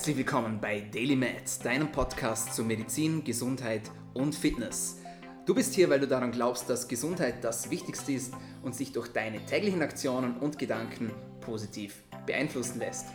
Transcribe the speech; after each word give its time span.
Herzlich 0.00 0.16
willkommen 0.16 0.58
bei 0.62 0.80
Daily 0.80 1.14
Med, 1.14 1.42
deinem 1.62 1.92
Podcast 1.92 2.54
zu 2.54 2.64
Medizin, 2.64 3.22
Gesundheit 3.22 3.82
und 4.14 4.34
Fitness. 4.34 4.96
Du 5.44 5.54
bist 5.54 5.74
hier, 5.74 5.90
weil 5.90 6.00
du 6.00 6.08
daran 6.08 6.32
glaubst, 6.32 6.70
dass 6.70 6.88
Gesundheit 6.88 7.44
das 7.44 7.70
Wichtigste 7.70 8.12
ist 8.12 8.32
und 8.62 8.74
sich 8.74 8.92
durch 8.92 9.08
deine 9.08 9.44
täglichen 9.44 9.82
Aktionen 9.82 10.38
und 10.38 10.58
Gedanken 10.58 11.10
positiv 11.42 12.02
beeinflussen 12.24 12.78
lässt. 12.78 13.08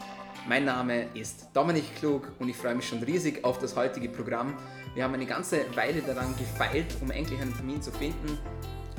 Mein 0.48 0.66
Name 0.66 1.08
ist 1.16 1.48
Dominik 1.56 1.96
Klug 1.96 2.32
und 2.38 2.50
ich 2.50 2.56
freue 2.56 2.76
mich 2.76 2.88
schon 2.88 3.02
riesig 3.02 3.44
auf 3.44 3.58
das 3.58 3.76
heutige 3.76 4.08
Programm. 4.08 4.54
Wir 4.94 5.06
haben 5.06 5.16
eine 5.16 5.26
ganze 5.26 5.62
Weile 5.76 6.04
daran 6.04 6.36
gefeilt, 6.38 6.98
um 7.02 7.10
endlich 7.10 7.42
einen 7.42 7.56
Termin 7.56 7.82
zu 7.82 7.92
finden. 7.92 8.38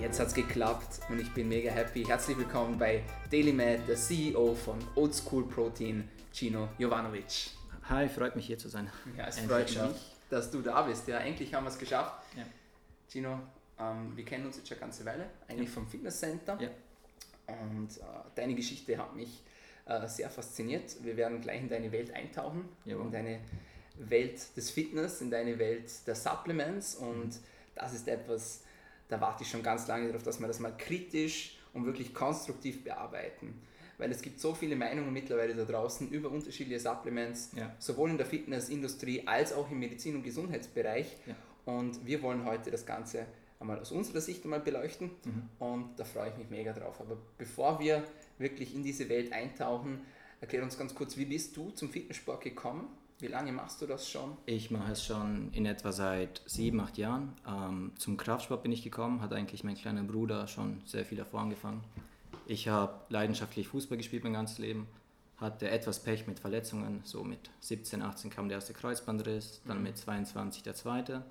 Jetzt 0.00 0.18
hat 0.18 0.27
es 0.27 0.34
geklappt 0.34 1.03
und 1.09 1.21
ich 1.21 1.32
bin 1.34 1.48
mega 1.48 1.71
happy. 1.71 2.05
Herzlich 2.05 2.37
willkommen 2.37 2.79
bei 2.79 3.05
DailyMed, 3.30 3.87
der 3.87 3.95
CEO 3.95 4.57
von 4.57 4.77
Old 4.96 5.14
School 5.14 5.45
Protein, 5.46 6.09
Gino 6.32 6.67
Jovanovic. 6.79 7.53
Hi, 7.89 8.08
freut 8.08 8.35
mich 8.35 8.46
hier 8.46 8.58
zu 8.58 8.68
sein. 8.68 8.90
Ja, 9.17 9.29
es 9.29 9.39
freut 9.39 9.68
mich, 9.68 9.79
dass 10.29 10.50
du 10.50 10.61
da 10.61 10.82
bist. 10.82 11.07
Ja, 11.07 11.18
endlich 11.18 11.54
haben 11.54 11.64
wir 11.64 11.71
es 11.71 11.79
geschafft. 11.79 12.21
Ja. 12.36 12.43
Gino, 13.09 13.39
ähm, 13.79 14.17
wir 14.17 14.25
kennen 14.25 14.45
uns 14.45 14.57
jetzt 14.57 14.67
schon 14.67 14.76
eine 14.79 14.86
ganze 14.86 15.04
Weile, 15.04 15.31
eigentlich 15.46 15.68
ja. 15.68 15.75
vom 15.75 15.86
Fitnesscenter. 15.86 16.59
Ja. 16.61 16.68
Und 17.46 17.99
äh, 17.99 18.03
deine 18.35 18.57
Geschichte 18.57 18.99
hat 18.99 19.14
mich 19.14 19.40
äh, 19.85 20.04
sehr 20.09 20.29
fasziniert. 20.31 20.96
Wir 21.04 21.17
werden 21.17 21.40
gleich 21.40 21.61
in 21.61 21.68
deine 21.68 21.93
Welt 21.93 22.12
eintauchen, 22.12 22.68
Jawohl. 22.85 23.07
in 23.07 23.12
deine 23.12 23.40
Welt 23.98 24.57
des 24.57 24.73
Fitness, 24.73 25.21
in 25.21 25.31
deine 25.31 25.57
Welt 25.61 25.89
der 26.09 26.17
Supplements. 26.17 26.96
Und 26.96 27.26
mhm. 27.26 27.39
das 27.76 27.95
ist 27.95 28.09
etwas, 28.09 28.62
da 29.09 29.21
warte 29.21 29.45
ich 29.45 29.50
schon 29.50 29.62
ganz 29.62 29.87
lange 29.87 30.09
darauf, 30.09 30.25
dass 30.25 30.40
wir 30.40 30.48
das 30.48 30.59
mal 30.59 30.76
kritisch 30.76 31.57
und 31.73 31.87
wirklich 31.87 32.12
konstruktiv 32.12 32.83
bearbeiten. 32.83 33.62
Weil 33.98 34.11
es 34.11 34.20
gibt 34.20 34.41
so 34.41 34.55
viele 34.55 34.77
Meinungen 34.77 35.12
mittlerweile 35.12 35.55
da 35.55 35.64
draußen 35.64 36.11
über 36.11 36.31
unterschiedliche 36.31 36.81
Supplements, 36.81 37.53
ja. 37.56 37.75
sowohl 37.78 38.11
in 38.11 38.19
der 38.19 38.27
Fitnessindustrie 38.27 39.27
als 39.27 39.53
auch 39.53 39.70
im 39.70 39.79
Medizin- 39.79 40.17
und 40.17 40.23
Gesundheitsbereich. 40.23 41.17
Ja. 41.27 41.34
Und 41.65 42.05
wir 42.07 42.23
wollen 42.23 42.45
heute 42.45 42.70
das 42.70 42.85
Ganze 42.85 43.27
einmal 43.61 43.79
aus 43.79 43.93
unserer 43.93 44.20
Sicht 44.20 44.45
einmal 44.45 44.61
beleuchten 44.61 45.11
mhm. 45.25 45.43
und 45.59 45.91
da 45.97 46.05
freue 46.05 46.31
ich 46.31 46.37
mich 46.37 46.51
mega 46.51 46.73
drauf. 46.73 47.01
Aber 47.01 47.17
bevor 47.39 47.81
wir 47.81 48.05
wirklich 48.39 48.75
in 48.75 48.83
diese 48.83 49.09
Welt 49.09 49.33
eintauchen, 49.33 50.01
erklär 50.41 50.63
uns 50.63 50.79
ganz 50.79 50.95
kurz, 50.95 51.17
wie 51.17 51.25
bist 51.25 51.57
du 51.57 51.70
zum 51.70 51.91
Fitnesssport 51.91 52.42
gekommen? 52.42 52.89
Wie 53.19 53.29
lange 53.29 53.51
machst 53.51 53.81
du 53.81 53.87
das 53.87 54.11
schon? 54.11 54.37
Ich 54.45 54.70
mache 54.70 54.92
es 54.92 55.05
schon 55.05 55.51
in 55.53 55.65
etwa 55.65 55.91
seit 55.91 56.42
sieben, 56.45 56.81
acht 56.81 56.98
Jahren. 56.98 57.33
Ähm, 57.48 57.92
zum 57.97 58.19
Kraftsport 58.19 58.63
bin 58.63 58.73
ich 58.73 58.83
gekommen, 58.83 59.23
hat 59.23 59.33
eigentlich 59.33 59.65
mein 59.65 59.75
kleiner 59.75 60.03
Bruder 60.03 60.47
schon 60.47 60.83
sehr 60.85 61.07
viel 61.07 61.17
davor 61.17 61.41
angefangen. 61.41 61.83
Ich 62.47 62.69
habe 62.69 63.00
leidenschaftlich 63.08 63.69
Fußball 63.69 63.98
gespielt 63.98 64.25
mein 64.25 64.33
ganzes 64.33 64.58
Leben, 64.58 64.86
hatte 65.36 65.69
etwas 65.69 66.02
Pech 66.02 66.27
mit 66.27 66.39
Verletzungen. 66.39 67.00
So 67.05 67.25
mit 67.25 67.50
17, 67.61 68.02
18 68.02 68.30
kam 68.30 68.48
der 68.48 68.58
erste 68.58 68.72
Kreuzbandriss, 68.72 69.61
dann 69.66 69.83
mit 69.83 69.98
22 69.98 70.62
der 70.62 70.74
zweite. 70.74 71.24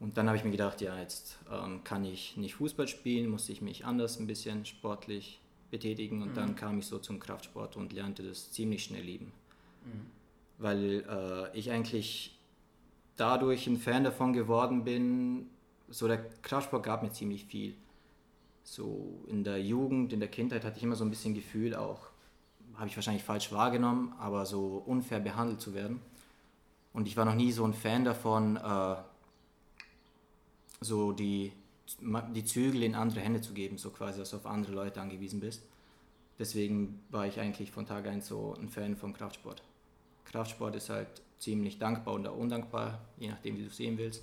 Und 0.00 0.16
dann 0.16 0.26
habe 0.28 0.38
ich 0.38 0.44
mir 0.44 0.50
gedacht, 0.50 0.80
ja, 0.80 0.98
jetzt 0.98 1.38
ähm, 1.52 1.84
kann 1.84 2.04
ich 2.04 2.36
nicht 2.36 2.54
Fußball 2.54 2.88
spielen, 2.88 3.28
muss 3.28 3.48
ich 3.50 3.60
mich 3.60 3.84
anders 3.84 4.18
ein 4.18 4.26
bisschen 4.26 4.64
sportlich 4.64 5.40
betätigen. 5.70 6.22
Und 6.22 6.30
mhm. 6.30 6.34
dann 6.34 6.56
kam 6.56 6.78
ich 6.78 6.86
so 6.86 6.98
zum 6.98 7.20
Kraftsport 7.20 7.76
und 7.76 7.92
lernte 7.92 8.22
das 8.22 8.50
ziemlich 8.50 8.82
schnell 8.84 9.02
lieben. 9.02 9.32
Mhm 9.84 10.20
weil 10.60 11.04
äh, 11.08 11.58
ich 11.58 11.70
eigentlich 11.70 12.38
dadurch 13.16 13.66
ein 13.66 13.78
Fan 13.78 14.04
davon 14.04 14.32
geworden 14.32 14.84
bin. 14.84 15.48
So 15.88 16.06
der 16.06 16.18
Kraftsport 16.42 16.84
gab 16.84 17.02
mir 17.02 17.12
ziemlich 17.12 17.46
viel. 17.46 17.74
So 18.70 19.24
in 19.26 19.42
der 19.42 19.60
Jugend, 19.60 20.12
in 20.12 20.20
der 20.20 20.28
Kindheit 20.28 20.64
hatte 20.64 20.76
ich 20.76 20.84
immer 20.84 20.94
so 20.94 21.02
ein 21.02 21.10
bisschen 21.10 21.34
Gefühl, 21.34 21.74
auch 21.74 21.98
habe 22.76 22.86
ich 22.86 22.94
wahrscheinlich 22.94 23.24
falsch 23.24 23.50
wahrgenommen, 23.50 24.14
aber 24.20 24.46
so 24.46 24.80
unfair 24.86 25.18
behandelt 25.18 25.60
zu 25.60 25.74
werden. 25.74 26.00
Und 26.92 27.08
ich 27.08 27.16
war 27.16 27.24
noch 27.24 27.34
nie 27.34 27.50
so 27.50 27.64
ein 27.64 27.74
Fan 27.74 28.04
davon, 28.04 28.56
äh, 28.58 28.94
so 30.80 31.10
die, 31.10 31.50
die 32.32 32.44
Zügel 32.44 32.84
in 32.84 32.94
andere 32.94 33.18
Hände 33.18 33.40
zu 33.40 33.54
geben, 33.54 33.76
so 33.76 33.90
quasi, 33.90 34.20
dass 34.20 34.30
du 34.30 34.36
auf 34.36 34.46
andere 34.46 34.72
Leute 34.72 35.00
angewiesen 35.00 35.40
bist. 35.40 35.64
Deswegen 36.38 37.02
war 37.10 37.26
ich 37.26 37.40
eigentlich 37.40 37.72
von 37.72 37.86
Tag 37.86 38.06
1 38.06 38.28
so 38.28 38.54
ein 38.54 38.68
Fan 38.68 38.96
vom 38.96 39.14
Kraftsport. 39.14 39.64
Kraftsport 40.26 40.76
ist 40.76 40.90
halt 40.90 41.08
ziemlich 41.40 41.80
dankbar 41.80 42.14
oder 42.14 42.36
undankbar, 42.36 43.00
je 43.18 43.30
nachdem, 43.30 43.56
wie 43.56 43.62
du 43.62 43.68
es 43.68 43.76
sehen 43.76 43.98
willst. 43.98 44.22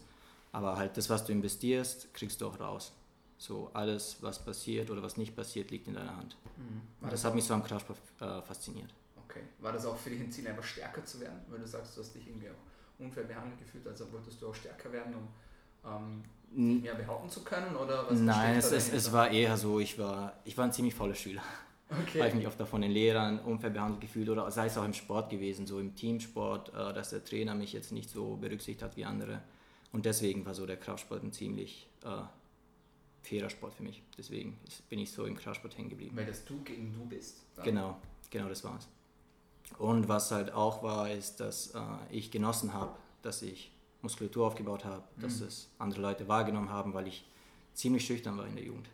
Aber 0.53 0.77
halt 0.77 0.95
das, 0.95 1.09
was 1.09 1.25
du 1.25 1.33
investierst, 1.33 2.13
kriegst 2.13 2.39
du 2.39 2.47
auch 2.47 2.61
raus. 2.61 2.93
So 3.37 3.69
alles, 3.73 4.17
was 4.21 4.43
passiert 4.43 4.89
oder 4.89 5.03
was 5.03 5.17
nicht 5.17 5.35
passiert, 5.35 5.69
liegt 5.69 5.87
in 5.87 5.93
deiner 5.93 6.15
Hand. 6.15 6.35
Mhm. 6.57 7.09
Das 7.09 7.23
hat 7.23 7.35
mich 7.35 7.43
so 7.43 7.53
am 7.53 7.63
Kraftsport 7.63 7.99
äh, 8.19 8.41
fasziniert. 8.41 8.89
Okay. 9.29 9.41
War 9.59 9.71
das 9.71 9.85
auch 9.85 9.97
für 9.97 10.09
dich 10.09 10.21
ein 10.21 10.31
Ziel, 10.31 10.47
einfach 10.47 10.63
stärker 10.63 11.05
zu 11.05 11.19
werden? 11.19 11.39
Weil 11.49 11.59
du 11.59 11.67
sagst, 11.67 11.95
du 11.95 12.01
hast 12.01 12.15
dich 12.15 12.27
irgendwie 12.27 12.49
auch 12.49 12.99
unfair 12.99 13.23
behandelt 13.23 13.59
gefühlt, 13.59 13.87
also 13.87 14.11
wolltest 14.11 14.41
du 14.41 14.47
auch 14.47 14.55
stärker 14.55 14.91
werden, 14.91 15.13
um 15.13 15.27
ähm, 15.85 16.81
mehr 16.81 16.95
behaupten 16.95 17.29
zu 17.29 17.43
können? 17.43 17.75
Oder 17.75 18.09
was 18.09 18.19
Nein, 18.19 18.55
es, 18.55 18.71
es, 18.71 18.91
es, 18.91 19.11
war 19.11 19.29
eher 19.29 19.55
so, 19.57 19.79
ich 19.79 19.99
war, 19.99 20.33
ich 20.43 20.57
war 20.57 20.65
ein 20.65 20.73
ziemlich 20.73 20.95
fauler 20.95 21.15
Schüler. 21.15 21.43
Okay. 21.89 22.19
Weil 22.19 22.29
ich 22.29 22.35
mich 22.35 22.47
oft 22.47 22.61
von 22.61 22.81
den 22.81 22.91
Lehrern 22.91 23.39
unfair 23.39 23.69
behandelt 23.69 24.01
gefühlt 24.01 24.27
oder 24.29 24.49
sei 24.51 24.65
es 24.65 24.77
auch 24.77 24.83
im 24.83 24.93
Sport 24.93 25.29
gewesen, 25.29 25.65
so 25.65 25.79
im 25.79 25.95
Teamsport, 25.95 26.69
äh, 26.69 26.93
dass 26.93 27.11
der 27.11 27.23
Trainer 27.23 27.55
mich 27.55 27.71
jetzt 27.71 27.91
nicht 27.91 28.09
so 28.09 28.35
berücksichtigt 28.35 28.81
hat 28.81 28.97
wie 28.97 29.05
andere. 29.05 29.41
Und 29.93 30.05
deswegen 30.05 30.45
war 30.45 30.53
so 30.53 30.65
der 30.65 30.77
Kraftsport 30.77 31.23
ein 31.23 31.31
ziemlich 31.31 31.87
äh, 32.03 32.09
fairer 33.27 33.49
Sport 33.49 33.73
für 33.75 33.83
mich. 33.83 34.01
Deswegen 34.17 34.57
bin 34.89 34.99
ich 34.99 35.11
so 35.11 35.25
im 35.25 35.35
Kraftsport 35.35 35.77
hängen 35.77 35.89
geblieben. 35.89 36.15
Weil 36.15 36.25
das 36.25 36.45
du 36.45 36.61
gegen 36.63 36.93
du 36.93 37.05
bist. 37.05 37.43
Dann. 37.55 37.65
Genau, 37.65 37.97
genau 38.29 38.49
das 38.49 38.63
war 38.63 38.77
es. 38.77 38.87
Und 39.77 40.07
was 40.07 40.31
halt 40.31 40.51
auch 40.53 40.81
war, 40.81 41.11
ist, 41.11 41.39
dass 41.39 41.71
äh, 41.75 41.79
ich 42.09 42.31
genossen 42.31 42.73
habe, 42.73 42.95
dass 43.21 43.41
ich 43.41 43.71
Muskulatur 44.01 44.47
aufgebaut 44.47 44.85
habe, 44.85 45.03
dass 45.19 45.41
mhm. 45.41 45.47
es 45.47 45.69
andere 45.77 46.01
Leute 46.01 46.27
wahrgenommen 46.27 46.69
haben, 46.69 46.93
weil 46.93 47.07
ich 47.07 47.25
ziemlich 47.73 48.05
schüchtern 48.05 48.37
war 48.37 48.47
in 48.47 48.55
der 48.55 48.63
Jugend. 48.63 48.89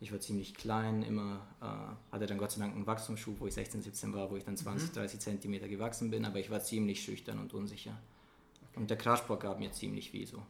Ich 0.00 0.12
war 0.12 0.20
ziemlich 0.20 0.54
klein, 0.54 1.02
immer 1.02 1.46
äh, 1.62 2.12
hatte 2.12 2.26
dann 2.26 2.36
Gott 2.36 2.50
sei 2.50 2.60
Dank 2.60 2.74
einen 2.74 2.86
Wachstumsschub, 2.86 3.40
wo 3.40 3.46
ich 3.46 3.54
16, 3.54 3.82
17 3.82 4.12
war, 4.12 4.30
wo 4.30 4.36
ich 4.36 4.44
dann 4.44 4.56
20, 4.56 4.90
mhm. 4.90 4.94
30 4.94 5.20
Zentimeter 5.20 5.68
gewachsen 5.68 6.10
bin, 6.10 6.24
aber 6.24 6.38
ich 6.38 6.50
war 6.50 6.60
ziemlich 6.60 7.02
schüchtern 7.02 7.38
und 7.38 7.54
unsicher. 7.54 7.96
Okay. 8.70 8.80
Und 8.80 8.90
der 8.90 8.98
Kraftsport 8.98 9.40
gab 9.40 9.58
mir 9.58 9.72
ziemlich 9.72 10.10
viel 10.10 10.26
so. 10.26 10.42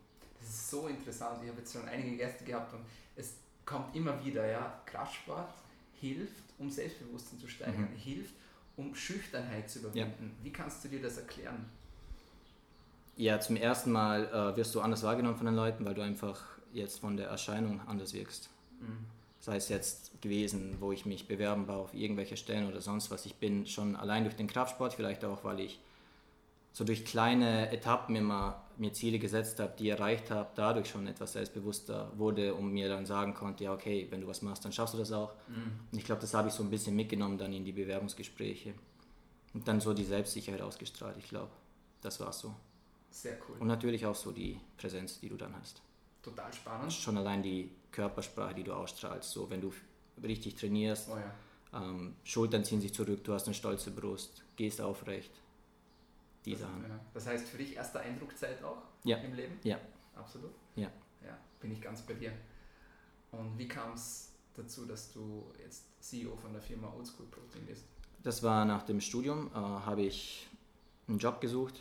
Das 0.45 0.55
ist 0.55 0.71
so 0.71 0.89
interessant. 0.89 1.39
Ich 1.43 1.49
habe 1.49 1.61
jetzt 1.61 1.73
schon 1.73 1.89
einige 1.89 2.17
Gäste 2.17 2.45
gehabt 2.45 2.73
und 2.75 2.81
es 3.17 3.35
kommt 3.65 3.95
immer 3.97 4.23
wieder, 4.25 4.47
ja, 4.47 4.81
Kraftsport 4.85 5.55
hilft, 6.01 6.45
um 6.59 6.71
Selbstbewusstsein 6.71 7.39
zu 7.39 7.49
steigern, 7.49 7.89
mhm. 7.91 7.97
hilft, 7.97 8.35
um 8.77 8.95
Schüchternheit 8.95 9.71
zu 9.71 9.81
überwinden. 9.81 10.33
Ja. 10.39 10.45
Wie 10.45 10.53
kannst 10.53 10.85
du 10.85 10.89
dir 10.89 11.01
das 11.01 11.17
erklären? 11.19 11.65
Ja, 13.17 13.41
zum 13.41 13.57
ersten 13.57 13.93
Mal 13.93 14.27
äh, 14.27 14.57
wirst 14.57 14.75
du 14.75 14.81
anders 14.81 15.03
wahrgenommen 15.03 15.37
von 15.37 15.47
den 15.47 15.55
Leuten, 15.55 15.85
weil 15.85 15.95
du 15.95 16.03
einfach 16.03 16.45
jetzt 16.73 16.99
von 16.99 17.17
der 17.17 17.29
Erscheinung 17.29 17.81
anders 17.87 18.13
wirkst. 18.13 18.51
Mhm 18.81 19.07
sei 19.45 19.57
es 19.57 19.69
jetzt 19.69 20.23
gewesen, 20.23 20.79
wo 20.81 20.91
ich 20.91 21.05
mich 21.05 21.29
bewerben 21.29 21.69
war 21.69 21.77
auf 21.77 21.93
irgendwelche 21.93 22.39
Stellen 22.39 22.67
oder 22.67 22.81
sonst 22.81 23.11
was. 23.11 23.27
Ich 23.27 23.35
bin 23.35 23.67
schon 23.67 23.95
allein 23.95 24.25
durch 24.25 24.37
den 24.37 24.47
Kraftsport, 24.47 24.95
vielleicht 24.95 25.23
auch, 25.23 25.45
weil 25.45 25.61
ich 25.61 25.79
so 26.73 26.83
durch 26.83 27.05
kleine 27.05 27.71
Etappen 27.71 28.17
immer 28.17 28.64
mir 28.79 28.93
Ziele 28.93 29.19
gesetzt 29.19 29.61
habe, 29.61 29.75
die 29.79 29.89
erreicht 29.89 30.31
habe, 30.31 30.51
dadurch 30.55 30.89
schon 30.89 31.07
etwas 31.07 31.33
selbstbewusster 31.33 32.13
wurde 32.17 32.55
und 32.55 32.73
mir 32.73 32.89
dann 32.89 33.07
sagen 33.07 33.35
konnte, 33.35 33.65
ja 33.65 33.73
okay, 33.73 34.07
wenn 34.11 34.21
du 34.21 34.27
was 34.27 34.43
machst, 34.43 34.65
dann 34.65 34.73
schaffst 34.73 34.95
du 34.95 34.99
das 34.99 35.13
auch. 35.13 35.33
Mhm. 35.49 35.73
Und 35.93 35.99
ich 35.99 36.05
glaube, 36.05 36.21
das 36.21 36.35
habe 36.35 36.49
ich 36.49 36.55
so 36.55 36.63
ein 36.63 36.71
bisschen 36.71 36.97
mitgenommen 36.97 37.39
dann 37.39 37.53
in 37.53 37.65
die 37.65 37.73
Bewerbungsgespräche 37.73 38.75
und 39.53 39.67
dann 39.69 39.81
so 39.81 39.95
die 39.95 40.05
Selbstsicherheit 40.05 40.61
ausgestrahlt. 40.61 41.17
Ich 41.19 41.29
glaube, 41.29 41.51
das 42.01 42.21
war 42.21 42.33
so. 42.33 42.55
Sehr 43.11 43.39
cool. 43.49 43.57
Und 43.61 43.69
natürlich 43.69 44.05
auch 44.07 44.17
so 44.17 44.33
die 44.33 44.59
Präsenz, 44.77 45.21
die 45.21 45.29
du 45.29 45.37
dann 45.37 45.55
hast. 45.57 45.81
Total 46.23 46.53
spannend. 46.53 46.93
Schon 46.93 47.17
allein 47.17 47.43
die 47.43 47.71
Körpersprache, 47.93 48.55
die 48.55 48.65
du 48.65 48.73
ausstrahlst. 48.73 49.31
So, 49.31 49.49
wenn 49.51 49.61
du 49.61 49.73
richtig 50.23 50.57
trainierst, 50.57 51.09
oh 51.11 51.17
ja. 51.17 51.83
ähm, 51.83 52.17
Schultern 52.25 52.65
ziehen 52.65 52.81
sich 52.81 52.93
zurück, 52.93 53.23
du 53.23 53.33
hast 53.33 53.47
eine 53.47 53.55
stolze 53.55 53.91
Brust, 53.91 54.43
gehst 54.57 54.81
aufrecht. 54.81 55.31
Die 56.45 56.53
das, 56.53 56.61
Ja. 56.61 57.01
das 57.13 57.27
heißt 57.27 57.49
für 57.49 57.59
dich 57.59 57.77
erste 57.77 58.01
Eindruckzeit 58.01 58.63
auch 58.63 58.83
ja. 59.05 59.17
im 59.19 59.35
Leben? 59.35 59.59
Ja. 59.63 59.79
Absolut? 60.15 60.53
Ja. 60.77 60.91
Ja, 61.25 61.39
bin 61.61 61.73
ich 61.73 61.81
ganz 61.81 62.03
bei 62.03 62.15
dir. 62.15 62.33
Und 63.33 63.59
wie 63.59 63.67
kam 63.67 63.95
es 63.95 64.33
dazu, 64.55 64.85
dass 64.85 65.13
du 65.13 65.51
jetzt 65.59 65.85
CEO 66.01 66.37
von 66.37 66.53
der 66.53 66.63
Firma 66.63 66.93
Oldschool 66.93 67.27
Protein 67.27 67.67
bist? 67.67 67.85
Das 68.23 68.43
war 68.43 68.65
nach 68.65 68.83
dem 68.85 69.01
Studium, 69.01 69.51
äh, 69.53 69.57
habe 69.57 70.03
ich 70.03 70.49
einen 71.09 71.19
Job 71.19 71.41
gesucht, 71.41 71.81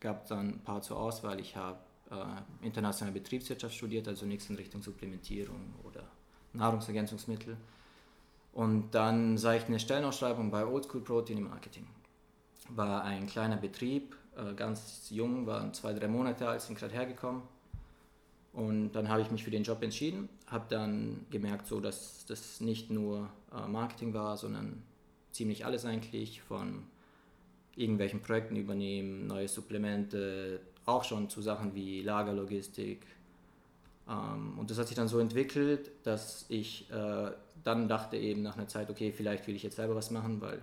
gab 0.00 0.26
dann 0.26 0.54
ein 0.54 0.64
paar 0.64 0.82
zur 0.82 0.98
Auswahl. 0.98 1.40
Ich 1.40 1.56
habe 1.56 1.78
äh, 2.10 2.64
internationale 2.66 3.18
Betriebswirtschaft 3.18 3.74
studiert, 3.74 4.08
also 4.08 4.26
nichts 4.26 4.50
in 4.50 4.56
Richtung 4.56 4.82
Supplementierung 4.82 5.74
oder 5.84 6.04
Nahrungsergänzungsmittel. 6.52 7.56
Und 8.52 8.90
dann 8.92 9.36
sah 9.38 9.54
ich 9.54 9.64
eine 9.64 9.78
Stellenausschreibung 9.78 10.50
bei 10.50 10.64
Oldschool 10.64 11.02
Protein 11.02 11.38
im 11.38 11.44
Marketing. 11.44 11.86
War 12.68 13.04
ein 13.04 13.26
kleiner 13.26 13.56
Betrieb, 13.56 14.16
äh, 14.36 14.54
ganz 14.54 15.08
jung, 15.10 15.46
waren 15.46 15.72
zwei, 15.72 15.92
drei 15.92 16.08
Monate 16.08 16.48
alt, 16.48 16.62
sind 16.62 16.78
gerade 16.78 16.94
hergekommen. 16.94 17.42
Und 18.52 18.92
dann 18.92 19.08
habe 19.08 19.20
ich 19.20 19.30
mich 19.30 19.44
für 19.44 19.50
den 19.50 19.64
Job 19.64 19.82
entschieden, 19.82 20.28
habe 20.46 20.64
dann 20.70 21.26
gemerkt, 21.30 21.66
so, 21.66 21.78
dass 21.78 22.24
das 22.26 22.60
nicht 22.60 22.90
nur 22.90 23.28
äh, 23.52 23.68
Marketing 23.68 24.14
war, 24.14 24.36
sondern 24.36 24.82
ziemlich 25.30 25.66
alles 25.66 25.84
eigentlich, 25.84 26.40
von 26.40 26.84
irgendwelchen 27.76 28.22
Projekten 28.22 28.56
übernehmen, 28.56 29.26
neue 29.26 29.48
Supplemente, 29.48 30.60
auch 30.86 31.04
schon 31.04 31.28
zu 31.28 31.42
Sachen 31.42 31.74
wie 31.74 32.00
Lagerlogistik. 32.00 33.06
Ähm, 34.08 34.58
und 34.58 34.70
das 34.70 34.78
hat 34.78 34.88
sich 34.88 34.96
dann 34.96 35.08
so 35.08 35.18
entwickelt, 35.18 35.90
dass 36.04 36.46
ich 36.48 36.90
äh, 36.90 37.30
dann 37.62 37.88
dachte 37.88 38.16
eben 38.16 38.42
nach 38.42 38.56
einer 38.56 38.68
Zeit, 38.68 38.88
okay, 38.88 39.12
vielleicht 39.12 39.46
will 39.46 39.56
ich 39.56 39.62
jetzt 39.62 39.76
selber 39.76 39.94
was 39.94 40.10
machen, 40.10 40.40
weil 40.40 40.60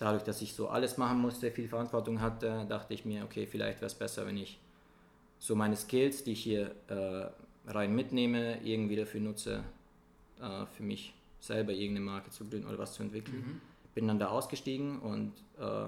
dadurch, 0.00 0.24
dass 0.24 0.42
ich 0.42 0.54
so 0.54 0.68
alles 0.68 0.96
machen 0.96 1.20
musste, 1.20 1.50
viel 1.52 1.68
Verantwortung 1.68 2.20
hatte, 2.20 2.66
dachte 2.68 2.94
ich 2.94 3.04
mir, 3.04 3.22
okay, 3.22 3.46
vielleicht 3.46 3.78
wäre 3.78 3.86
es 3.86 3.94
besser, 3.94 4.26
wenn 4.26 4.38
ich 4.38 4.58
so 5.38 5.54
meine 5.54 5.76
Skills, 5.76 6.24
die 6.24 6.32
ich 6.32 6.42
hier 6.42 6.74
äh, 6.88 7.70
rein 7.70 7.94
mitnehme, 7.94 8.60
irgendwie 8.64 8.96
dafür 8.96 9.20
nutze, 9.20 9.62
äh, 10.40 10.66
für 10.66 10.82
mich 10.82 11.14
selber 11.38 11.72
irgendeine 11.72 12.06
Marke 12.06 12.30
zu 12.30 12.48
gründen 12.48 12.66
oder 12.66 12.78
was 12.78 12.94
zu 12.94 13.02
entwickeln. 13.02 13.36
Mhm. 13.36 13.60
Bin 13.94 14.08
dann 14.08 14.18
da 14.18 14.28
ausgestiegen 14.28 15.00
und 15.00 15.32
äh, 15.58 15.86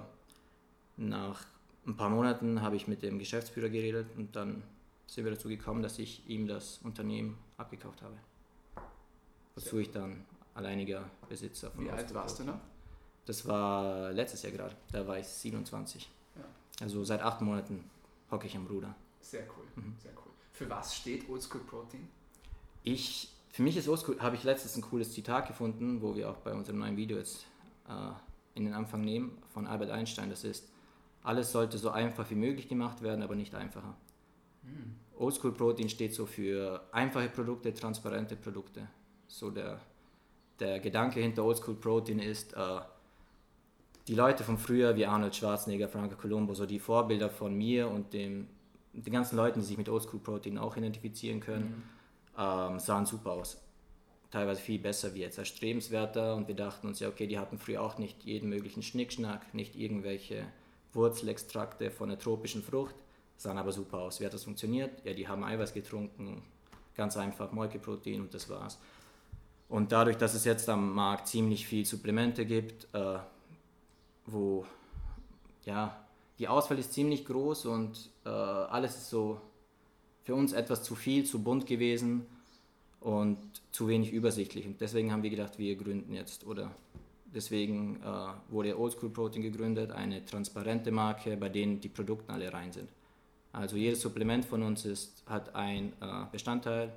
nach 0.98 1.44
ein 1.86 1.96
paar 1.96 2.10
Monaten 2.10 2.60
habe 2.60 2.76
ich 2.76 2.86
mit 2.86 3.02
dem 3.02 3.18
Geschäftsführer 3.18 3.70
geredet 3.70 4.06
und 4.16 4.36
dann 4.36 4.62
sind 5.06 5.24
wir 5.24 5.32
dazu 5.32 5.48
gekommen, 5.48 5.82
dass 5.82 5.98
ich 5.98 6.28
ihm 6.28 6.46
das 6.46 6.80
Unternehmen 6.84 7.38
abgekauft 7.56 8.02
habe. 8.02 8.16
Wozu 9.54 9.78
ich 9.78 9.90
dann 9.90 10.24
alleiniger 10.54 11.08
Besitzer 11.28 11.70
von 11.70 11.84
Wie 11.84 11.90
alt 11.90 12.12
warst 12.12 12.40
du 12.40 12.44
noch? 12.44 12.60
Das 13.24 13.46
war 13.46 14.12
letztes 14.12 14.42
Jahr 14.42 14.52
gerade, 14.52 14.76
da 14.90 15.06
war 15.06 15.18
ich 15.18 15.26
27. 15.26 16.08
Ja. 16.36 16.42
Also 16.80 17.04
seit 17.04 17.22
acht 17.22 17.40
Monaten 17.40 17.84
hocke 18.30 18.46
ich 18.46 18.56
am 18.56 18.66
Ruder. 18.66 18.94
Sehr 19.20 19.42
cool, 19.56 19.64
mhm. 19.76 19.94
sehr 20.02 20.12
cool. 20.16 20.32
Für 20.52 20.68
was 20.68 20.96
steht 20.96 21.28
Oldschool 21.28 21.60
Protein? 21.62 22.08
Ich, 22.82 23.32
für 23.50 23.62
mich 23.62 23.76
ist 23.76 23.88
Oldschool, 23.88 24.20
habe 24.20 24.36
ich 24.36 24.42
letztens 24.42 24.76
ein 24.76 24.82
cooles 24.82 25.12
Zitat 25.12 25.46
gefunden, 25.46 26.02
wo 26.02 26.16
wir 26.16 26.30
auch 26.30 26.38
bei 26.38 26.52
unserem 26.52 26.80
neuen 26.80 26.96
Video 26.96 27.16
jetzt 27.16 27.46
äh, 27.88 28.12
in 28.54 28.64
den 28.64 28.74
Anfang 28.74 29.02
nehmen, 29.02 29.38
von 29.52 29.66
Albert 29.66 29.90
Einstein. 29.90 30.28
Das 30.28 30.42
ist, 30.42 30.68
alles 31.22 31.52
sollte 31.52 31.78
so 31.78 31.90
einfach 31.90 32.28
wie 32.30 32.34
möglich 32.34 32.68
gemacht 32.68 33.02
werden, 33.02 33.22
aber 33.22 33.36
nicht 33.36 33.54
einfacher. 33.54 33.96
Mhm. 34.62 34.96
Oldschool 35.16 35.52
Protein 35.52 35.88
steht 35.88 36.14
so 36.14 36.26
für 36.26 36.82
einfache 36.90 37.28
Produkte, 37.28 37.72
transparente 37.72 38.34
Produkte. 38.34 38.88
So 39.28 39.50
der, 39.50 39.80
der 40.58 40.80
Gedanke 40.80 41.20
hinter 41.20 41.44
Oldschool 41.44 41.76
Protein 41.76 42.18
ist, 42.18 42.54
äh, 42.54 42.80
die 44.08 44.14
Leute 44.14 44.44
von 44.44 44.58
früher 44.58 44.96
wie 44.96 45.06
Arnold 45.06 45.34
Schwarzenegger, 45.34 45.88
Franco 45.88 46.16
Colombo, 46.16 46.54
so 46.54 46.66
die 46.66 46.78
Vorbilder 46.78 47.30
von 47.30 47.54
mir 47.54 47.88
und 47.88 48.12
dem, 48.12 48.48
den 48.92 49.12
ganzen 49.12 49.36
Leuten, 49.36 49.60
die 49.60 49.66
sich 49.66 49.78
mit 49.78 49.88
Oldschool 49.88 50.20
Protein 50.20 50.58
auch 50.58 50.76
identifizieren 50.76 51.40
können, 51.40 51.84
mhm. 52.36 52.42
ähm, 52.42 52.78
sahen 52.78 53.06
super 53.06 53.32
aus. 53.32 53.58
Teilweise 54.30 54.60
viel 54.60 54.78
besser 54.78 55.14
wie 55.14 55.20
jetzt 55.20 55.38
erstrebenswerter 55.38 56.34
und 56.34 56.48
wir 56.48 56.56
dachten 56.56 56.86
uns 56.86 57.00
ja, 57.00 57.08
okay, 57.08 57.26
die 57.26 57.38
hatten 57.38 57.58
früher 57.58 57.82
auch 57.82 57.98
nicht 57.98 58.24
jeden 58.24 58.48
möglichen 58.48 58.82
Schnickschnack, 58.82 59.54
nicht 59.54 59.76
irgendwelche 59.76 60.46
Wurzelextrakte 60.94 61.90
von 61.90 62.10
einer 62.10 62.18
tropischen 62.18 62.62
Frucht, 62.62 62.94
sahen 63.36 63.58
aber 63.58 63.72
super 63.72 63.98
aus. 63.98 64.20
Wie 64.20 64.26
hat 64.26 64.34
das 64.34 64.44
funktioniert? 64.44 65.04
Ja, 65.04 65.12
die 65.12 65.28
haben 65.28 65.44
Eiweiß 65.44 65.74
getrunken, 65.74 66.42
ganz 66.96 67.16
einfach 67.16 67.52
Molkeprotein 67.52 68.20
und 68.20 68.34
das 68.34 68.48
war's. 68.48 68.78
Und 69.68 69.92
dadurch, 69.92 70.16
dass 70.16 70.34
es 70.34 70.44
jetzt 70.44 70.68
am 70.68 70.94
Markt 70.94 71.28
ziemlich 71.28 71.66
viel 71.66 71.84
Supplemente 71.86 72.44
gibt, 72.44 72.88
äh, 72.94 73.18
wo 74.26 74.64
ja, 75.64 75.96
die 76.38 76.48
Auswahl 76.48 76.78
ist 76.78 76.92
ziemlich 76.92 77.24
groß 77.24 77.66
und 77.66 78.10
äh, 78.24 78.28
alles 78.28 78.96
ist 78.96 79.10
so 79.10 79.40
für 80.24 80.34
uns 80.34 80.52
etwas 80.52 80.82
zu 80.82 80.94
viel, 80.94 81.24
zu 81.24 81.42
bunt 81.42 81.66
gewesen 81.66 82.26
und 83.00 83.38
zu 83.70 83.88
wenig 83.88 84.12
übersichtlich. 84.12 84.66
Und 84.66 84.80
deswegen 84.80 85.12
haben 85.12 85.22
wir 85.22 85.30
gedacht, 85.30 85.58
wir 85.58 85.76
gründen 85.76 86.14
jetzt 86.14 86.46
oder 86.46 86.70
deswegen 87.26 88.00
äh, 88.02 88.52
wurde 88.52 88.78
Oldschool 88.78 89.10
Protein 89.10 89.42
gegründet, 89.42 89.90
eine 89.92 90.24
transparente 90.24 90.90
Marke, 90.90 91.36
bei 91.36 91.48
denen 91.48 91.80
die 91.80 91.88
Produkte 91.88 92.32
alle 92.32 92.52
rein 92.52 92.72
sind. 92.72 92.88
Also 93.52 93.76
jedes 93.76 94.00
Supplement 94.00 94.44
von 94.44 94.62
uns 94.62 94.84
ist, 94.84 95.22
hat 95.26 95.54
ein 95.54 95.92
äh, 96.00 96.24
Bestandteil 96.30 96.92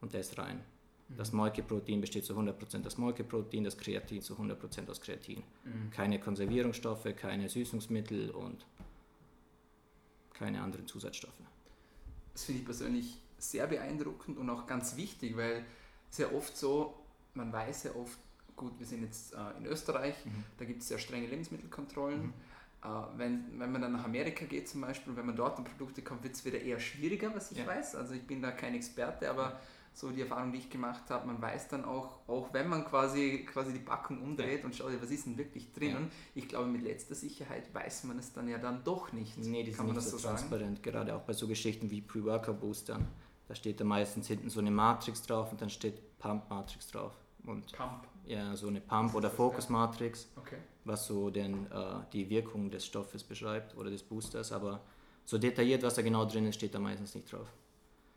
und 0.00 0.12
der 0.12 0.20
ist 0.20 0.36
rein. 0.38 0.60
Das 1.08 1.32
Molkeprotein 1.32 2.00
besteht 2.00 2.24
zu 2.24 2.34
100% 2.34 2.84
aus 2.84 2.98
Molkeprotein, 2.98 3.62
das 3.62 3.78
Kreatin 3.78 4.22
zu 4.22 4.34
100% 4.34 4.90
aus 4.90 5.00
Kreatin. 5.00 5.42
Mhm. 5.64 5.90
Keine 5.90 6.18
Konservierungsstoffe, 6.18 7.06
keine 7.16 7.48
Süßungsmittel 7.48 8.30
und 8.30 8.66
keine 10.34 10.60
anderen 10.60 10.86
Zusatzstoffe. 10.86 11.32
Das 12.32 12.44
finde 12.44 12.60
ich 12.60 12.64
persönlich 12.66 13.22
sehr 13.38 13.66
beeindruckend 13.66 14.36
und 14.36 14.50
auch 14.50 14.66
ganz 14.66 14.96
wichtig, 14.96 15.36
weil 15.36 15.64
sehr 16.10 16.34
oft 16.34 16.56
so, 16.56 16.94
man 17.34 17.52
weiß 17.52 17.84
ja 17.84 17.94
oft, 17.94 18.18
gut, 18.56 18.78
wir 18.78 18.86
sind 18.86 19.02
jetzt 19.02 19.34
äh, 19.34 19.58
in 19.58 19.66
Österreich, 19.66 20.14
mhm. 20.24 20.44
da 20.58 20.64
gibt 20.64 20.82
es 20.82 20.88
sehr 20.88 20.98
strenge 20.98 21.26
Lebensmittelkontrollen. 21.26 22.26
Mhm. 22.26 22.32
Äh, 22.82 22.88
wenn, 23.16 23.60
wenn 23.60 23.72
man 23.72 23.82
dann 23.82 23.92
nach 23.92 24.04
Amerika 24.04 24.44
geht 24.44 24.68
zum 24.68 24.80
Beispiel, 24.80 25.14
wenn 25.16 25.26
man 25.26 25.36
dort 25.36 25.58
an 25.58 25.64
Produkte 25.64 26.02
kommt, 26.02 26.24
wird 26.24 26.34
es 26.34 26.44
wieder 26.44 26.60
eher 26.60 26.80
schwieriger, 26.80 27.34
was 27.34 27.52
ich 27.52 27.58
ja. 27.58 27.66
weiß. 27.66 27.94
Also 27.94 28.14
ich 28.14 28.26
bin 28.26 28.42
da 28.42 28.50
kein 28.50 28.74
Experte, 28.74 29.30
aber 29.30 29.60
so 29.96 30.10
die 30.10 30.20
Erfahrung, 30.20 30.52
die 30.52 30.58
ich 30.58 30.68
gemacht 30.68 31.08
habe, 31.08 31.26
man 31.26 31.40
weiß 31.40 31.68
dann 31.68 31.86
auch, 31.86 32.18
auch 32.28 32.52
wenn 32.52 32.68
man 32.68 32.84
quasi, 32.84 33.46
quasi 33.50 33.72
die 33.72 33.78
Packung 33.78 34.20
umdreht 34.20 34.60
ja. 34.60 34.66
und 34.66 34.76
schaut, 34.76 34.92
was 35.00 35.10
ist 35.10 35.24
denn 35.24 35.38
wirklich 35.38 35.72
drinnen, 35.72 36.04
ja. 36.04 36.10
ich 36.34 36.48
glaube, 36.48 36.68
mit 36.68 36.82
letzter 36.82 37.14
Sicherheit 37.14 37.74
weiß 37.74 38.04
man 38.04 38.18
es 38.18 38.30
dann 38.30 38.46
ja 38.46 38.58
dann 38.58 38.84
doch 38.84 39.12
nicht. 39.14 39.38
Nee, 39.38 39.62
die 39.62 39.72
Kann 39.72 39.86
sind 39.86 39.96
nicht 39.96 40.06
so, 40.06 40.18
so 40.18 40.28
transparent, 40.28 40.82
gerade 40.82 41.16
auch 41.16 41.22
bei 41.22 41.32
so 41.32 41.48
Geschichten 41.48 41.90
wie 41.90 42.02
Pre-Worker-Boostern. 42.02 43.08
Da 43.48 43.54
steht 43.54 43.80
da 43.80 43.84
meistens 43.84 44.28
hinten 44.28 44.50
so 44.50 44.60
eine 44.60 44.70
Matrix 44.70 45.22
drauf 45.22 45.50
und 45.50 45.62
dann 45.62 45.70
steht 45.70 46.18
Pump-Matrix 46.18 46.88
drauf. 46.88 47.14
Und 47.46 47.72
Pump? 47.72 48.06
Ja, 48.26 48.54
so 48.54 48.66
eine 48.68 48.82
Pump- 48.82 49.14
oder 49.14 49.30
Focus-Matrix, 49.30 50.28
okay. 50.36 50.58
was 50.84 51.06
so 51.06 51.30
den, 51.30 51.72
äh, 51.72 52.00
die 52.12 52.28
Wirkung 52.28 52.70
des 52.70 52.84
Stoffes 52.84 53.24
beschreibt 53.24 53.74
oder 53.78 53.88
des 53.88 54.02
Boosters, 54.02 54.52
aber 54.52 54.82
so 55.24 55.38
detailliert, 55.38 55.82
was 55.82 55.94
da 55.94 56.02
genau 56.02 56.26
drin 56.26 56.46
ist, 56.46 56.56
steht 56.56 56.74
da 56.74 56.78
meistens 56.78 57.14
nicht 57.14 57.32
drauf. 57.32 57.48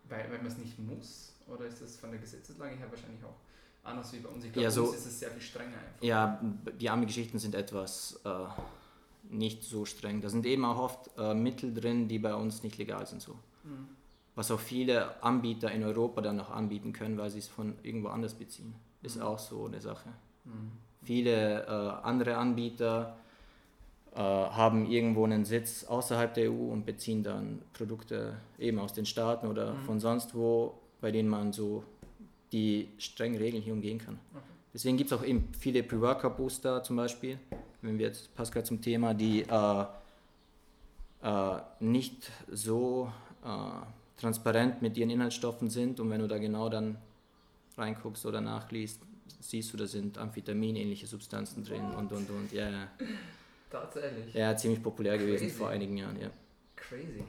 Weil, 0.10 0.30
weil 0.30 0.40
man 0.40 0.48
es 0.48 0.58
nicht 0.58 0.78
muss? 0.78 1.29
Oder 1.54 1.66
ist 1.66 1.81
das 1.81 1.98
von 1.98 2.12
der 2.12 2.19
Gesetzeslage 2.19 2.75
her 2.75 2.88
wahrscheinlich 2.90 3.24
auch 3.24 3.36
anders 3.84 4.12
wie 4.13 4.19
bei 4.19 4.30
uns? 4.30 4.46
Ich 4.46 4.51
glaube, 4.51 4.63
ja, 4.63 4.72
so, 4.72 4.92
ist 4.92 5.06
es 5.06 5.19
sehr 5.19 5.30
viel 5.31 5.42
strenger 5.42 5.78
einfach. 5.78 6.01
Ja, 6.01 6.42
die 6.80 6.90
Army-Geschichten 6.90 7.40
sind 7.40 7.56
etwas 7.56 8.19
äh, 8.25 8.30
nicht 9.30 9.63
so 9.63 9.86
streng. 9.86 10.22
Da 10.22 10.30
sind 10.30 10.46
eben 10.46 10.66
auch 10.66 10.78
oft 10.78 11.10
äh, 11.18 11.34
Mittel 11.34 11.74
drin, 11.74 12.07
die 12.07 12.19
bei 12.19 12.34
uns 12.34 12.63
nicht 12.63 12.78
legal 12.78 13.06
sind. 13.06 13.22
So. 13.22 13.34
Mhm. 13.63 13.90
Was 14.36 14.51
auch 14.51 14.60
viele 14.60 15.22
Anbieter 15.24 15.72
in 15.72 15.84
Europa 15.84 16.22
dann 16.22 16.38
noch 16.38 16.50
anbieten 16.50 16.94
können, 16.94 17.18
weil 17.18 17.30
sie 17.30 17.40
es 17.40 17.48
von 17.48 17.75
irgendwo 17.84 18.10
anders 18.10 18.34
beziehen. 18.34 18.74
Ist 19.01 19.18
mhm. 19.18 19.24
auch 19.24 19.40
so 19.40 19.66
eine 19.66 19.81
Sache. 19.81 20.10
Mhm. 20.46 20.72
Viele 21.04 21.66
äh, 21.66 21.69
andere 22.04 22.38
Anbieter 22.38 23.18
äh, 24.13 24.20
haben 24.20 24.89
irgendwo 24.89 25.24
einen 25.24 25.46
Sitz 25.46 25.84
außerhalb 25.84 26.34
der 26.34 26.51
EU 26.51 26.72
und 26.72 26.86
beziehen 26.86 27.24
dann 27.24 27.62
Produkte 27.74 28.38
eben 28.58 28.79
aus 28.79 28.94
den 28.94 29.06
Staaten 29.06 29.48
oder 29.48 29.74
mhm. 29.74 29.84
von 29.84 30.00
sonst 30.00 30.34
wo 30.36 30.78
bei 31.01 31.12
denen 31.12 31.29
man 31.29 31.53
so 31.53 31.84
die 32.51 32.89
strengen 32.98 33.38
Regeln 33.38 33.62
hier 33.62 33.74
umgehen 33.74 34.00
kann. 34.00 34.20
Okay. 34.34 34.44
Deswegen 34.74 34.98
gibt 34.98 35.12
es 35.12 35.18
auch 35.18 35.24
eben 35.24 35.50
viele 35.58 35.84
Pre-Workout-Booster 35.84 36.84
zum 36.84 36.96
Beispiel, 36.96 37.39
wenn 37.82 37.98
wir 37.98 38.08
jetzt 38.08 38.34
Pascal 38.36 38.63
zum 38.63 38.82
Thema, 38.82 39.13
die 39.13 39.41
äh, 39.41 39.86
äh, 41.24 41.60
nicht 41.79 42.32
so 42.51 43.12
äh, 43.44 44.20
transparent 44.20 44.82
mit 44.82 44.98
ihren 44.98 45.10
Inhaltsstoffen 45.10 45.70
sind 45.70 46.00
und 46.00 46.10
wenn 46.10 46.20
du 46.20 46.27
da 46.27 46.38
genau 46.38 46.70
dann 46.70 46.98
reinguckst 47.77 48.25
oder 48.25 48.41
nachliest, 48.41 49.01
siehst 49.39 49.74
du, 49.74 49.77
da 49.77 49.88
sind 49.88 50.18
Amphetamin-ähnliche 50.18 51.08
Substanzen 51.08 51.63
drin 51.63 51.84
What? 51.89 51.98
und 51.98 52.12
und 52.12 52.29
und. 52.29 52.51
Ja, 52.51 52.70
ja. 52.70 52.88
Tatsächlich. 53.70 54.34
Ja, 54.34 54.56
ziemlich 54.56 54.82
populär 54.82 55.18
Crazy. 55.18 55.27
gewesen 55.27 55.50
vor 55.50 55.70
einigen 55.70 55.98
Jahren, 55.98 56.20
ja. 56.20 56.29
Crazy. 56.75 57.24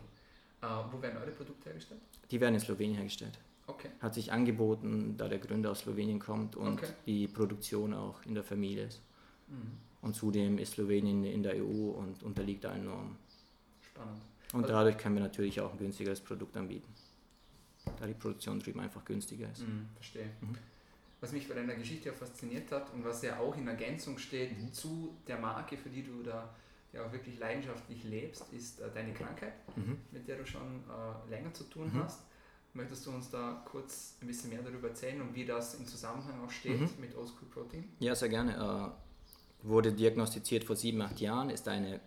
Uh, 0.63 0.85
wo 0.93 1.01
werden 1.01 1.19
eure 1.19 1.31
Produkte 1.31 1.71
hergestellt? 1.71 2.01
Die 2.31 2.41
werden 2.41 2.55
in 2.55 2.61
Slowenien 2.61 2.97
hergestellt. 2.97 3.39
Okay. 3.71 3.89
Hat 4.01 4.15
sich 4.15 4.33
angeboten, 4.33 5.15
da 5.17 5.29
der 5.29 5.39
Gründer 5.39 5.71
aus 5.71 5.81
Slowenien 5.81 6.19
kommt 6.19 6.57
und 6.57 6.75
okay. 6.75 6.93
die 7.07 7.29
Produktion 7.29 7.95
auch 7.95 8.23
in 8.25 8.35
der 8.35 8.45
Familie 8.45 8.87
ist. 8.87 9.01
Mhm. 9.49 9.79
Und 10.03 10.15
zudem 10.15 10.59
ist 10.59 10.73
Slowenien 10.73 11.25
in 11.25 11.43
der 11.43 11.57
EU 11.57 11.91
und 11.91 12.23
unterliegt 12.23 12.65
allen 12.67 12.85
Normen. 12.85 13.17
Spannend. 13.83 14.23
Und 14.53 14.63
also, 14.63 14.75
dadurch 14.75 14.99
können 14.99 15.17
wir 15.17 15.23
natürlich 15.23 15.61
auch 15.61 15.73
ein 15.73 15.79
günstigeres 15.79 16.21
Produkt 16.21 16.57
anbieten. 16.57 16.93
Da 17.99 18.07
die 18.07 18.15
Produktion 18.15 18.59
drüben 18.61 18.81
einfach 18.81 19.05
günstiger 19.05 19.51
ist. 19.51 19.61
Mhm, 19.61 19.89
verstehe. 19.95 20.31
Mhm. 20.41 20.57
Was 21.21 21.33
mich 21.33 21.49
bei 21.49 21.55
deiner 21.55 21.75
Geschichte 21.75 22.11
auch 22.11 22.17
fasziniert 22.17 22.73
hat 22.73 22.93
und 22.95 23.05
was 23.05 23.23
ja 23.23 23.39
auch 23.39 23.57
in 23.57 23.69
Ergänzung 23.69 24.19
steht 24.19 24.59
mhm. 24.59 24.73
zu 24.73 25.15
der 25.27 25.39
Marke, 25.39 25.77
für 25.77 25.91
die 25.91 26.03
du 26.03 26.23
da 26.23 26.55
ja 26.93 27.05
auch 27.05 27.13
wirklich 27.13 27.39
leidenschaftlich 27.39 28.05
lebst, 28.05 28.53
ist 28.53 28.81
äh, 28.81 28.91
deine 28.93 29.13
Krankheit, 29.13 29.53
mhm. 29.77 29.99
mit 30.11 30.27
der 30.27 30.39
du 30.39 30.47
schon 30.47 30.83
äh, 30.89 31.31
länger 31.31 31.53
zu 31.53 31.65
tun 31.65 31.91
mhm. 31.93 32.03
hast. 32.03 32.23
Möchtest 32.73 33.05
du 33.07 33.11
uns 33.11 33.31
da 33.31 33.65
kurz 33.69 34.15
ein 34.21 34.29
bisschen 34.29 34.51
mehr 34.51 34.63
darüber 34.63 34.89
erzählen 34.89 35.21
und 35.21 35.35
wie 35.35 35.45
das 35.45 35.75
im 35.75 35.87
Zusammenhang 35.87 36.45
auch 36.45 36.51
steht 36.51 36.81
mhm. 36.81 37.01
mit 37.01 37.17
Oldschool 37.17 37.49
Protein? 37.49 37.89
Ja, 37.99 38.15
sehr 38.15 38.29
gerne. 38.29 38.95
Äh, 39.65 39.67
wurde 39.69 39.93
diagnostiziert 39.93 40.65
vor 40.65 40.77
sieben, 40.77 41.03
acht 41.03 41.21
Jahren, 41.21 41.51
ist 41.51 41.67
eine 41.67 42.01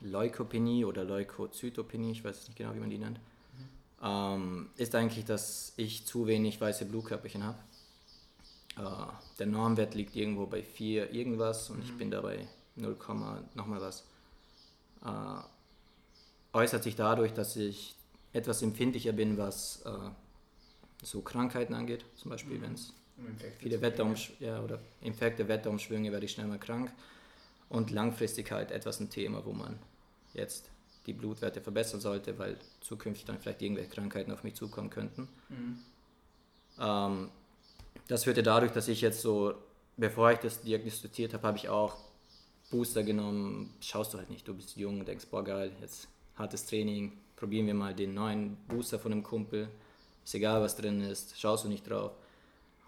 Leukopenie 0.00 0.84
oder 0.84 1.04
Leukozytopenie, 1.04 2.12
ich 2.12 2.24
weiß 2.24 2.46
nicht 2.48 2.56
genau, 2.56 2.74
wie 2.74 2.80
man 2.80 2.90
die 2.90 2.98
nennt. 2.98 3.18
Mhm. 3.18 3.68
Ähm, 4.02 4.70
ist 4.76 4.94
eigentlich, 4.94 5.24
dass 5.26 5.74
ich 5.76 6.06
zu 6.06 6.26
wenig 6.26 6.60
weiße 6.60 6.86
Blutkörperchen 6.86 7.44
habe. 7.44 7.58
Äh, 8.78 9.12
der 9.38 9.46
Normwert 9.46 9.94
liegt 9.94 10.16
irgendwo 10.16 10.46
bei 10.46 10.62
4 10.62 11.12
irgendwas 11.12 11.68
und 11.68 11.78
mhm. 11.78 11.84
ich 11.84 11.98
bin 11.98 12.10
dabei 12.10 12.48
0, 12.76 12.96
nochmal 13.54 13.80
was. 13.80 14.04
äh, 15.04 15.42
äußert 16.52 16.82
sich 16.82 16.96
dadurch, 16.96 17.34
dass 17.34 17.56
ich 17.56 17.94
etwas 18.32 18.62
empfindlicher 18.62 19.12
bin, 19.12 19.38
was 19.38 19.82
äh, 19.84 19.90
so 21.02 21.20
Krankheiten 21.22 21.74
angeht. 21.74 22.04
Zum 22.16 22.30
Beispiel, 22.30 22.58
mhm. 22.58 22.62
wenn 22.62 22.74
es 22.74 22.92
viele 23.58 23.80
Wetterumschwünge 23.80 24.52
ja, 24.52 24.62
oder 24.62 24.78
Infekte, 25.00 25.48
Wetterumschwünge, 25.48 26.12
werde 26.12 26.26
ich 26.26 26.32
schnell 26.32 26.46
mal 26.46 26.58
krank. 26.58 26.92
Und 27.68 27.90
Langfristigkeit 27.90 28.70
etwas 28.70 29.00
ein 29.00 29.10
Thema, 29.10 29.44
wo 29.44 29.52
man 29.52 29.78
jetzt 30.34 30.70
die 31.06 31.12
Blutwerte 31.12 31.60
verbessern 31.60 32.00
sollte, 32.00 32.38
weil 32.38 32.58
zukünftig 32.80 33.24
dann 33.26 33.38
vielleicht 33.38 33.62
irgendwelche 33.62 33.90
Krankheiten 33.90 34.32
auf 34.32 34.44
mich 34.44 34.54
zukommen 34.54 34.90
könnten. 34.90 35.28
Mhm. 35.48 35.78
Ähm, 36.78 37.28
das 38.08 38.24
führte 38.24 38.42
dadurch, 38.42 38.72
dass 38.72 38.88
ich 38.88 39.00
jetzt 39.00 39.20
so, 39.20 39.54
bevor 39.96 40.32
ich 40.32 40.38
das 40.38 40.62
diagnostiziert 40.62 41.34
habe, 41.34 41.46
habe 41.46 41.58
ich 41.58 41.68
auch 41.68 41.96
Booster 42.70 43.02
genommen. 43.02 43.74
Schaust 43.80 44.12
du 44.12 44.18
halt 44.18 44.30
nicht, 44.30 44.46
du 44.46 44.54
bist 44.54 44.76
jung, 44.76 45.04
denkst, 45.04 45.26
boah 45.30 45.44
geil, 45.44 45.72
jetzt 45.80 46.08
hartes 46.36 46.66
Training, 46.66 47.12
probieren 47.38 47.66
wir 47.66 47.74
mal 47.74 47.94
den 47.94 48.14
neuen 48.14 48.56
Booster 48.66 48.98
von 48.98 49.12
einem 49.12 49.22
Kumpel. 49.22 49.68
Ist 50.24 50.34
egal, 50.34 50.60
was 50.60 50.76
drin 50.76 51.00
ist, 51.00 51.40
schaust 51.40 51.64
du 51.64 51.68
nicht 51.68 51.88
drauf. 51.88 52.12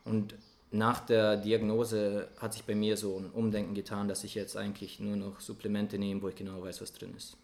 Und 0.05 0.35
nach 0.73 1.01
der 1.07 1.37
Diagnose 1.37 2.29
hat 2.39 2.53
sich 2.53 2.65
bei 2.65 2.75
mir 2.75 2.97
so 2.97 3.17
ein 3.17 3.31
Umdenken 3.31 3.75
getan, 3.75 4.09
dass 4.09 4.25
ich 4.25 4.35
jetzt 4.35 4.57
eigentlich 4.57 4.99
nur 4.99 5.17
noch 5.17 5.41
Supplemente 5.41 5.99
nehme, 5.99 6.21
wo 6.21 6.29
ich 6.29 6.35
genau 6.35 6.63
weiß, 6.63 6.81
was 6.81 6.93
drin 6.93 7.15
ist. 7.17 7.37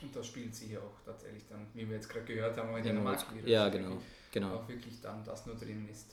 Und 0.00 0.14
das 0.14 0.28
spielt 0.28 0.54
sie 0.54 0.66
hier 0.66 0.80
auch 0.80 1.04
tatsächlich 1.04 1.42
dann, 1.48 1.66
wie 1.74 1.88
wir 1.88 1.96
jetzt 1.96 2.08
gerade 2.08 2.24
gehört 2.24 2.56
haben, 2.56 2.76
in 2.76 2.84
der 2.84 2.94
Marktvideo. 2.94 3.48
Ja, 3.48 3.68
genau, 3.68 3.98
genau. 4.30 4.54
Auch 4.54 4.68
wirklich 4.68 5.00
dann 5.00 5.24
das 5.24 5.44
nur 5.44 5.56
drin 5.56 5.88
ist, 5.90 6.12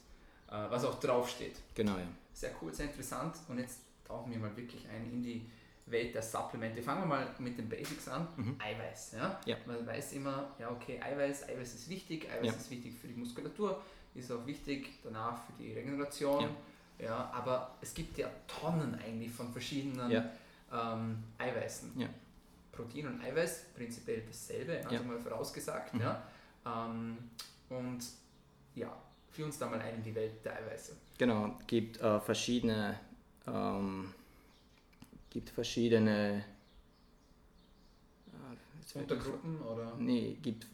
äh, 0.49 0.69
was 0.69 0.83
auch 0.85 0.99
draufsteht. 0.99 1.57
Genau, 1.75 1.97
ja. 1.97 2.07
Sehr 2.33 2.51
cool, 2.61 2.73
sehr 2.73 2.87
interessant. 2.87 3.35
Und 3.47 3.59
jetzt 3.59 3.81
tauchen 4.03 4.31
wir 4.31 4.39
mal 4.39 4.57
wirklich 4.57 4.87
ein 4.89 5.11
in 5.11 5.21
die 5.21 5.45
Welt 5.87 6.15
der 6.15 6.21
Supplemente. 6.21 6.81
Fangen 6.81 7.01
wir 7.01 7.07
mal 7.07 7.27
mit 7.39 7.57
den 7.57 7.69
Basics 7.69 8.07
an. 8.07 8.27
Mhm. 8.37 8.57
Eiweiß. 8.59 9.13
Ja? 9.17 9.39
ja? 9.45 9.57
Man 9.65 9.85
weiß 9.85 10.13
immer, 10.13 10.55
ja 10.59 10.71
okay, 10.71 10.99
Eiweiß, 11.01 11.47
Eiweiß 11.49 11.75
ist 11.75 11.89
wichtig, 11.89 12.27
Eiweiß 12.29 12.45
ja. 12.45 12.53
ist 12.53 12.71
wichtig 12.71 12.95
für 12.99 13.07
die 13.07 13.13
Muskulatur, 13.13 13.81
ist 14.15 14.31
auch 14.31 14.45
wichtig 14.47 14.89
danach 15.03 15.37
für 15.45 15.53
die 15.59 15.73
Regeneration. 15.73 16.49
Ja. 16.99 17.05
ja 17.05 17.31
aber 17.33 17.75
es 17.81 17.93
gibt 17.93 18.17
ja 18.17 18.29
Tonnen 18.47 18.95
eigentlich 18.95 19.31
von 19.31 19.51
verschiedenen 19.51 20.11
ähm, 20.73 21.23
Eiweißen. 21.37 21.99
Ja. 21.99 22.07
Protein 22.71 23.07
und 23.07 23.21
Eiweiß 23.21 23.67
prinzipiell 23.75 24.23
dasselbe, 24.25 24.85
also 24.85 25.03
mal 25.03 25.19
vorausgesagt. 25.19 25.93
Mhm. 25.93 26.01
Ja? 26.01 26.23
Ähm, 26.65 27.17
und 27.69 28.03
ja, 28.73 28.91
führ 29.29 29.45
uns 29.45 29.59
da 29.59 29.69
mal 29.69 29.79
ein 29.79 29.95
in 29.95 30.03
die 30.03 30.15
Welt 30.15 30.43
der 30.43 30.57
Eiweiße. 30.57 30.97
Genau, 31.17 31.57
gibt 31.67 32.01
äh, 32.01 32.19
verschiedene 32.19 32.99
ähm, 33.47 34.13
gibt 35.35 35.49
verschiedene 35.49 36.45
äh, 38.95 38.99
Untergruppen 38.99 39.61
oder? 39.63 39.93
Nee, 39.99 40.37
gibt 40.41 40.65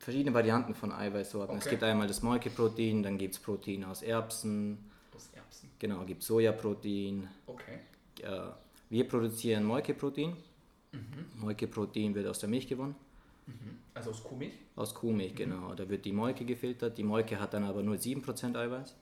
verschiedene 0.00 0.34
Varianten 0.34 0.74
von 0.74 0.90
Eiweißsorten. 0.90 1.54
Okay. 1.54 1.64
Es 1.64 1.70
gibt 1.70 1.84
einmal 1.84 2.08
das 2.08 2.20
Molkeprotein, 2.20 3.04
dann 3.04 3.18
gibt 3.18 3.34
es 3.34 3.40
Protein 3.40 3.84
aus 3.84 4.02
Erbsen. 4.02 4.90
Aus 5.14 5.30
Erbsen. 5.32 5.70
Genau, 5.78 6.04
gibt 6.04 6.24
Sojaprotein. 6.24 7.28
Okay. 7.46 7.78
Äh, 8.20 8.50
wir 8.90 9.06
produzieren 9.06 9.62
Molkeprotein. 9.62 10.36
Mhm. 10.90 11.26
Molkeprotein 11.36 12.16
wird 12.16 12.26
aus 12.26 12.40
der 12.40 12.48
Milch 12.48 12.66
gewonnen. 12.66 12.96
Mhm. 13.46 13.78
Also 13.94 14.10
aus 14.10 14.24
Kuhmilch? 14.24 14.54
Aus 14.74 14.92
Kuhmilch, 14.92 15.34
mhm. 15.34 15.36
genau. 15.36 15.74
Da 15.76 15.88
wird 15.88 16.04
die 16.04 16.12
Molke 16.12 16.44
gefiltert. 16.44 16.98
Die 16.98 17.04
Molke 17.04 17.38
hat 17.38 17.54
dann 17.54 17.62
aber 17.62 17.84
nur 17.84 17.94
7% 17.94 18.56
Eiweiß. 18.56 18.96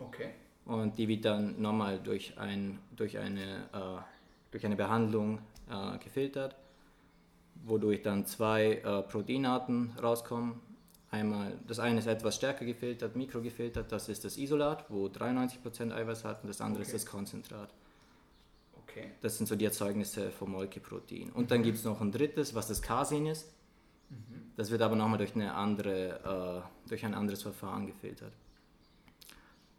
Okay. 0.00 0.30
Und 0.64 0.96
die 0.98 1.08
wird 1.08 1.24
dann 1.24 1.60
nochmal 1.60 2.00
durch, 2.00 2.38
ein, 2.38 2.78
durch, 2.96 3.18
eine, 3.18 3.68
äh, 3.72 4.13
durch 4.54 4.64
eine 4.64 4.76
Behandlung 4.76 5.40
äh, 5.68 5.98
gefiltert, 5.98 6.54
wodurch 7.64 8.02
dann 8.02 8.24
zwei 8.24 8.74
äh, 8.74 9.02
Proteinarten 9.02 9.90
rauskommen. 10.00 10.60
Einmal, 11.10 11.58
das 11.66 11.80
eine 11.80 11.98
ist 11.98 12.06
etwas 12.06 12.36
stärker 12.36 12.64
gefiltert, 12.64 13.16
mikrogefiltert, 13.16 13.90
das 13.90 14.08
ist 14.08 14.24
das 14.24 14.36
Isolat, 14.36 14.84
wo 14.90 15.06
93% 15.06 15.92
Eiweiß 15.92 16.24
hat, 16.24 16.44
und 16.44 16.48
das 16.48 16.60
andere 16.60 16.82
okay. 16.82 16.86
ist 16.86 16.94
das 16.94 17.06
Konzentrat. 17.10 17.74
Okay. 18.80 19.10
Das 19.22 19.38
sind 19.38 19.48
so 19.48 19.56
die 19.56 19.64
Erzeugnisse 19.64 20.30
vom 20.30 20.52
Molkeprotein. 20.52 21.30
Und 21.32 21.50
dann 21.50 21.64
gibt 21.64 21.78
es 21.78 21.84
noch 21.84 22.00
ein 22.00 22.12
drittes, 22.12 22.54
was 22.54 22.68
das 22.68 22.80
Casein 22.80 23.26
ist. 23.26 23.52
Mhm. 24.08 24.52
Das 24.56 24.70
wird 24.70 24.82
aber 24.82 24.94
nochmal 24.94 25.18
durch, 25.18 25.34
eine 25.34 25.52
andere, 25.54 26.62
äh, 26.86 26.88
durch 26.88 27.04
ein 27.04 27.14
anderes 27.14 27.42
Verfahren 27.42 27.88
gefiltert. 27.88 28.32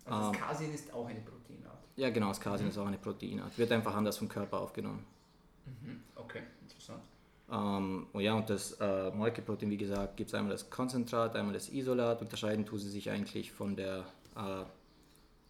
Also 0.05 0.31
das 0.31 0.41
Casein 0.41 0.73
ist 0.73 0.93
auch 0.93 1.07
eine 1.07 1.19
Proteinart. 1.19 1.79
Ja, 1.95 2.09
genau, 2.09 2.27
das 2.29 2.39
Casein 2.39 2.65
mhm. 2.65 2.71
ist 2.71 2.77
auch 2.77 2.87
eine 2.87 2.97
Proteinart. 2.97 3.57
Wird 3.57 3.71
einfach 3.71 3.95
anders 3.95 4.17
vom 4.17 4.27
Körper 4.27 4.59
aufgenommen. 4.59 5.05
Mhm. 5.65 6.01
Okay, 6.15 6.43
interessant. 6.61 7.01
Ähm, 7.51 8.07
oh 8.13 8.19
ja, 8.19 8.33
und 8.33 8.49
das 8.49 8.73
äh, 8.73 9.11
Molkeprotein, 9.11 9.69
wie 9.69 9.77
gesagt, 9.77 10.17
gibt 10.17 10.29
es 10.29 10.33
einmal 10.33 10.51
das 10.51 10.69
Konzentrat, 10.69 11.35
einmal 11.35 11.53
das 11.53 11.69
Isolat. 11.69 12.21
Unterscheiden 12.21 12.65
tun 12.65 12.79
sie 12.79 12.89
sich 12.89 13.09
eigentlich 13.09 13.51
von, 13.51 13.75
der, 13.75 14.05
äh, 14.35 14.63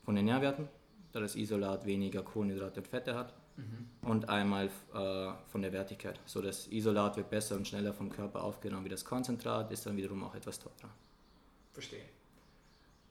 von 0.04 0.16
den 0.16 0.26
Nährwerten, 0.26 0.68
da 1.14 1.20
das 1.20 1.36
Isolat 1.36 1.86
weniger 1.86 2.22
Kohlenhydrate 2.22 2.82
und 2.82 2.88
Fette 2.88 3.16
hat. 3.16 3.34
Mhm. 3.58 4.10
Und 4.10 4.30
einmal 4.30 4.70
äh, 4.94 5.32
von 5.48 5.62
der 5.62 5.72
Wertigkeit. 5.72 6.20
So 6.26 6.42
das 6.42 6.68
Isolat 6.68 7.16
wird 7.16 7.30
besser 7.30 7.56
und 7.56 7.68
schneller 7.68 7.94
vom 7.94 8.10
Körper 8.10 8.44
aufgenommen 8.44 8.84
wie 8.84 8.90
das 8.90 9.06
Konzentrat, 9.06 9.72
ist 9.72 9.86
dann 9.86 9.96
wiederum 9.96 10.24
auch 10.26 10.36
etwas 10.36 10.60
teurer. 10.60 10.92
Verstehe. 11.72 12.04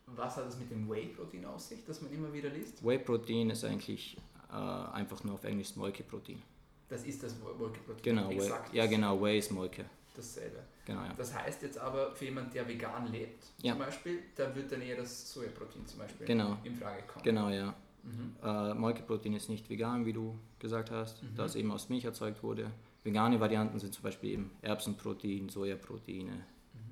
Was 0.06 0.37
hat 0.37 0.49
es 0.49 0.58
mit 0.58 0.70
dem 0.70 0.88
Whey-Protein 0.88 1.44
aus 1.46 1.68
sich, 1.68 1.84
das 1.84 2.00
man 2.02 2.12
immer 2.12 2.32
wieder 2.32 2.50
liest? 2.50 2.84
Whey-Protein 2.84 3.50
ist 3.50 3.64
eigentlich 3.64 4.16
äh, 4.50 4.54
einfach 4.54 5.25
nur 5.25 5.34
auf 5.34 5.44
Englisch 5.44 5.75
Molke-Protein. 5.76 6.40
Das 6.88 7.04
ist 7.04 7.23
das 7.23 7.34
Molke-Protein. 7.38 8.02
Genau, 8.02 8.28
Whey, 8.30 8.50
ja 8.73 8.87
genau, 8.87 9.20
Whey 9.20 9.38
ist 9.38 9.50
Molke. 9.50 9.84
Dasselbe. 10.14 10.58
Genau, 10.84 11.02
ja. 11.02 11.12
Das 11.16 11.34
heißt 11.34 11.62
jetzt 11.62 11.78
aber 11.78 12.12
für 12.12 12.26
jemanden, 12.26 12.52
der 12.52 12.68
vegan 12.68 13.11
lebt, 13.11 13.44
ja. 13.62 13.73
zum 13.73 13.80
Beispiel, 13.80 14.18
da 14.37 14.54
wird 14.54 14.70
dann 14.70 14.82
eher 14.82 14.96
das 14.96 15.32
Sojaprotein 15.32 15.87
zum 15.87 15.99
Beispiel 15.99 16.26
genau. 16.26 16.58
in 16.62 16.76
Frage 16.76 17.02
kommen. 17.02 17.25
Genau, 17.25 17.49
ja. 17.49 17.75
Mhm. 18.02 18.37
Äh, 18.42 18.75
Molkeprotein 18.75 19.34
ist 19.34 19.49
nicht 19.49 19.68
vegan, 19.68 20.04
wie 20.04 20.12
du 20.12 20.38
gesagt 20.58 20.90
hast, 20.90 21.23
mhm. 21.23 21.34
da 21.37 21.46
es 21.46 21.54
eben 21.54 21.73
aus 21.73 21.88
Milch 21.88 22.04
erzeugt 22.04 22.42
wurde. 22.42 22.70
Vegane 23.02 23.40
Varianten 23.40 23.78
sind 23.78 23.94
zum 23.94 24.02
Beispiel 24.02 24.30
eben 24.30 24.50
Erbsenprotein, 24.62 25.49
Sojaproteine, 25.49 26.44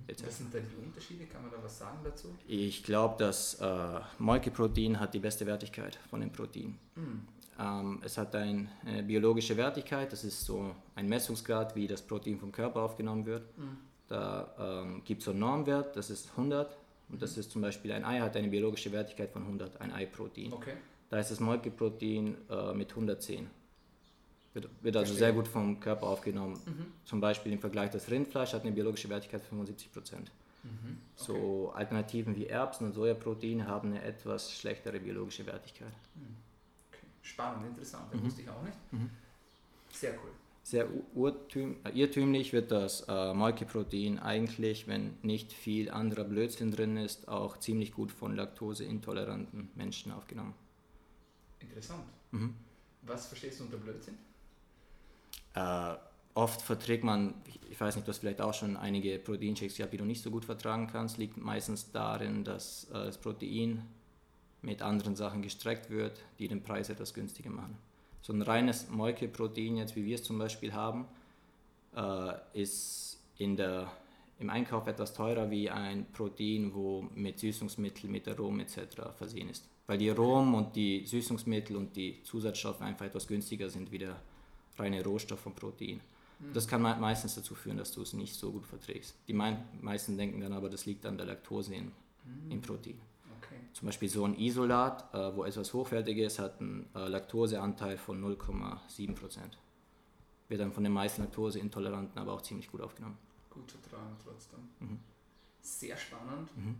etc. 0.06 0.26
Was 0.26 0.38
sind 0.38 0.54
denn 0.54 0.64
die 0.68 0.84
Unterschiede? 0.84 1.26
Kann 1.26 1.42
man 1.42 1.50
da 1.50 1.58
was 1.62 1.78
sagen 1.78 1.98
dazu? 2.04 2.28
Ich 2.46 2.82
glaube, 2.82 3.16
das 3.18 3.54
äh, 3.60 4.00
Molkeprotein 4.18 4.98
hat 4.98 5.14
die 5.14 5.18
beste 5.18 5.46
Wertigkeit 5.46 5.98
von 6.10 6.20
den 6.20 6.32
Proteinen. 6.32 6.78
Mhm. 6.94 7.22
Ähm, 7.58 8.00
es 8.04 8.18
hat 8.18 8.34
eine 8.34 8.68
äh, 8.86 9.02
biologische 9.02 9.56
Wertigkeit, 9.56 10.12
das 10.12 10.24
ist 10.24 10.44
so 10.44 10.74
ein 10.94 11.08
Messungsgrad, 11.08 11.76
wie 11.76 11.86
das 11.86 12.02
Protein 12.02 12.38
vom 12.38 12.50
Körper 12.50 12.82
aufgenommen 12.82 13.26
wird. 13.26 13.56
Mhm. 13.58 13.76
Da 14.08 14.82
ähm, 14.84 15.02
gibt 15.04 15.20
es 15.20 15.26
so 15.26 15.30
einen 15.30 15.40
Normwert, 15.40 15.96
das 15.96 16.10
ist 16.10 16.30
100. 16.30 16.76
Und 17.10 17.20
das 17.20 17.36
mhm. 17.36 17.40
ist 17.40 17.50
zum 17.50 17.62
Beispiel 17.62 17.92
ein 17.92 18.04
Ei 18.04 18.20
hat 18.20 18.36
eine 18.36 18.48
biologische 18.48 18.90
Wertigkeit 18.92 19.30
von 19.30 19.42
100, 19.42 19.80
ein 19.80 19.92
Eiprotein. 19.92 20.52
Okay. 20.52 20.74
Da 21.10 21.18
ist 21.18 21.30
das 21.30 21.40
Molkeprotein 21.40 22.36
äh, 22.48 22.72
mit 22.72 22.90
110. 22.90 23.50
Wird, 24.54 24.68
wird 24.82 24.96
also 24.96 25.14
sehr 25.14 25.32
gut 25.32 25.48
vom 25.48 25.80
Körper 25.80 26.06
aufgenommen. 26.06 26.60
Mhm. 26.66 26.86
Zum 27.04 27.20
Beispiel 27.20 27.52
im 27.52 27.58
Vergleich 27.58 27.90
das 27.90 28.10
Rindfleisch 28.10 28.52
hat 28.52 28.62
eine 28.62 28.72
biologische 28.72 29.08
Wertigkeit 29.08 29.40
von 29.40 29.58
75 29.58 29.92
Prozent. 29.92 30.30
Mhm. 30.62 30.70
Okay. 30.70 30.98
So 31.14 31.72
Alternativen 31.74 32.36
wie 32.36 32.46
Erbsen 32.46 32.86
und 32.86 32.92
Sojaprotein 32.92 33.66
haben 33.66 33.88
eine 33.88 34.02
etwas 34.02 34.52
schlechtere 34.52 35.00
biologische 35.00 35.46
Wertigkeit. 35.46 35.92
Mhm. 36.14 36.36
Okay. 36.90 37.06
Spannend, 37.22 37.66
interessant, 37.66 38.04
das 38.12 38.20
mhm. 38.20 38.26
wusste 38.26 38.42
ich 38.42 38.48
auch 38.50 38.62
nicht. 38.62 38.76
Mhm. 38.92 39.10
Sehr 39.90 40.12
cool. 40.12 40.30
Sehr 40.64 40.86
äh, 40.86 41.90
irrtümlich 41.94 42.52
wird 42.52 42.70
das 42.70 43.04
äh, 43.08 43.34
Molkeprotein 43.34 44.20
eigentlich, 44.20 44.86
wenn 44.86 45.16
nicht 45.22 45.52
viel 45.52 45.90
anderer 45.90 46.24
Blödsinn 46.24 46.70
drin 46.70 46.96
ist, 46.96 47.26
auch 47.26 47.56
ziemlich 47.58 47.92
gut 47.92 48.12
von 48.12 48.36
laktoseintoleranten 48.36 49.70
Menschen 49.74 50.12
aufgenommen. 50.12 50.54
Interessant. 51.58 52.04
Mhm. 52.30 52.54
Was 53.02 53.26
verstehst 53.26 53.58
du 53.58 53.64
unter 53.64 53.78
Blödsinn? 53.78 54.16
Äh, 55.54 55.94
oft 56.34 56.62
verträgt 56.62 57.04
man, 57.04 57.34
ich 57.70 57.80
weiß 57.80 57.96
nicht, 57.96 58.06
du 58.06 58.10
hast 58.10 58.18
vielleicht 58.18 58.40
auch 58.40 58.54
schon 58.54 58.76
einige 58.76 59.18
Proteinshakes 59.18 59.76
gehabt, 59.76 59.92
die 59.92 59.98
du 59.98 60.04
nicht 60.04 60.22
so 60.22 60.30
gut 60.30 60.44
vertragen 60.44 60.86
kannst, 60.86 61.18
liegt 61.18 61.36
meistens 61.36 61.90
darin, 61.90 62.44
dass 62.44 62.84
äh, 62.90 62.94
das 62.94 63.18
Protein 63.18 63.82
mit 64.62 64.82
anderen 64.82 65.16
Sachen 65.16 65.42
gestreckt 65.42 65.90
wird, 65.90 66.20
die 66.38 66.48
den 66.48 66.62
Preis 66.62 66.88
etwas 66.88 67.12
günstiger 67.14 67.50
machen. 67.50 67.76
So 68.20 68.32
ein 68.32 68.42
reines 68.42 68.88
Molkeprotein, 68.88 69.76
jetzt 69.76 69.96
wie 69.96 70.04
wir 70.04 70.14
es 70.14 70.22
zum 70.22 70.38
Beispiel 70.38 70.72
haben, 70.72 71.06
äh, 71.96 72.32
ist 72.52 73.20
in 73.38 73.56
der, 73.56 73.90
im 74.38 74.48
Einkauf 74.50 74.86
etwas 74.86 75.12
teurer 75.12 75.50
wie 75.50 75.68
ein 75.68 76.06
Protein, 76.12 76.72
wo 76.72 77.08
mit 77.14 77.40
Süßungsmittel, 77.40 78.08
mit 78.08 78.28
Aromen 78.28 78.60
etc. 78.60 79.12
versehen 79.18 79.48
ist 79.48 79.68
weil 79.86 79.98
die 79.98 80.10
Aromen 80.10 80.54
und 80.54 80.76
die 80.76 81.04
Süßungsmittel 81.04 81.76
und 81.76 81.94
die 81.96 82.22
Zusatzstoffe 82.22 82.80
einfach 82.80 83.06
etwas 83.06 83.26
günstiger 83.26 83.68
sind 83.68 83.90
wie 83.90 83.98
der 83.98 84.16
reine 84.78 85.04
Rohstoff 85.04 85.40
von 85.40 85.54
Protein. 85.54 86.00
Mhm. 86.38 86.52
Das 86.52 86.66
kann 86.66 86.82
meistens 86.82 87.34
dazu 87.34 87.54
führen, 87.54 87.76
dass 87.76 87.92
du 87.92 88.02
es 88.02 88.12
nicht 88.12 88.34
so 88.34 88.52
gut 88.52 88.66
verträgst. 88.66 89.14
Die 89.28 89.34
meisten 89.34 90.16
denken 90.16 90.40
dann 90.40 90.52
aber, 90.52 90.68
das 90.68 90.86
liegt 90.86 91.06
an 91.06 91.16
der 91.16 91.26
Laktose 91.26 91.74
in, 91.74 91.86
mhm. 92.24 92.50
im 92.50 92.62
Protein. 92.62 93.00
Okay. 93.38 93.56
Zum 93.72 93.86
Beispiel 93.86 94.08
so 94.08 94.24
ein 94.24 94.38
Isolat, 94.38 95.12
äh, 95.14 95.36
wo 95.36 95.44
etwas 95.44 95.72
Hochwertiges 95.72 96.38
hat 96.38 96.60
einen 96.60 96.88
äh, 96.94 97.08
Laktoseanteil 97.08 97.96
von 97.98 98.22
0,7% 98.22 99.40
wird 100.52 100.60
dann 100.60 100.72
von 100.72 100.84
den 100.84 100.92
meisten 100.92 101.22
Laktoseintoleranten 101.22 102.20
aber 102.20 102.34
auch 102.34 102.42
ziemlich 102.42 102.70
gut 102.70 102.82
aufgenommen. 102.82 103.16
Gut 103.48 103.70
vertragen 103.70 104.16
trotzdem. 104.22 104.60
Mhm. 104.80 104.98
Sehr 105.62 105.96
spannend 105.96 106.54
mhm. 106.56 106.76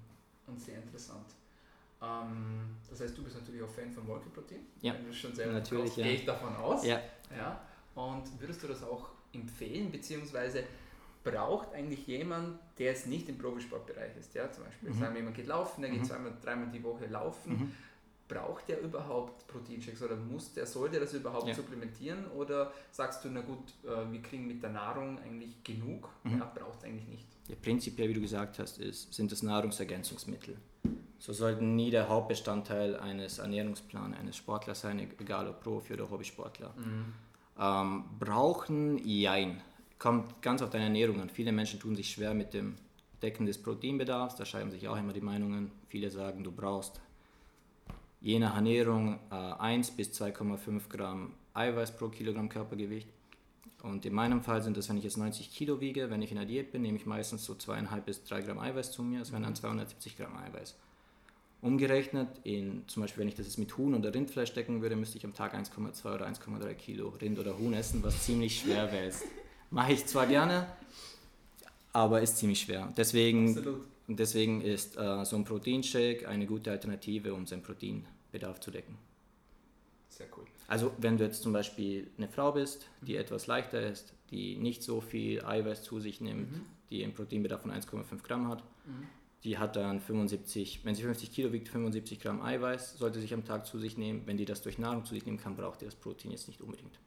und 0.46 0.60
sehr 0.60 0.76
interessant. 0.76 1.26
Ähm, 2.02 2.76
das 2.88 3.00
heißt, 3.00 3.16
du 3.16 3.24
bist 3.24 3.36
natürlich 3.36 3.62
auch 3.62 3.70
Fan 3.70 3.90
von 3.90 4.06
Molkeprotein. 4.06 4.66
Ja, 4.82 4.94
Wenn 4.94 5.06
du 5.06 5.14
schon 5.14 5.34
selber 5.34 5.54
natürlich, 5.54 5.84
kaufst, 5.84 5.98
ja. 5.98 6.04
gehe 6.04 6.14
ich 6.14 6.24
davon 6.26 6.54
aus. 6.56 6.84
Ja. 6.84 7.00
ja. 7.34 7.60
Und 7.94 8.22
würdest 8.40 8.62
du 8.62 8.68
das 8.68 8.82
auch 8.82 9.10
empfehlen, 9.32 9.90
beziehungsweise 9.90 10.64
braucht 11.24 11.72
eigentlich 11.74 12.06
jemand, 12.06 12.58
der 12.78 12.86
jetzt 12.86 13.06
nicht 13.06 13.28
im 13.28 13.38
Profisportbereich 13.38 14.16
ist, 14.18 14.34
ja, 14.34 14.50
zum 14.50 14.64
Beispiel, 14.64 14.90
mhm. 14.90 14.98
sagen 14.98 15.14
wir, 15.14 15.20
jemand 15.20 15.36
geht 15.36 15.46
laufen, 15.46 15.82
der 15.82 15.90
geht 15.90 16.00
mhm. 16.00 16.06
zweimal, 16.06 16.32
dreimal 16.42 16.70
die 16.70 16.82
Woche 16.82 17.06
laufen, 17.06 17.52
mhm. 17.52 17.72
braucht 18.26 18.68
der 18.68 18.80
überhaupt 18.80 19.46
Proteinshakes 19.46 20.02
oder 20.02 20.16
muss 20.16 20.52
der, 20.52 20.66
soll 20.66 20.90
der 20.90 21.00
das 21.00 21.14
überhaupt 21.14 21.46
ja. 21.46 21.54
supplementieren 21.54 22.26
oder 22.36 22.72
sagst 22.90 23.24
du, 23.24 23.28
na 23.30 23.40
gut, 23.40 23.72
äh, 23.84 24.10
wir 24.10 24.22
kriegen 24.22 24.46
mit 24.48 24.62
der 24.62 24.70
Nahrung 24.70 25.18
eigentlich 25.20 25.62
genug, 25.62 26.08
mhm. 26.24 26.38
ja, 26.38 26.52
braucht 26.52 26.78
es 26.78 26.84
eigentlich 26.84 27.08
nicht? 27.08 27.26
Ja, 27.48 27.56
prinzipiell, 27.60 28.08
wie 28.08 28.14
du 28.14 28.20
gesagt 28.20 28.58
hast, 28.58 28.78
ist, 28.78 29.12
sind 29.12 29.30
das 29.30 29.42
Nahrungsergänzungsmittel. 29.42 30.56
So 31.18 31.32
sollten 31.32 31.76
nie 31.76 31.92
der 31.92 32.08
Hauptbestandteil 32.08 32.96
eines 32.96 33.38
Ernährungsplans 33.38 34.16
eines 34.16 34.36
Sportlers 34.36 34.80
sein, 34.80 34.98
egal 34.98 35.46
ob 35.46 35.62
Profi 35.62 35.92
oder 35.92 36.10
Hobbysportler. 36.10 36.74
Mhm. 36.76 37.12
Ähm, 37.62 38.04
brauchen, 38.18 38.98
jein 39.06 39.60
kommt 40.00 40.42
ganz 40.42 40.62
auf 40.62 40.70
deine 40.70 40.86
Ernährung 40.86 41.20
an. 41.20 41.30
Viele 41.30 41.52
Menschen 41.52 41.78
tun 41.78 41.94
sich 41.94 42.10
schwer 42.10 42.34
mit 42.34 42.54
dem 42.54 42.74
Decken 43.22 43.46
des 43.46 43.62
Proteinbedarfs, 43.62 44.34
da 44.34 44.44
scheiden 44.44 44.72
sich 44.72 44.88
auch 44.88 44.96
immer 44.96 45.12
die 45.12 45.20
Meinungen. 45.20 45.70
Viele 45.86 46.10
sagen, 46.10 46.42
du 46.42 46.50
brauchst 46.50 47.00
je 48.20 48.40
nach 48.40 48.56
Ernährung 48.56 49.20
äh, 49.30 49.34
1 49.34 49.92
bis 49.92 50.10
2,5 50.20 50.88
Gramm 50.88 51.34
Eiweiß 51.54 51.96
pro 51.96 52.08
Kilogramm 52.08 52.48
Körpergewicht. 52.48 53.08
Und 53.84 54.04
in 54.06 54.14
meinem 54.14 54.42
Fall 54.42 54.60
sind 54.60 54.76
das, 54.76 54.88
wenn 54.88 54.96
ich 54.96 55.04
jetzt 55.04 55.18
90 55.18 55.52
Kilo 55.52 55.80
wiege, 55.80 56.10
wenn 56.10 56.22
ich 56.22 56.32
in 56.32 56.38
der 56.38 56.46
Diät 56.46 56.72
bin, 56.72 56.82
nehme 56.82 56.96
ich 56.96 57.06
meistens 57.06 57.44
so 57.44 57.52
2,5 57.52 58.00
bis 58.00 58.24
3 58.24 58.42
Gramm 58.42 58.58
Eiweiß 58.58 58.90
zu 58.90 59.04
mir, 59.04 59.20
das 59.20 59.30
wären 59.30 59.44
dann 59.44 59.54
270 59.54 60.16
Gramm 60.16 60.36
Eiweiß. 60.36 60.76
Umgerechnet, 61.62 62.28
in, 62.42 62.82
zum 62.88 63.02
Beispiel 63.02 63.20
wenn 63.20 63.28
ich 63.28 63.36
das 63.36 63.46
jetzt 63.46 63.58
mit 63.58 63.76
Huhn 63.78 63.94
oder 63.94 64.12
Rindfleisch 64.12 64.52
decken 64.52 64.82
würde, 64.82 64.96
müsste 64.96 65.16
ich 65.16 65.24
am 65.24 65.32
Tag 65.32 65.54
1,2 65.54 66.12
oder 66.12 66.26
1,3 66.26 66.74
Kilo 66.74 67.10
Rind 67.10 67.38
oder 67.38 67.56
Huhn 67.56 67.72
essen, 67.72 68.02
was 68.02 68.24
ziemlich 68.24 68.60
schwer 68.60 68.90
wäre. 68.90 69.12
Mache 69.70 69.92
ich 69.92 70.04
zwar 70.04 70.26
gerne, 70.26 70.66
aber 71.92 72.20
ist 72.20 72.38
ziemlich 72.38 72.60
schwer. 72.60 72.92
Deswegen, 72.96 73.80
deswegen 74.08 74.60
ist 74.60 74.96
äh, 74.96 75.24
so 75.24 75.36
ein 75.36 75.44
Proteinshake 75.44 76.28
eine 76.28 76.46
gute 76.46 76.72
Alternative, 76.72 77.32
um 77.32 77.46
seinen 77.46 77.62
Proteinbedarf 77.62 78.58
zu 78.58 78.72
decken. 78.72 78.98
Sehr 80.08 80.26
cool. 80.36 80.44
Also 80.66 80.92
wenn 80.98 81.16
du 81.16 81.24
jetzt 81.24 81.42
zum 81.42 81.52
Beispiel 81.52 82.10
eine 82.18 82.28
Frau 82.28 82.50
bist, 82.50 82.88
die 83.02 83.12
mhm. 83.12 83.20
etwas 83.20 83.46
leichter 83.46 83.80
ist, 83.80 84.14
die 84.30 84.56
nicht 84.56 84.82
so 84.82 85.00
viel 85.00 85.44
Eiweiß 85.44 85.84
zu 85.84 86.00
sich 86.00 86.20
nimmt, 86.20 86.50
mhm. 86.50 86.66
die 86.90 87.04
einen 87.04 87.14
Proteinbedarf 87.14 87.62
von 87.62 87.70
1,5 87.70 88.22
Gramm 88.24 88.48
hat, 88.48 88.64
mhm. 88.84 89.06
Die 89.44 89.58
hat 89.58 89.76
dann 89.76 90.00
75, 90.00 90.84
wenn 90.84 90.94
sie 90.94 91.02
50 91.02 91.32
Kilo 91.32 91.52
wiegt, 91.52 91.68
75 91.68 92.20
Gramm 92.20 92.42
Eiweiß, 92.42 92.98
sollte 92.98 93.20
sich 93.20 93.34
am 93.34 93.44
Tag 93.44 93.66
zu 93.66 93.78
sich 93.78 93.98
nehmen. 93.98 94.22
Wenn 94.26 94.36
die 94.36 94.44
das 94.44 94.62
durch 94.62 94.78
Nahrung 94.78 95.04
zu 95.04 95.14
sich 95.14 95.26
nehmen 95.26 95.38
kann, 95.38 95.56
braucht 95.56 95.82
ihr 95.82 95.88
das 95.88 95.96
Protein 95.96 96.30
jetzt 96.30 96.48
nicht 96.48 96.60
unbedingt. 96.60 96.98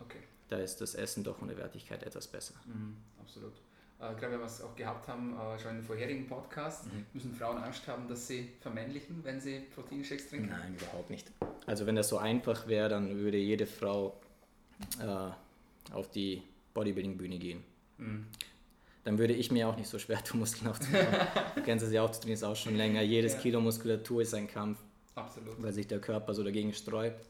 Okay 0.00 0.18
da 0.48 0.58
ist 0.58 0.80
das 0.80 0.94
Essen 0.94 1.24
doch 1.24 1.36
von 1.36 1.48
der 1.48 1.56
Wertigkeit 1.56 2.02
etwas 2.02 2.26
besser. 2.28 2.54
Mhm, 2.66 2.96
absolut. 3.20 3.52
Äh, 3.98 4.14
gerade 4.14 4.32
wenn 4.32 4.40
wir 4.40 4.46
es 4.46 4.62
auch 4.62 4.74
gehabt 4.76 5.08
haben, 5.08 5.34
äh, 5.34 5.58
schon 5.58 5.72
in 5.72 5.76
den 5.78 5.84
vorherigen 5.84 6.26
Podcasts, 6.26 6.86
mhm. 6.86 7.06
müssen 7.12 7.34
Frauen 7.34 7.58
Angst 7.58 7.86
haben, 7.88 8.08
dass 8.08 8.26
sie 8.26 8.50
vermännlichen, 8.60 9.22
wenn 9.24 9.40
sie 9.40 9.60
Proteinshakes 9.74 10.28
trinken? 10.28 10.50
Nein, 10.50 10.74
überhaupt 10.74 11.10
nicht. 11.10 11.30
Also 11.66 11.86
wenn 11.86 11.96
das 11.96 12.08
so 12.08 12.18
einfach 12.18 12.66
wäre, 12.66 12.88
dann 12.88 13.16
würde 13.16 13.38
jede 13.38 13.66
Frau 13.66 14.20
äh, 15.00 15.92
auf 15.92 16.10
die 16.10 16.42
Bodybuilding-Bühne 16.74 17.38
gehen. 17.38 17.64
Mhm. 17.98 18.26
Dann 19.04 19.18
würde 19.18 19.34
ich 19.34 19.50
mir 19.50 19.68
auch 19.68 19.76
nicht 19.76 19.88
so 19.88 19.98
schwer 19.98 20.22
tun, 20.24 20.40
Muskeln 20.40 20.70
aufzubauen. 20.70 21.06
du 21.54 21.62
kennst 21.62 21.84
es 21.84 21.92
ja 21.92 22.02
auch, 22.02 22.10
du 22.10 22.20
trainierst 22.20 22.44
auch 22.44 22.56
schon 22.56 22.76
länger. 22.76 23.02
Jedes 23.02 23.34
ja. 23.34 23.40
Kilo 23.40 23.60
Muskulatur 23.60 24.22
ist 24.22 24.34
ein 24.34 24.48
Kampf, 24.48 24.78
Absolut. 25.14 25.62
weil 25.62 25.72
sich 25.72 25.86
der 25.86 26.00
Körper 26.00 26.34
so 26.34 26.42
dagegen 26.42 26.72
sträubt. 26.72 27.26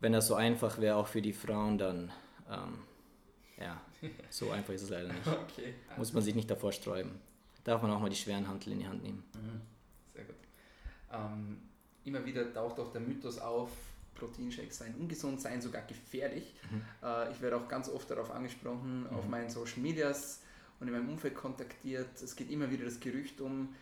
Wenn 0.00 0.12
das 0.12 0.26
so 0.26 0.34
einfach 0.34 0.78
wäre, 0.78 0.96
auch 0.96 1.06
für 1.06 1.22
die 1.22 1.32
Frauen, 1.32 1.78
dann 1.78 2.12
ähm, 2.50 2.78
ja, 3.58 3.80
so 4.30 4.50
einfach 4.50 4.72
ist 4.72 4.82
es 4.82 4.90
leider 4.90 5.08
nicht. 5.08 5.26
Okay, 5.26 5.74
Muss 5.96 6.12
man 6.12 6.22
sich 6.22 6.34
nicht 6.34 6.50
davor 6.50 6.72
sträuben. 6.72 7.12
Darf 7.64 7.82
man 7.82 7.90
auch 7.90 8.00
mal 8.00 8.10
die 8.10 8.16
schweren 8.16 8.46
Hantel 8.46 8.72
in 8.72 8.80
die 8.80 8.86
Hand 8.86 9.02
nehmen. 9.02 9.24
Mhm. 9.34 9.60
Sehr 10.14 10.24
gut. 10.24 10.36
Ähm, 11.12 11.62
immer 12.04 12.24
wieder 12.24 12.52
taucht 12.52 12.78
auch 12.78 12.92
der 12.92 13.00
Mythos 13.00 13.38
auf, 13.38 13.70
Proteinshakes 14.14 14.78
seien 14.78 14.94
ungesund, 14.96 15.40
seien 15.40 15.60
sogar 15.60 15.82
gefährlich. 15.82 16.54
Mhm. 16.70 16.82
Äh, 17.02 17.32
ich 17.32 17.40
werde 17.40 17.56
auch 17.56 17.68
ganz 17.68 17.88
oft 17.88 18.10
darauf 18.10 18.30
angesprochen, 18.30 19.00
mhm. 19.00 19.16
auf 19.16 19.26
meinen 19.26 19.50
Social 19.50 19.80
Medias 19.80 20.40
und 20.80 20.88
in 20.88 20.92
meinem 20.92 21.08
Umfeld 21.08 21.34
kontaktiert. 21.34 22.20
Es 22.22 22.36
geht 22.36 22.50
immer 22.50 22.70
wieder 22.70 22.84
das 22.84 23.00
Gerücht 23.00 23.40
um, 23.40 23.74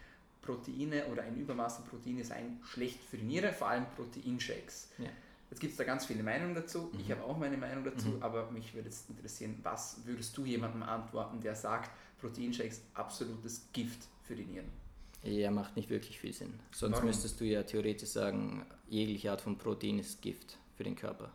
Proteine 0.43 1.07
oder 1.07 1.23
ein 1.23 1.37
Übermaß 1.37 1.79
an 1.79 1.85
Proteine 1.85 2.25
seien 2.25 2.61
schlecht 2.65 3.03
für 3.03 3.17
die 3.17 3.25
Niere, 3.25 3.53
vor 3.53 3.69
allem 3.69 3.87
Proteinshakes. 3.97 4.91
Ja. 4.99 5.07
Jetzt 5.51 5.61
gibt 5.61 5.73
es 5.73 5.77
da 5.77 5.85
ganz 5.85 6.07
viele 6.07 6.23
Meinungen 6.23 6.55
dazu. 6.55 6.91
Mhm. 6.93 7.01
Ich 7.01 7.11
habe 7.11 7.23
auch 7.25 7.37
meine 7.39 7.57
Meinung 7.57 7.85
dazu, 7.85 8.09
mhm. 8.09 8.23
aber 8.23 8.51
mich 8.51 8.75
würde 8.75 8.89
jetzt 8.89 9.09
interessieren, 9.09 9.59
was 9.63 9.99
würdest 10.05 10.37
du 10.37 10.45
jemandem 10.45 10.83
antworten, 10.83 11.41
der 11.41 11.55
sagt, 11.55 11.91
Proteinshakes 12.21 12.83
absolutes 12.95 13.69
Gift 13.73 14.09
für 14.23 14.35
die 14.35 14.45
Nieren? 14.45 14.69
Ja, 15.23 15.51
macht 15.51 15.77
nicht 15.77 15.89
wirklich 15.91 16.19
viel 16.19 16.33
Sinn. 16.33 16.55
Sonst 16.73 16.95
Warum? 16.95 17.07
müsstest 17.07 17.39
du 17.41 17.45
ja 17.45 17.63
theoretisch 17.63 18.09
sagen, 18.09 18.65
jegliche 18.89 19.31
Art 19.31 19.41
von 19.41 19.57
Protein 19.57 19.99
ist 19.99 20.21
Gift 20.23 20.59
für 20.77 20.85
den 20.85 20.97
Körper. 20.97 21.31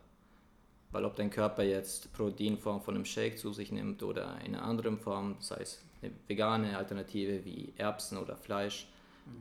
Weil 0.90 1.04
ob 1.04 1.16
dein 1.16 1.30
Körper 1.30 1.62
jetzt 1.62 2.12
Proteinform 2.12 2.80
von 2.80 2.94
einem 2.94 3.04
Shake 3.04 3.38
zu 3.38 3.52
sich 3.52 3.72
nimmt 3.72 4.02
oder 4.02 4.40
in 4.44 4.54
einer 4.54 4.64
anderen 4.64 4.98
Form, 4.98 5.36
sei 5.40 5.58
es 5.60 5.82
eine 6.00 6.12
vegane 6.26 6.76
Alternative 6.78 7.44
wie 7.44 7.72
Erbsen 7.76 8.16
oder 8.16 8.36
Fleisch, 8.36 8.88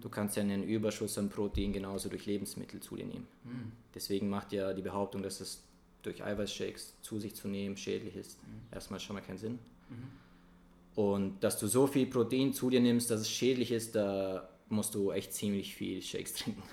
Du 0.02 0.10
kannst 0.10 0.36
ja 0.36 0.44
einen 0.44 0.64
Überschuss 0.64 1.18
an 1.18 1.30
Protein 1.30 1.74
genauso 1.74 2.10
durch 2.10 2.26
Lebensmittel 2.26 2.80
zu 2.80 2.96
dir 2.96 3.06
nehmen. 3.06 3.28
Mhm. 3.44 3.72
Deswegen 3.94 4.30
macht 4.30 4.52
ja 4.52 4.74
die 4.74 4.82
Behauptung, 4.82 5.24
dass 5.24 5.42
es 5.42 5.64
durch 6.04 6.24
Eiweißshakes 6.24 7.02
zu 7.02 7.20
sich 7.20 7.36
zu 7.36 7.48
nehmen 7.48 7.78
schädlich 7.78 8.16
ist, 8.16 8.42
mhm. 8.44 8.62
erstmal 8.72 9.00
schon 9.00 9.16
mal 9.16 9.22
keinen 9.22 9.38
Sinn. 9.38 9.60
Mhm. 9.90 11.02
Und 11.02 11.44
dass 11.44 11.60
du 11.60 11.68
so 11.68 11.88
viel 11.88 12.08
Protein 12.08 12.54
zu 12.54 12.70
dir 12.70 12.80
nimmst, 12.80 13.12
dass 13.12 13.22
es 13.22 13.30
schädlich 13.30 13.72
ist, 13.72 13.96
da 13.96 14.50
musst 14.70 14.96
du 14.96 15.12
echt 15.12 15.34
ziemlich 15.34 15.76
viel 15.76 16.02
Shakes 16.02 16.34
trinken. 16.34 16.64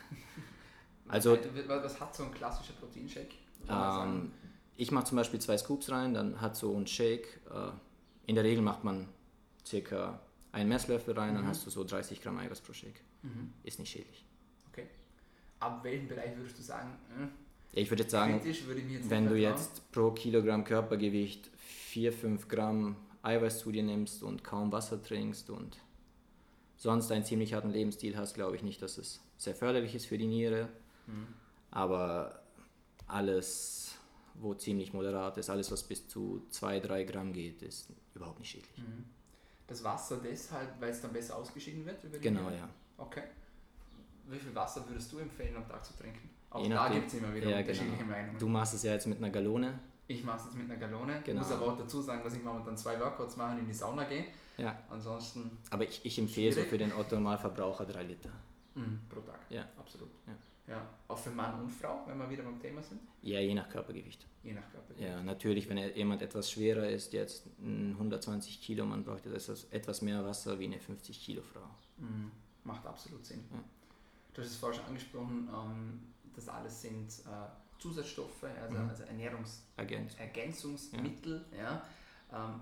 Also, 1.07 1.37
was 1.67 2.01
hat 2.01 2.17
so 2.17 2.25
ein 2.25 2.33
klassischer 2.33 2.73
Proteinshake? 2.73 3.35
Ähm, 3.69 4.33
ich 4.77 4.91
mache 4.91 5.05
zum 5.05 5.17
Beispiel 5.17 5.41
zwei 5.41 5.57
Scoops 5.57 5.91
rein, 5.91 6.15
dann 6.15 6.41
hat 6.41 6.57
so 6.57 6.77
ein 6.77 6.87
Shake, 6.87 7.41
äh, 7.51 7.71
in 8.27 8.35
der 8.35 8.45
Regel 8.45 8.63
macht 8.63 8.85
man 8.85 9.09
circa 9.67 10.21
einen 10.53 10.69
Messlöffel 10.69 11.15
rein, 11.15 11.33
mhm. 11.33 11.39
dann 11.39 11.47
hast 11.47 11.67
du 11.67 11.71
so 11.71 11.85
30 11.85 12.21
Gramm 12.21 12.39
Eiweiß 12.39 12.61
pro 12.61 12.73
Shake. 12.73 13.01
Mhm. 13.23 13.53
Ist 13.63 13.79
nicht 13.79 13.91
schädlich. 13.91 14.25
Okay. 14.71 14.87
Ab 15.61 15.83
welchem 15.83 16.09
Bereich 16.09 16.37
würdest 16.37 16.59
du 16.59 16.63
sagen? 16.63 16.91
Äh, 17.19 17.81
ich 17.81 17.91
würde 17.91 18.05
jetzt 18.05 18.13
sagen, 18.13 18.41
würde 18.45 18.81
jetzt 18.81 19.11
wenn 19.11 19.29
du 19.29 19.37
jetzt 19.37 19.91
pro 19.91 20.13
Kilogramm 20.13 20.65
Körpergewicht 20.65 21.51
4-5 21.93 22.47
Gramm 22.49 22.97
Eiweiß 23.23 23.61
zu 23.61 23.73
dir 23.73 23.83
nimmst 23.83 24.23
und 24.23 24.45
kaum 24.45 24.71
Wasser 24.71 25.03
trinkst 25.03 25.51
und 25.51 25.79
sonst 26.77 27.11
einen 27.11 27.25
ziemlich 27.25 27.55
harten 27.55 27.71
Lebensstil 27.71 28.17
hast, 28.17 28.35
glaube 28.35 28.57
ich 28.57 28.63
nicht, 28.63 28.83
dass 28.83 28.99
es 28.99 29.21
sehr 29.39 29.55
förderlich 29.55 29.95
ist 29.95 30.07
für 30.07 30.19
die 30.19 30.27
Niere. 30.27 30.69
Mhm. 31.07 31.27
Aber 31.71 32.43
alles, 33.07 33.97
wo 34.35 34.55
ziemlich 34.55 34.93
moderat 34.93 35.37
ist, 35.39 35.51
alles, 35.51 35.71
was 35.71 35.83
bis 35.83 36.09
zu 36.09 36.47
2-3 36.53 37.05
Gramm 37.05 37.33
geht, 37.33 37.63
ist 37.63 37.89
überhaupt 38.15 38.41
nicht 38.41 38.51
schädlich. 38.51 38.79
Mhm 38.79 39.05
das 39.67 39.83
Wasser 39.85 40.19
deshalb, 40.23 40.81
weil 40.81 40.91
es 40.91 41.01
dann 41.01 41.13
besser 41.13 41.37
ausgeschieden 41.37 41.85
wird? 41.87 42.03
Über 42.05 42.19
die 42.19 42.23
genau, 42.23 42.49
Nähe? 42.49 42.59
ja. 42.59 42.69
Okay. 42.99 43.23
Wie 44.27 44.39
viel 44.39 44.55
Wasser 44.55 44.87
würdest 44.89 45.13
du 45.13 45.19
empfehlen, 45.19 45.57
am 45.57 45.69
Tag 45.69 45.85
zu 45.85 45.95
trinken? 45.95 46.31
Auch 46.51 46.67
da 46.69 46.89
gibt 46.89 47.09
es 47.09 47.15
immer 47.15 47.35
wieder 47.35 47.51
ja, 47.51 47.59
unterschiedliche 47.59 47.99
genau. 47.99 48.11
Meinungen. 48.11 48.39
Du 48.39 48.49
machst 48.49 48.75
es 48.75 48.83
ja 48.85 48.93
jetzt 48.93 49.07
mit 49.07 49.19
einer 49.19 49.31
Gallone. 49.31 49.79
Ich 50.07 50.23
mache 50.23 50.39
es 50.39 50.45
jetzt 50.45 50.57
mit 50.57 50.71
einer 50.71 50.79
Gallone. 50.79 51.23
Genau. 51.25 51.41
Ich 51.41 51.49
muss 51.49 51.57
aber 51.57 51.73
auch 51.73 51.79
dazu 51.79 52.01
sagen, 52.01 52.23
dass 52.23 52.35
ich 52.35 52.43
momentan 52.43 52.77
zwei 52.77 52.99
Workouts 53.01 53.37
mache 53.37 53.53
und 53.53 53.61
in 53.61 53.67
die 53.67 53.75
Sauna 53.75 54.05
gehe. 54.05 54.27
Ja. 54.57 54.79
Ansonsten. 54.89 55.59
Aber 55.71 55.85
ich, 55.85 56.05
ich 56.05 56.19
empfehle 56.19 56.53
schwierig. 56.53 56.69
so 56.69 56.71
für 56.71 56.79
den 56.79 56.93
Otto-Normalverbraucher 56.93 57.87
drei 57.87 58.05
Liter. 58.05 58.31
Mhm, 58.75 59.01
pro 59.09 59.21
Tag. 59.21 59.41
Ja. 59.51 59.67
Absolut. 59.79 60.11
Ja. 60.27 60.35
Ja, 60.67 60.89
auch 61.09 61.19
für 61.19 61.31
Mann 61.31 61.61
und 61.61 61.71
Frau, 61.71 62.05
wenn 62.07 62.17
wir 62.19 62.31
wieder 62.31 62.43
beim 62.43 62.59
Thema 62.59 62.83
sind? 62.83 63.03
Ja, 63.21 63.39
je 63.39 63.53
nach 63.53 63.69
Körpergewicht. 63.69 64.27
Je 64.43 64.55
nach 64.55 64.67
Körpergewicht. 64.71 65.09
Ja, 65.09 65.23
natürlich, 65.23 65.69
wenn 65.69 65.77
jemand 65.95 66.23
etwas 66.23 66.51
schwerer 66.51 66.89
ist, 66.89 67.13
jetzt 67.13 67.47
120 67.61 68.63
Kilo, 68.63 68.87
man 68.87 69.05
braucht 69.05 69.27
etwas 69.27 70.03
mehr 70.03 70.25
Wasser 70.25 70.59
wie 70.59 70.65
eine 70.65 70.81
50 70.81 71.23
Kilo 71.23 71.43
Frau. 71.43 71.69
Mhm. 71.99 72.31
Macht 72.65 72.87
absolut 72.87 73.27
Sinn. 73.27 73.45
Ja. 73.53 73.63
Du 74.33 74.41
hast 74.41 74.49
es 74.49 74.57
vorher 74.57 74.79
schon 74.79 74.87
angesprochen, 74.89 75.51
ähm, 75.53 76.01
das 76.35 76.49
alles 76.49 76.81
sind 76.81 77.11
äh, 77.11 77.51
Zusatzstoffe, 77.79 78.45
also, 78.45 78.79
mhm. 78.79 78.89
also 78.89 79.03
Ernährungsergänzungsmittel. 79.05 81.45
Ja. 81.53 81.83
ja. 82.33 82.33
Ähm, 82.33 82.61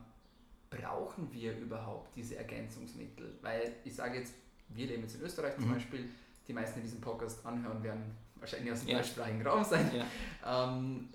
brauchen 0.70 1.32
wir 1.32 1.56
überhaupt 1.56 2.16
diese 2.16 2.34
Ergänzungsmittel? 2.36 3.38
Weil 3.42 3.76
ich 3.84 3.94
sage 3.94 4.18
jetzt, 4.18 4.34
wir 4.70 4.86
leben 4.86 5.02
jetzt 5.02 5.14
in 5.14 5.20
Österreich 5.22 5.54
zum 5.56 5.68
mhm. 5.68 5.74
Beispiel, 5.74 6.08
die 6.46 6.52
meisten, 6.52 6.80
die 6.80 6.86
diesen 6.86 7.00
Podcast 7.00 7.44
anhören, 7.44 7.82
werden 7.82 8.16
wahrscheinlich 8.36 8.72
aus 8.72 8.80
dem 8.80 8.88
ja. 8.88 8.96
deutschsprachigen 8.96 9.46
Raum 9.46 9.64
sein. 9.64 9.90
Ja. 9.94 10.68
Ähm, 10.68 11.08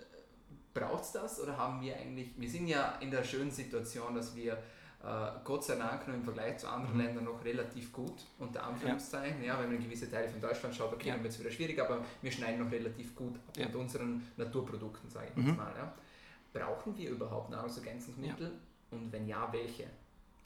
Braucht 0.74 1.04
es 1.04 1.12
das 1.12 1.42
oder 1.42 1.58
haben 1.58 1.82
wir 1.82 1.98
eigentlich, 1.98 2.30
wir 2.38 2.50
sind 2.50 2.68
ja 2.68 2.98
in 3.00 3.10
der 3.10 3.24
schönen 3.24 3.50
Situation, 3.50 4.14
dass 4.14 4.36
wir 4.36 4.54
äh, 5.04 5.32
Gott 5.44 5.64
sei 5.64 5.76
Dank 5.76 6.08
noch 6.08 6.14
im 6.14 6.24
Vergleich 6.24 6.58
zu 6.58 6.70
anderen 6.70 6.96
mhm. 6.96 7.02
Ländern 7.02 7.24
noch 7.26 7.44
relativ 7.44 7.92
gut, 7.92 8.26
unter 8.38 8.64
Anführungszeichen. 8.64 9.42
Ja. 9.42 9.56
ja, 9.56 9.62
wenn 9.62 9.74
man 9.74 9.82
gewisse 9.82 10.10
Teile 10.10 10.30
von 10.30 10.40
Deutschland 10.40 10.76
schaut, 10.76 10.94
okay, 10.94 11.10
ja. 11.10 11.14
dann 11.16 11.24
wird 11.24 11.34
es 11.34 11.40
wieder 11.40 11.50
schwierig, 11.50 11.80
aber 11.80 12.04
wir 12.22 12.32
schneiden 12.32 12.64
noch 12.64 12.72
relativ 12.72 13.16
gut 13.16 13.36
ab 13.36 13.58
mit 13.58 13.76
unseren 13.76 14.28
Naturprodukten, 14.38 15.10
sage 15.10 15.28
ich 15.30 15.36
mhm. 15.36 15.48
jetzt 15.48 15.58
mal. 15.58 15.74
Brauchen 16.54 16.98
wir 16.98 17.10
überhaupt 17.10 17.50
Nahrungsergänzungsmittel 17.50 18.52
und 18.92 19.12
wenn 19.12 19.28
ja, 19.28 19.48
welche? 19.52 19.86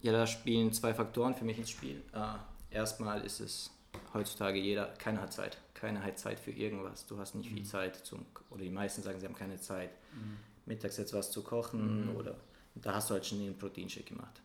Ja, 0.02 0.12
da 0.12 0.26
spielen 0.26 0.72
zwei 0.74 0.94
Faktoren 0.94 1.36
für 1.36 1.46
mich 1.46 1.58
ins 1.58 1.70
Spiel. 1.70 2.02
Äh, 2.14 2.76
erstmal 2.76 3.22
ist 3.22 3.40
es 3.40 3.72
heutzutage 4.14 4.60
jeder, 4.60 4.88
keiner 4.98 5.22
hat 5.22 5.34
Zeit. 5.34 5.58
Keiner 5.74 6.04
hat 6.04 6.20
Zeit 6.20 6.40
für 6.40 6.52
irgendwas. 6.52 7.06
Du 7.08 7.18
hast 7.18 7.36
nicht 7.36 7.52
mhm. 7.52 7.56
viel 7.56 7.66
Zeit 7.66 7.96
zum, 7.96 8.26
oder 8.50 8.64
die 8.64 8.70
meisten 8.70 9.02
sagen, 9.02 9.20
sie 9.20 9.26
haben 9.26 9.36
keine 9.36 9.60
Zeit, 9.60 9.92
mhm. 10.14 10.38
mittags 10.66 10.98
jetzt 10.98 11.14
was 11.14 11.32
zu 11.32 11.44
kochen 11.44 12.10
mhm. 12.12 12.16
oder 12.16 12.36
da 12.76 12.96
hast 12.96 13.10
du 13.10 13.16
halt 13.16 13.26
schon 13.26 13.40
einen 13.40 13.58
Proteinshake 13.58 14.14
gemacht. 14.14 14.42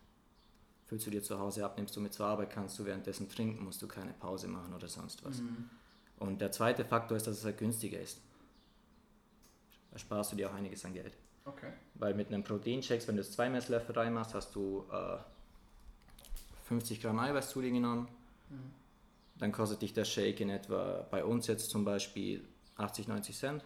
Füllst 0.85 1.05
du 1.05 1.11
dir 1.11 1.21
zu 1.21 1.37
Hause 1.37 1.65
ab, 1.65 1.77
nimmst 1.77 1.95
du 1.95 2.01
mit 2.01 2.13
zur 2.13 2.25
Arbeit, 2.25 2.49
kannst 2.49 2.79
du 2.79 2.85
währenddessen 2.85 3.29
trinken, 3.29 3.63
musst 3.63 3.81
du 3.81 3.87
keine 3.87 4.13
Pause 4.13 4.47
machen 4.47 4.73
oder 4.73 4.87
sonst 4.87 5.23
was. 5.25 5.39
Mhm. 5.39 5.69
Und 6.17 6.41
der 6.41 6.51
zweite 6.51 6.85
Faktor 6.85 7.17
ist, 7.17 7.27
dass 7.27 7.37
es 7.37 7.45
halt 7.45 7.57
günstiger 7.57 7.99
ist. 7.99 8.21
Da 9.91 9.99
sparst 9.99 10.31
du 10.31 10.35
dir 10.35 10.49
auch 10.49 10.53
einiges 10.53 10.83
an 10.85 10.93
Geld. 10.93 11.13
Okay. 11.45 11.71
Weil 11.95 12.13
mit 12.13 12.27
einem 12.27 12.43
Proteinshake, 12.43 13.07
wenn 13.07 13.15
du 13.15 13.21
es 13.21 13.31
zwei 13.31 13.49
Messlöffel 13.49 13.95
reinmachst, 13.95 14.33
hast 14.33 14.55
du 14.55 14.85
äh, 14.91 15.17
50 16.65 17.01
Gramm 17.01 17.19
Eiweiß 17.19 17.49
zu 17.49 17.61
dir 17.61 17.71
genommen. 17.71 18.07
Dann 19.39 19.51
kostet 19.51 19.81
dich 19.81 19.93
der 19.93 20.05
Shake 20.05 20.39
in 20.39 20.49
etwa 20.49 21.05
bei 21.11 21.23
uns 21.23 21.47
jetzt 21.47 21.69
zum 21.69 21.85
Beispiel 21.85 22.43
80, 22.75 23.07
90 23.07 23.35
Cent. 23.35 23.63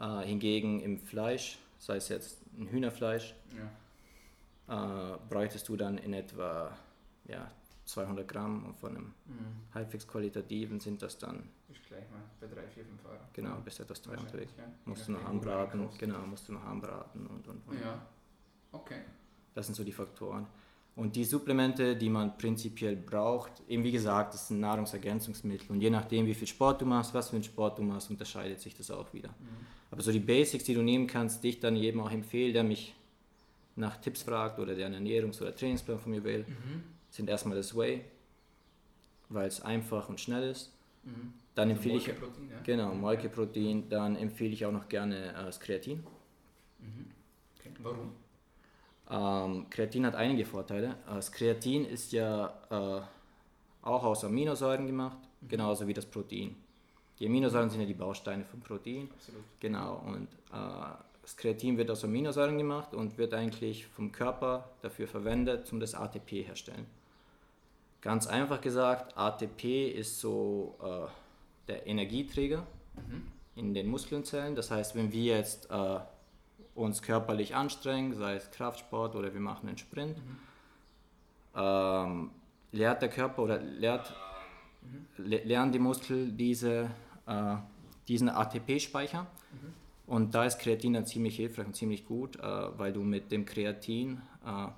Äh, 0.00 0.22
hingegen 0.26 0.80
im 0.80 0.98
Fleisch, 0.98 1.58
sei 1.78 1.96
es 1.96 2.08
jetzt 2.08 2.40
ein 2.58 2.68
Hühnerfleisch, 2.68 3.34
ja. 4.68 5.14
äh, 5.14 5.18
bräuchtest 5.28 5.68
du 5.68 5.76
dann 5.76 5.98
in 5.98 6.12
etwa 6.14 6.76
ja, 7.26 7.48
200 7.84 8.26
Gramm 8.26 8.64
und 8.64 8.76
von 8.76 8.96
einem 8.96 9.14
mhm. 9.26 9.72
halbwegs 9.72 10.08
qualitativen 10.08 10.80
sind 10.80 11.00
das 11.00 11.16
dann. 11.18 11.48
Ist 11.68 11.86
gleich 11.86 12.10
mal 12.10 12.22
bei 12.40 12.48
3, 12.48 12.66
4, 12.68 12.84
5 12.84 13.04
Euro. 13.04 13.18
Genau, 13.32 13.56
bist 13.64 13.78
etwas 13.78 14.02
teuer 14.02 14.18
unterwegs. 14.18 14.52
Ja. 14.58 14.64
Musst 14.84 15.06
du 15.06 15.12
noch 15.12 15.24
anbraten, 15.24 15.88
genau, 15.98 16.26
musst 16.26 16.48
du 16.48 16.54
noch 16.54 16.64
anbraten 16.64 17.26
und 17.26 17.46
und 17.46 17.68
und. 17.68 17.80
Ja, 17.80 18.04
okay. 18.72 19.02
Das 19.54 19.66
sind 19.66 19.76
so 19.76 19.84
die 19.84 19.92
Faktoren. 19.92 20.46
Und 20.96 21.16
die 21.16 21.24
Supplemente, 21.24 21.96
die 21.96 22.08
man 22.08 22.38
prinzipiell 22.38 22.94
braucht, 22.94 23.50
eben 23.68 23.82
wie 23.82 23.90
gesagt, 23.90 24.34
das 24.34 24.48
sind 24.48 24.60
Nahrungsergänzungsmittel. 24.60 25.70
Und 25.70 25.80
je 25.80 25.90
nachdem, 25.90 26.26
wie 26.26 26.34
viel 26.34 26.46
Sport 26.46 26.80
du 26.80 26.86
machst, 26.86 27.12
was 27.14 27.30
für 27.30 27.36
einen 27.36 27.44
Sport 27.44 27.78
du 27.78 27.82
machst, 27.82 28.10
unterscheidet 28.10 28.60
sich 28.60 28.76
das 28.76 28.92
auch 28.92 29.12
wieder. 29.12 29.30
Mhm. 29.30 29.66
Aber 29.90 30.02
so 30.02 30.12
die 30.12 30.20
Basics, 30.20 30.64
die 30.64 30.74
du 30.74 30.82
nehmen 30.82 31.06
kannst, 31.06 31.42
die 31.42 31.50
ich 31.50 31.60
dann 31.60 31.74
jedem 31.74 32.00
auch 32.00 32.10
empfehle, 32.10 32.52
der 32.52 32.62
mich 32.62 32.94
nach 33.76 33.96
Tipps 33.96 34.22
fragt 34.22 34.60
oder 34.60 34.76
der 34.76 34.86
einen 34.86 35.04
Ernährungs- 35.04 35.40
oder 35.40 35.54
Trainingsplan 35.54 35.98
von 35.98 36.12
mir 36.12 36.22
will, 36.22 36.44
mhm. 36.46 36.84
sind 37.10 37.28
erstmal 37.28 37.56
das 37.56 37.76
Whey, 37.76 38.04
weil 39.28 39.48
es 39.48 39.60
einfach 39.62 40.08
und 40.08 40.20
schnell 40.20 40.50
ist. 40.50 40.72
Mhm. 41.02 41.34
Dann 41.56 41.70
also 41.70 41.76
empfehle 41.76 41.96
ich 41.96 42.06
ja? 42.06 42.14
genau 42.62 42.94
Molkeprotein. 42.94 43.88
Dann 43.88 44.16
empfehle 44.16 44.52
ich 44.52 44.64
auch 44.64 44.72
noch 44.72 44.88
gerne 44.88 45.30
äh, 45.30 45.44
das 45.44 45.58
Kreatin. 45.58 46.04
Mhm. 46.78 47.06
Okay. 47.58 47.70
Warum? 47.82 48.12
Ähm, 49.10 49.66
Kreatin 49.70 50.06
hat 50.06 50.14
einige 50.14 50.44
Vorteile. 50.44 50.96
Das 51.06 51.30
Kreatin 51.30 51.84
ist 51.84 52.12
ja 52.12 52.52
äh, 52.70 53.00
auch 53.82 54.04
aus 54.04 54.24
Aminosäuren 54.24 54.86
gemacht, 54.86 55.18
mhm. 55.40 55.48
genauso 55.48 55.86
wie 55.86 55.94
das 55.94 56.06
Protein. 56.06 56.56
Die 57.18 57.26
Aminosäuren 57.26 57.70
sind 57.70 57.80
ja 57.80 57.86
die 57.86 57.94
Bausteine 57.94 58.44
vom 58.44 58.60
Protein. 58.60 59.08
Absolut. 59.12 59.44
Genau. 59.60 60.02
Und 60.06 60.28
äh, 60.52 60.96
das 61.22 61.36
Kreatin 61.36 61.78
wird 61.78 61.90
aus 61.90 62.04
Aminosäuren 62.04 62.58
gemacht 62.58 62.94
und 62.94 63.18
wird 63.18 63.34
eigentlich 63.34 63.86
vom 63.86 64.10
Körper 64.10 64.68
dafür 64.82 65.06
verwendet, 65.06 65.72
um 65.72 65.80
das 65.80 65.94
ATP 65.94 66.46
herzustellen. 66.46 66.86
Ganz 68.00 68.26
einfach 68.26 68.60
gesagt, 68.60 69.16
ATP 69.16 69.88
ist 69.88 70.20
so 70.20 70.76
äh, 70.82 71.06
der 71.68 71.86
Energieträger 71.86 72.66
mhm. 72.96 73.22
in 73.56 73.74
den 73.74 73.86
Muskelzellen. 73.86 74.54
Das 74.54 74.70
heißt, 74.70 74.94
wenn 74.94 75.12
wir 75.12 75.36
jetzt 75.36 75.70
äh, 75.70 76.00
uns 76.74 77.02
körperlich 77.02 77.54
anstrengen, 77.54 78.14
sei 78.14 78.34
es 78.34 78.50
Kraftsport 78.50 79.14
oder 79.14 79.32
wir 79.32 79.40
machen 79.40 79.68
einen 79.68 79.78
Sprint, 79.78 80.18
mhm. 80.18 80.38
ähm, 81.56 82.30
lehrt 82.72 83.02
der 83.02 83.10
Körper 83.10 83.42
oder 83.42 83.58
lehrt, 83.58 84.12
mhm. 84.82 85.24
le 85.24 85.38
lernen 85.44 85.72
die 85.72 85.78
Muskel 85.78 86.32
diese, 86.32 86.90
äh, 87.26 87.56
diesen 88.08 88.28
ATP-Speicher. 88.28 89.22
Mhm. 89.22 89.74
Und 90.06 90.34
da 90.34 90.44
ist 90.44 90.58
Kreatin 90.58 90.92
dann 90.92 91.06
ziemlich 91.06 91.36
hilfreich 91.36 91.66
und 91.66 91.76
ziemlich 91.76 92.04
gut, 92.04 92.36
äh, 92.36 92.42
weil 92.42 92.92
du 92.92 93.02
mit 93.02 93.30
dem 93.30 93.46
Kreatin 93.46 94.20
äh, 94.44 94.68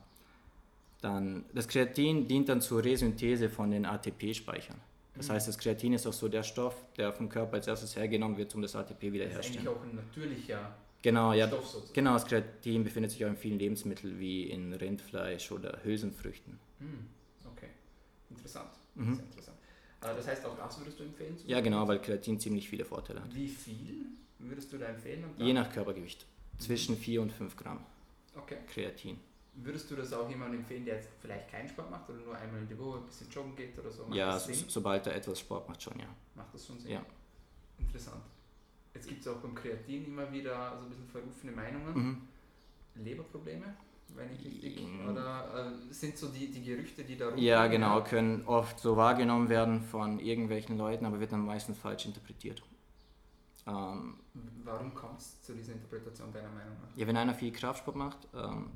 dann, 1.01 1.45
das 1.53 1.67
Kreatin 1.67 2.29
dient 2.29 2.49
dann 2.49 2.61
zur 2.61 2.85
Resynthese 2.85 3.49
von 3.49 3.71
den 3.71 3.87
ATP-Speichern. 3.87 4.81
Das 5.17 5.29
mhm. 5.29 5.33
heißt, 5.33 5.49
das 5.49 5.59
Kreatin 5.59 5.95
ist 5.95 6.07
auch 6.07 6.13
so 6.13 6.29
der 6.29 6.43
Stoff, 6.43 6.77
der 6.97 7.13
vom 7.13 7.29
Körper 7.29 7.55
als 7.55 7.67
erstes 7.67 7.97
hergenommen 7.97 8.37
wird, 8.37 8.55
um 8.55 8.63
das 8.63 8.77
ATP 8.77 9.13
wiederherzustellen. 9.13 9.65
Das 9.65 9.75
ist 9.75 9.79
eigentlich 9.79 9.79
auch 9.79 9.83
ein 9.83 9.95
natürlicher 9.97 10.75
Genau, 11.07 11.33
ja. 11.33 11.49
Genau, 11.93 12.15
das 12.15 12.27
Kreatin 12.27 12.83
befindet 12.83 13.13
sich 13.13 13.25
auch 13.25 13.29
in 13.29 13.37
vielen 13.37 13.61
Lebensmitteln 13.61 14.19
wie 14.19 14.51
in 14.51 14.73
Rindfleisch 14.75 15.53
oder 15.53 15.79
Hülsenfrüchten. 15.85 16.59
Hm, 16.81 17.07
okay, 17.53 17.69
interessant. 18.29 18.71
Mhm. 18.97 19.15
Sehr 19.15 19.25
interessant. 19.25 19.57
Das 20.01 20.27
heißt, 20.27 20.45
auch 20.45 20.57
das 20.57 20.81
würdest 20.81 20.99
du 20.99 21.05
empfehlen? 21.05 21.37
Ja, 21.47 21.61
genau, 21.61 21.87
weil 21.87 22.01
Kreatin 22.01 22.41
ziemlich 22.41 22.69
viele 22.69 22.85
Vorteile 22.85 23.23
hat. 23.23 23.33
Wie 23.33 23.47
viel 23.47 24.07
würdest 24.41 24.73
du 24.73 24.79
da 24.79 24.87
empfehlen? 24.87 25.25
Je 25.39 25.53
nach 25.53 25.73
Körpergewicht. 25.73 26.27
Zwischen 26.59 26.97
4 26.97 27.23
und 27.23 27.31
5 27.31 27.57
Gramm 27.57 27.87
okay. 28.35 28.57
Kreatin. 28.67 29.21
Würdest 29.55 29.89
du 29.89 29.95
das 29.95 30.13
auch 30.13 30.29
jemandem 30.29 30.59
empfehlen, 30.61 30.85
der 30.85 30.97
jetzt 30.97 31.11
vielleicht 31.21 31.49
keinen 31.49 31.69
Sport 31.69 31.89
macht 31.89 32.11
oder 32.11 32.19
nur 32.19 32.37
einmal 32.37 32.63
in 32.63 32.69
die 32.69 32.77
Woche 32.77 32.99
ein 32.99 33.07
bisschen 33.07 33.31
joggen 33.31 33.55
geht 33.55 33.79
oder 33.79 33.93
so? 33.93 34.07
Macht 34.07 34.17
ja, 34.17 34.37
so, 34.41 34.53
sobald 34.67 35.07
er 35.07 35.15
etwas 35.15 35.39
Sport 35.39 35.69
macht, 35.69 35.81
schon, 35.85 36.01
ja. 36.01 36.09
Macht 36.35 36.53
das 36.53 36.67
schon 36.67 36.81
Sinn? 36.81 36.91
Ja. 36.91 37.07
Interessant. 37.79 38.25
Jetzt 38.97 39.09
gibt 39.09 39.21
es 39.21 39.29
auch 39.29 39.37
beim 39.37 39.55
Kreatin 39.55 40.07
immer 40.07 40.33
wieder 40.33 40.79
so 40.79 40.85
ein 40.85 40.89
bisschen 40.89 41.07
verrufene 41.09 41.53
Meinungen. 41.53 41.95
Mhm. 41.95 42.23
Leberprobleme, 43.05 43.77
wenn 44.15 44.33
ich 44.33 44.43
richtig. 44.43 44.87
Mhm. 44.87 45.11
Oder 45.11 45.75
äh, 45.91 45.93
sind 45.93 46.17
so 46.17 46.29
die, 46.29 46.51
die 46.51 46.65
Gerüchte, 46.65 47.05
die 47.05 47.19
da 47.19 47.35
Ja, 47.37 47.67
genau, 47.67 48.03
können 48.03 48.47
oft 48.47 48.81
so 48.81 48.97
wahrgenommen 48.97 49.51
werden 49.51 49.83
von 49.83 50.19
irgendwelchen 50.19 50.79
Leuten, 50.79 51.05
aber 51.05 51.21
wird 51.21 51.33
dann 51.33 51.45
meistens 51.45 51.77
falsch 51.77 52.07
interpretiert. 52.07 52.63
Ähm, 53.67 54.17
Warum 54.65 54.95
kommt 54.95 55.21
es 55.21 55.43
zu 55.43 55.53
dieser 55.53 55.75
Interpretation 55.75 56.33
deiner 56.33 56.49
Meinung 56.49 56.77
nach? 56.81 56.97
Ja, 56.97 57.07
wenn 57.07 57.19
einer 57.19 57.35
viel 57.35 57.53
Kraftsport 57.53 57.97
macht, 57.97 58.27
ähm, 58.33 58.71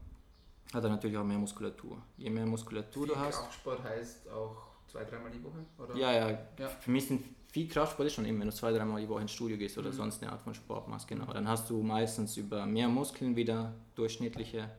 hat 0.74 0.84
er 0.84 0.90
natürlich 0.90 1.16
auch 1.16 1.24
mehr 1.24 1.38
Muskulatur. 1.38 2.02
Je 2.18 2.28
mehr 2.28 2.44
Muskulatur 2.44 3.06
viel 3.06 3.14
du 3.14 3.18
hast. 3.18 3.38
Kraftsport 3.38 3.82
heißt 3.82 4.28
auch 4.28 4.66
zwei, 4.86 5.04
dreimal 5.04 5.30
die 5.30 5.42
Woche? 5.42 5.64
Oder? 5.78 5.96
Ja, 5.96 6.12
ja, 6.12 6.38
ja. 6.58 6.68
Für 6.68 6.90
mich 6.90 7.06
sind 7.08 7.24
viel 7.50 7.68
Kraftsport 7.68 8.06
ist 8.06 8.14
schon 8.14 8.26
eben, 8.26 8.38
wenn 8.38 8.46
du 8.46 8.54
zwei, 8.54 8.72
dreimal 8.72 9.00
die 9.00 9.08
Woche 9.08 9.22
ins 9.22 9.32
Studio 9.32 9.56
gehst 9.56 9.76
oder 9.76 9.90
mhm. 9.90 9.94
sonst 9.94 10.22
eine 10.22 10.30
Art 10.30 10.42
von 10.42 10.54
Sport 10.54 10.88
machst, 10.88 11.08
genau. 11.08 11.32
Dann 11.32 11.48
hast 11.48 11.68
du 11.68 11.82
meistens 11.82 12.36
über 12.36 12.64
mehr 12.64 12.88
Muskeln 12.88 13.34
wie 13.34 13.44
der 13.44 13.72
durchschnittliche 13.96 14.70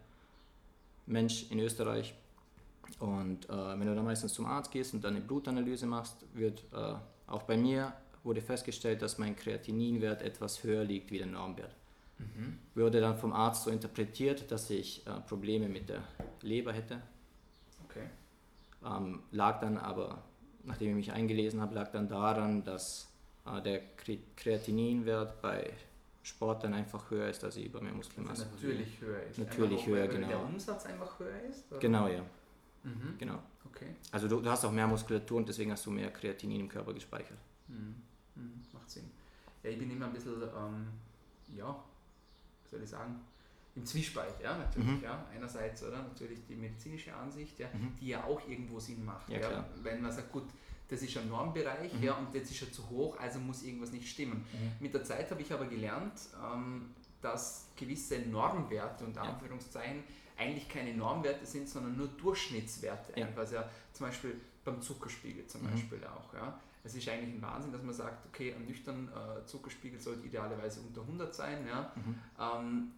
Mensch 1.05 1.51
in 1.51 1.59
Österreich. 1.59 2.13
Und 2.99 3.49
äh, 3.49 3.79
wenn 3.79 3.87
du 3.87 3.95
dann 3.95 4.05
meistens 4.05 4.33
zum 4.33 4.45
Arzt 4.45 4.71
gehst 4.71 4.93
und 4.93 5.03
dann 5.03 5.15
eine 5.15 5.23
Blutanalyse 5.23 5.85
machst, 5.85 6.25
wird 6.33 6.63
äh, 6.73 6.93
auch 7.27 7.43
bei 7.43 7.57
mir 7.57 7.93
wurde 8.23 8.41
festgestellt, 8.41 9.01
dass 9.01 9.17
mein 9.17 9.35
Kreatininwert 9.35 10.21
etwas 10.21 10.63
höher 10.63 10.83
liegt 10.83 11.11
wie 11.11 11.17
der 11.17 11.27
Normwert. 11.27 11.75
Mhm. 12.19 12.59
Wurde 12.75 13.01
dann 13.01 13.17
vom 13.17 13.33
Arzt 13.33 13.63
so 13.63 13.71
interpretiert, 13.71 14.51
dass 14.51 14.69
ich 14.69 15.05
äh, 15.07 15.19
Probleme 15.27 15.67
mit 15.67 15.89
der 15.89 16.03
Leber 16.41 16.71
hätte. 16.71 17.01
Okay. 17.85 18.05
Ähm, 18.85 19.23
lag 19.31 19.59
dann 19.59 19.77
aber 19.77 20.23
nachdem 20.63 20.89
ich 20.89 21.07
mich 21.07 21.11
eingelesen 21.13 21.61
habe, 21.61 21.75
lag 21.75 21.91
dann 21.91 22.07
daran, 22.07 22.63
dass 22.63 23.09
äh, 23.45 23.61
der 23.61 23.81
Kreatininwert 24.35 25.41
bei 25.41 25.73
Sportlern 26.23 26.73
einfach 26.73 27.09
höher 27.09 27.29
ist, 27.29 27.43
als 27.43 27.55
sie 27.55 27.65
über 27.65 27.81
mehr 27.81 27.93
Muskelmasse. 27.93 28.43
Also 28.43 28.55
natürlich 28.55 29.01
höher 29.01 29.23
ist. 29.23 29.37
Natürlich 29.39 29.87
höher, 29.87 30.07
genau. 30.07 30.27
Der 30.27 30.43
Umsatz 30.43 30.85
einfach 30.85 31.19
höher 31.19 31.41
ist? 31.49 31.71
Oder? 31.71 31.79
Genau, 31.79 32.07
ja. 32.07 32.21
Mhm. 32.83 33.15
Genau. 33.17 33.39
Okay. 33.65 33.95
Also 34.11 34.27
du, 34.27 34.39
du, 34.41 34.49
hast 34.49 34.65
auch 34.65 34.71
mehr 34.71 34.87
Muskulatur 34.87 35.37
und 35.37 35.49
deswegen 35.49 35.71
hast 35.71 35.85
du 35.85 35.91
mehr 35.91 36.11
Kreatinin 36.11 36.61
im 36.61 36.69
Körper 36.69 36.93
gespeichert. 36.93 37.37
Mhm. 37.67 37.95
Mhm. 38.35 38.61
Macht 38.73 38.89
Sinn. 38.89 39.09
Ja, 39.63 39.69
ich 39.69 39.79
bin 39.79 39.89
immer 39.89 40.07
ein 40.07 40.13
bisschen, 40.13 40.41
ähm, 40.41 40.87
ja, 41.55 41.83
soll 42.69 42.81
ich 42.83 42.89
sagen, 42.89 43.19
im 43.75 43.85
Zwiespalt, 43.85 44.35
ja, 44.43 44.57
natürlich. 44.57 44.97
Mhm. 44.97 45.03
Ja. 45.03 45.25
Einerseits, 45.33 45.83
oder, 45.83 46.03
natürlich 46.03 46.39
die 46.47 46.55
medizinische 46.55 47.15
Ansicht, 47.15 47.57
ja, 47.59 47.67
mhm. 47.73 47.95
die 47.99 48.09
ja 48.09 48.23
auch 48.23 48.41
irgendwo 48.47 48.79
Sinn 48.79 49.05
macht. 49.05 49.29
Ja, 49.29 49.39
ja. 49.39 49.65
Wenn 49.81 50.01
man 50.01 50.11
sagt, 50.11 50.31
gut, 50.31 50.45
das 50.89 51.01
ist 51.01 51.17
ein 51.17 51.29
Normbereich 51.29 51.93
mhm. 51.93 52.03
ja, 52.03 52.13
und 52.15 52.33
jetzt 52.33 52.51
ist 52.51 52.61
er 52.61 52.71
zu 52.71 52.89
hoch, 52.89 53.17
also 53.17 53.39
muss 53.39 53.63
irgendwas 53.63 53.91
nicht 53.91 54.09
stimmen. 54.09 54.45
Mhm. 54.51 54.71
Mit 54.79 54.93
der 54.93 55.03
Zeit 55.05 55.31
habe 55.31 55.41
ich 55.41 55.51
aber 55.53 55.65
gelernt, 55.65 56.19
ähm, 56.43 56.93
dass 57.21 57.69
gewisse 57.77 58.19
Normwerte 58.19 59.05
und 59.05 59.17
Anführungszeichen 59.17 60.03
eigentlich 60.37 60.67
keine 60.67 60.93
Normwerte 60.93 61.45
sind, 61.45 61.69
sondern 61.69 61.95
nur 61.95 62.07
Durchschnittswerte. 62.07 63.17
Ja. 63.17 63.29
Also 63.35 63.55
ja, 63.55 63.69
zum 63.93 64.07
Beispiel 64.07 64.35
beim 64.65 64.81
Zuckerspiegel 64.81 65.47
zum 65.47 65.63
mhm. 65.63 65.71
Beispiel 65.71 66.03
auch. 66.05 66.33
Ja. 66.33 66.59
es 66.83 66.95
ist 66.95 67.07
eigentlich 67.07 67.35
ein 67.35 67.41
Wahnsinn, 67.41 67.71
dass 67.71 67.83
man 67.83 67.93
sagt, 67.93 68.25
okay, 68.27 68.53
ein 68.53 68.65
nüchtern 68.65 69.09
äh, 69.09 69.45
Zuckerspiegel 69.45 69.99
sollte 69.99 70.25
idealerweise 70.25 70.81
unter 70.81 71.01
100 71.01 71.33
sein. 71.33 71.65
Ja? 71.67 71.93
Mhm. 71.95 72.15
Ähm, 72.39 72.91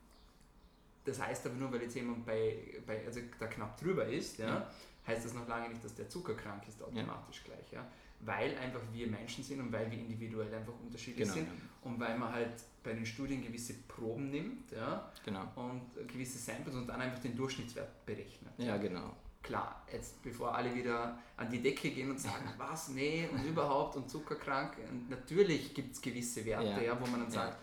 das 1.06 1.22
heißt 1.22 1.46
aber 1.46 1.56
nur, 1.56 1.72
weil 1.72 1.82
jetzt 1.84 1.96
jemand 1.96 2.26
bei, 2.26 2.58
bei 2.86 3.06
also 3.06 3.20
da 3.40 3.48
knapp 3.48 3.78
drüber 3.80 4.06
ist, 4.06 4.38
ja, 4.40 4.48
Ja. 4.48 4.72
heißt 5.08 5.26
das 5.26 5.34
noch 5.34 5.48
lange 5.48 5.70
nicht, 5.70 5.84
dass 5.84 5.96
der 5.96 6.08
zuckerkrank 6.10 6.68
ist 6.68 6.82
automatisch 6.82 7.44
gleich. 7.44 7.72
Ja? 7.72 7.86
Weil 8.22 8.58
einfach 8.58 8.80
wir 8.94 9.08
Menschen 9.08 9.44
sind 9.44 9.60
und 9.60 9.72
weil 9.72 9.92
wir 9.92 9.98
individuell 9.98 10.54
einfach 10.54 10.74
unterschiedlich 10.82 11.24
Genau, 11.28 11.34
sind 11.34 11.48
und 11.82 12.00
weil 12.00 12.18
man 12.18 12.32
halt 12.32 12.54
bei 12.82 12.94
den 12.94 13.06
Studien 13.06 13.42
gewisse 13.44 13.74
Proben 13.88 14.30
nimmt 14.32 14.72
ja, 14.72 15.12
genau. 15.26 15.46
und 15.56 15.82
gewisse 16.08 16.38
Samples 16.38 16.76
und 16.76 16.88
dann 16.88 17.02
einfach 17.02 17.20
den 17.20 17.36
Durchschnittswert 17.36 18.06
berechnet. 18.06 18.54
Ja, 18.58 18.78
genau. 18.78 19.14
Klar, 19.42 19.86
jetzt 19.92 20.24
bevor 20.24 20.56
alle 20.56 20.74
wieder 20.74 21.18
an 21.36 21.50
die 21.50 21.62
Decke 21.62 21.90
gehen 21.90 22.10
und 22.12 22.18
sagen, 22.20 22.46
was, 22.58 22.88
nee 22.90 23.28
und 23.30 23.44
überhaupt 23.44 23.98
und 23.98 24.10
zuckerkrank, 24.10 24.78
und 24.90 25.10
natürlich 25.10 25.74
gibt 25.74 25.94
es 25.94 26.02
gewisse 26.02 26.46
Werte, 26.46 26.66
ja. 26.66 26.82
Ja. 26.82 26.98
wo 27.02 27.06
man 27.08 27.20
dann 27.22 27.30
Ja. 27.34 27.48
sagt, 27.48 27.58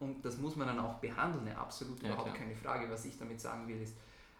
und 0.00 0.24
das 0.24 0.36
muss 0.38 0.56
man 0.56 0.66
dann 0.68 0.78
auch 0.78 0.94
behandeln, 0.94 1.46
ja, 1.46 1.56
absolut 1.58 2.02
Ja, 2.02 2.08
überhaupt 2.10 2.28
klar. 2.34 2.38
keine 2.38 2.54
Frage. 2.56 2.90
Was 2.90 3.04
ich 3.04 3.18
damit 3.18 3.40
sagen 3.40 3.66
will, 3.68 3.80
ist 3.80 3.94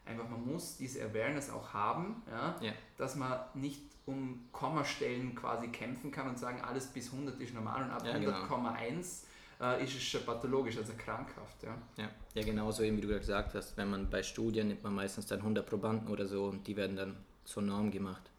einfach, 0.05 0.29
man 0.29 0.47
muss 0.47 0.77
diese 0.77 1.03
Awareness 1.05 1.51
auch 1.51 1.73
haben, 1.73 2.23
ja, 2.31 2.55
Ja. 2.61 2.73
dass 2.97 3.17
man 3.17 3.39
nicht 3.55 3.83
um 4.07 4.45
Kommastellen 4.53 5.35
quasi 5.35 5.69
kämpfen 5.69 6.11
kann 6.13 6.29
und 6.29 6.39
sagen, 6.39 6.61
alles 6.61 6.87
bis 6.87 7.11
100 7.13 7.41
ist 7.41 7.55
normal 7.55 7.83
und 7.85 7.91
ab 7.91 8.05
Ja, 8.07 8.17
genau. 8.19 8.31
100,1 8.45 9.25
äh, 9.61 9.83
ist 9.83 9.97
es 9.97 10.03
schon 10.03 10.25
pathologisch, 10.25 10.77
also 10.77 10.93
krankhaft. 10.97 11.63
Ja. 11.65 11.77
Ja. 11.97 12.09
ja, 12.35 12.43
genauso 12.45 12.83
eben 12.85 12.99
wie 12.99 13.01
du 13.01 13.09
gesagt 13.09 13.55
hast, 13.55 13.77
wenn 13.77 13.91
man 13.91 14.09
bei 14.11 14.23
Studien 14.23 14.69
nimmt 14.69 14.85
man 14.85 14.95
meistens 14.95 15.27
dann 15.27 15.41
100 15.41 15.67
Probanden 15.67 16.09
oder 16.09 16.27
so 16.27 16.45
und 16.45 16.67
die 16.67 16.77
werden 16.77 16.95
dann 16.97 17.17
zur 17.45 17.63
Norm 17.65 17.91
gemacht. 17.91 18.31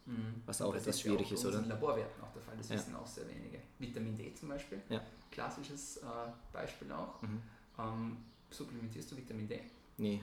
Was 0.45 0.61
auch 0.61 0.71
Das 0.73 0.83
etwas 0.83 0.95
ist 0.95 1.01
schwierig 1.01 1.31
ist, 1.31 1.39
oder? 1.45 1.57
unseren 1.57 1.69
Laborwerten 1.69 2.23
auch 2.23 2.31
der 2.31 2.41
Fall, 2.41 2.55
das 2.57 2.69
Ja. 2.69 2.75
wissen 2.75 2.95
auch 2.95 3.05
sehr 3.07 3.27
wenige. 3.27 3.59
Vitamin 3.79 4.15
D 4.15 4.33
zum 4.33 4.49
Beispiel, 4.49 4.81
Ja. 4.89 5.01
klassisches 5.31 5.97
äh, 5.97 6.05
Beispiel 6.53 6.91
auch. 6.93 7.21
Mhm. 7.21 7.41
Ähm, 7.77 8.17
supplementierst 8.49 9.11
du 9.11 9.17
Vitamin 9.17 9.47
D? 9.47 9.61
Nee, 9.97 10.21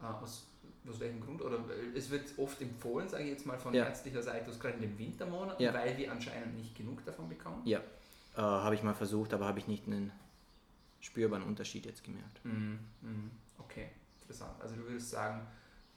ja. 0.00 0.08
Äh, 0.10 0.12
aus, 0.22 0.46
aus 0.88 0.98
welchem 1.00 1.20
Grund? 1.20 1.40
Oder 1.42 1.58
äh, 1.70 1.96
es 1.96 2.10
wird 2.10 2.36
oft 2.38 2.60
empfohlen, 2.60 3.08
sage 3.08 3.24
ich 3.24 3.30
jetzt 3.30 3.46
mal 3.46 3.58
von 3.58 3.72
Ja. 3.72 3.84
ärztlicher 3.84 4.22
Seite, 4.22 4.50
aus 4.50 4.58
gerade 4.58 4.74
in 4.74 4.80
den 4.82 4.98
Wintermonaten, 4.98 5.62
Ja. 5.62 5.72
weil 5.72 5.96
wir 5.96 6.10
anscheinend 6.10 6.56
nicht 6.56 6.74
genug 6.76 7.04
davon 7.04 7.28
bekommen. 7.28 7.62
Ja, 7.64 7.78
äh, 8.36 8.40
habe 8.40 8.74
ich 8.74 8.82
mal 8.82 8.94
versucht, 8.94 9.32
aber 9.32 9.46
habe 9.46 9.60
ich 9.60 9.68
nicht 9.68 9.86
einen 9.86 10.10
spürbaren 11.00 11.44
Unterschied 11.44 11.86
jetzt 11.86 12.02
gemerkt. 12.02 12.44
Mhm. 12.44 12.80
Mhm. 13.02 13.30
Okay, 13.58 13.90
interessant. 14.22 14.60
Also 14.60 14.74
du 14.74 14.82
würdest 14.82 15.10
sagen, 15.10 15.46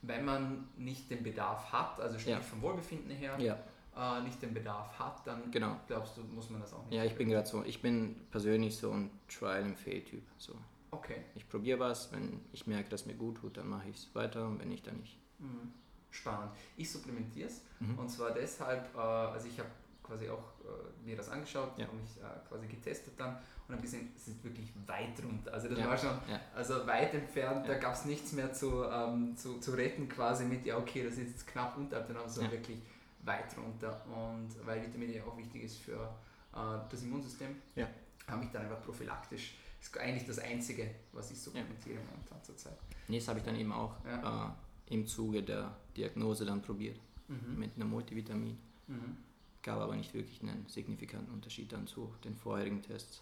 wenn 0.02 0.26
man 0.26 0.68
nicht 0.78 1.10
den 1.10 1.24
Bedarf 1.24 1.72
hat, 1.72 2.00
also 2.00 2.18
sprich 2.18 2.34
Ja. 2.34 2.42
vom 2.42 2.62
Wohlbefinden 2.62 3.12
her, 3.12 3.38
Ja, 3.40 3.58
äh, 3.96 4.22
nicht 4.24 4.42
den 4.42 4.54
Bedarf 4.54 4.98
hat, 4.98 5.26
dann 5.28 5.52
genau. 5.52 5.76
glaubst 5.88 6.18
du, 6.18 6.22
muss 6.24 6.50
man 6.50 6.62
das 6.62 6.74
auch 6.74 6.84
nicht. 6.86 6.94
Ja, 6.96 7.04
ich 7.04 7.16
bin 7.16 7.30
gerade 7.30 7.48
so, 7.48 7.64
ich 7.64 7.82
bin 7.82 8.16
persönlich 8.32 8.78
so 8.78 8.92
ein 8.92 9.12
Trial-and-Fail-Typ. 9.28 10.24
So. 10.38 10.56
Okay. 10.92 11.24
Ich 11.36 11.48
probiere 11.48 11.80
was, 11.80 12.12
wenn 12.12 12.42
ich 12.52 12.68
merke, 12.68 12.90
dass 12.90 13.06
mir 13.06 13.14
gut 13.16 13.38
tut, 13.38 13.58
dann 13.58 13.68
mache 13.70 13.90
ich 13.90 13.96
es 13.98 14.16
weiter 14.16 14.46
und 14.48 14.60
wenn 14.60 14.70
nicht, 14.70 14.86
dann 14.88 14.98
nicht. 14.98 15.18
Mhm. 15.40 15.72
Spannend. 16.10 16.52
Ich 16.76 16.92
supplementiere 16.92 17.48
es 17.48 17.64
Mhm. 17.80 17.98
und 18.00 18.10
zwar 18.10 18.32
deshalb, 18.32 18.94
äh, 18.96 19.00
also 19.00 19.48
ich 19.48 19.58
habe 19.60 19.70
quasi 20.12 20.30
auch 20.30 20.44
äh, 20.66 21.06
mir 21.08 21.16
das 21.16 21.30
angeschaut 21.30 21.78
Ja. 21.78 21.88
und 21.88 22.02
mich 22.02 22.18
äh, 22.18 22.48
quasi 22.50 22.68
getestet 22.68 23.14
dann 23.18 23.38
und 23.68 23.74
habe 23.76 23.82
gesehen, 23.82 24.12
es 24.16 24.28
ist 24.28 24.44
wirklich 24.44 24.72
weit 24.86 25.24
runter. 25.24 25.54
Also 25.54 25.70
das 25.70 25.80
Ja. 25.80 25.88
war 25.88 25.98
schon, 25.98 26.18
Ja. 26.30 26.40
also 26.54 26.86
weit 26.86 27.14
entfernt, 27.14 27.68
da 27.68 27.74
Ja. 27.74 27.80
gab 27.80 27.94
es 27.94 28.06
nichts 28.06 28.34
mehr 28.34 28.52
zu, 28.52 28.84
ähm, 28.84 29.36
zu, 29.38 29.60
zu 29.60 29.72
retten 29.72 30.10
quasi 30.10 30.44
mit, 30.46 30.66
ja 30.66 30.78
okay, 30.78 31.04
das 31.04 31.14
ist 31.14 31.30
jetzt 31.30 31.48
knapp 31.48 31.78
unterhalb, 31.78 32.08
dann 32.08 32.18
haben 32.18 32.30
sie 32.30 32.42
Ja. 32.44 32.52
wirklich 32.52 32.82
weit 33.24 33.56
runter 33.58 34.02
und 34.08 34.50
weil 34.66 34.82
Vitamin 34.86 35.08
D 35.14 35.22
auch 35.22 35.38
wichtig 35.38 35.64
ist 35.64 35.78
für 35.78 36.14
äh, 36.54 36.58
das 36.90 37.02
Immunsystem, 37.04 37.56
Ja. 37.76 37.88
habe 38.28 38.44
ich 38.44 38.52
dann 38.52 38.64
einfach 38.64 38.82
prophylaktisch, 38.84 39.56
ist 39.80 39.98
eigentlich 39.98 40.26
das 40.28 40.40
Einzige, 40.40 40.90
was 41.14 41.32
ich 41.32 41.40
supplementiere 41.40 42.00
momentan 42.12 42.44
zurzeit. 42.44 42.78
Nee, 43.08 43.20
das 43.20 43.28
habe 43.30 43.40
ich 43.40 43.46
dann 43.46 43.56
eben 43.56 43.72
auch 43.72 43.96
Ja. 44.06 44.56
äh, 44.90 44.94
im 44.94 45.08
Zuge 45.08 45.42
der 45.44 45.74
Diagnose 45.96 46.44
dann 46.46 46.62
probiert 46.62 47.00
Mhm. 47.30 47.58
mit 47.60 47.76
einem 47.76 47.90
Multivitamin. 47.90 48.58
Mhm. 48.88 49.18
Gab 49.64 49.80
aber 49.80 49.96
nicht 49.96 50.14
wirklich 50.14 50.42
einen 50.42 50.66
signifikanten 50.68 51.32
Unterschied 51.34 51.72
dann 51.72 51.86
zu 51.88 52.14
den 52.24 52.36
vorherigen 52.36 52.82
Tests 52.82 53.22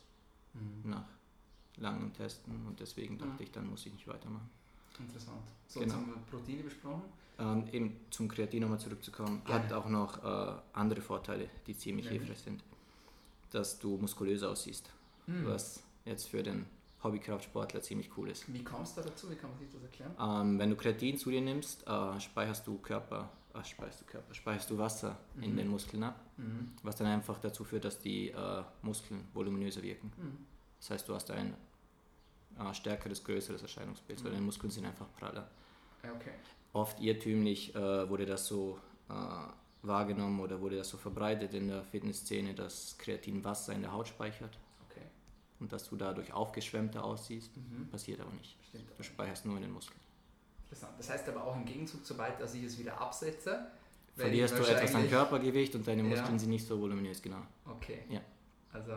Mhm. 0.53 0.89
nach 0.89 1.05
langem 1.77 2.11
Testen 2.13 2.65
und 2.65 2.79
deswegen 2.79 3.17
dachte 3.17 3.31
Mhm. 3.33 3.41
ich, 3.41 3.51
dann 3.51 3.69
muss 3.69 3.85
ich 3.85 3.93
nicht 3.93 4.07
weitermachen. 4.07 4.49
Interessant. 4.99 5.41
So, 5.67 5.79
Genau. 5.81 5.93
jetzt 5.93 6.01
haben 6.01 6.11
wir 6.13 6.21
Proteine 6.39 6.63
besprochen. 6.63 7.03
Ähm, 7.37 7.67
eben 7.71 7.95
zum 8.09 8.27
Kreatin 8.27 8.61
nochmal 8.63 8.79
zurückzukommen, 8.79 9.41
Gerne. 9.45 9.63
hat 9.65 9.71
auch 9.73 9.87
noch 9.87 10.23
äh, 10.23 10.61
andere 10.73 11.01
Vorteile, 11.01 11.49
die 11.67 11.77
ziemlich 11.77 12.05
Nämlich? 12.07 12.23
hilfreich 12.27 12.43
sind. 12.43 12.63
Dass 13.51 13.79
du 13.79 13.97
muskulös 13.97 14.43
aussiehst, 14.43 14.89
Hm. 15.27 15.45
was 15.45 15.81
jetzt 16.05 16.27
für 16.27 16.41
den 16.43 16.65
Hobbykraftsportler 17.03 17.81
ziemlich 17.81 18.09
cool 18.17 18.29
ist. 18.29 18.51
Wie 18.51 18.63
kommst 18.63 18.97
du 18.97 19.01
dazu? 19.01 19.29
Wie 19.31 19.35
kann 19.35 19.51
man 19.51 19.59
sich 19.59 19.69
das 19.71 19.81
erklären? 19.83 20.13
Ähm, 20.19 20.59
wenn 20.59 20.69
du 20.69 20.75
Kreatin 20.75 21.17
zu 21.17 21.29
dir 21.31 21.41
nimmst, 21.41 21.87
äh, 21.87 22.19
speicherst 22.19 22.67
du 22.67 22.77
Körper, 22.79 23.29
äh, 23.53 23.63
speicherst 23.63 24.01
du 24.01 24.05
Körper, 24.05 24.33
speicherst 24.33 24.69
du 24.69 24.77
Wasser 24.77 25.17
in 25.41 25.53
Mhm. 25.53 25.57
den 25.57 25.67
Muskeln 25.69 26.03
ab, 26.03 26.19
Mhm. 26.37 26.71
was 26.83 26.95
dann 26.97 27.07
einfach 27.07 27.39
dazu 27.39 27.63
führt, 27.63 27.85
dass 27.85 27.99
die 27.99 28.29
äh, 28.29 28.63
Muskeln 28.81 29.27
voluminöser 29.33 29.81
wirken. 29.81 30.11
Mhm. 30.17 30.37
Das 30.79 30.91
heißt, 30.91 31.07
du 31.09 31.15
hast 31.15 31.29
ein 31.31 31.53
äh, 32.59 32.73
stärkeres, 32.73 33.23
größeres 33.23 33.61
Erscheinungsbild, 33.61 34.19
weil 34.23 34.31
Mhm. 34.31 34.35
deine 34.35 34.45
Muskeln 34.45 34.71
sind 34.71 34.85
einfach 34.85 35.07
praller. 35.17 35.49
Okay. 36.03 36.31
Oft 36.73 36.99
irrtümlich 36.99 37.73
äh, 37.75 38.09
wurde 38.09 38.25
das 38.25 38.47
so 38.47 38.79
äh, 39.09 39.13
wahrgenommen 39.81 40.39
oder 40.41 40.59
wurde 40.61 40.75
das 40.77 40.89
so 40.89 40.97
verbreitet 40.97 41.53
in 41.53 41.67
der 41.69 41.83
Fitnessszene, 41.83 42.53
dass 42.53 42.97
Kreatin 42.97 43.43
Wasser 43.43 43.73
in 43.73 43.81
der 43.81 43.91
Haut 43.93 44.07
speichert 44.09 44.57
okay. 44.89 45.01
und 45.59 45.71
dass 45.71 45.89
du 45.89 45.95
dadurch 45.95 46.31
aufgeschwemmter 46.33 47.03
aussiehst. 47.03 47.55
Mhm. 47.57 47.87
Passiert 47.89 48.19
aber 48.19 48.31
nicht. 48.33 48.57
Stimmt. 48.67 48.91
Du 48.97 49.03
speicherst 49.03 49.45
nur 49.45 49.55
in 49.55 49.63
den 49.63 49.71
Muskeln. 49.71 49.99
Interessant. 50.69 50.93
Das 50.99 51.09
heißt 51.09 51.27
aber 51.29 51.43
auch 51.43 51.55
im 51.55 51.65
Gegenzug, 51.65 52.01
sobald 52.03 52.39
dass 52.39 52.53
ich 52.53 52.63
es 52.63 52.77
wieder 52.77 52.99
absetze, 52.99 53.67
Verlierst 54.15 54.57
du 54.57 54.63
etwas 54.63 54.93
an 54.95 55.09
Körpergewicht 55.09 55.73
und 55.75 55.87
deine 55.87 56.01
Ja. 56.03 56.09
Muskeln 56.09 56.37
sind 56.37 56.49
nicht 56.49 56.67
so 56.67 56.79
voluminös, 56.79 57.21
genau. 57.21 57.37
Okay. 57.65 57.99
Ja. 58.09 58.19
Also 58.73 58.91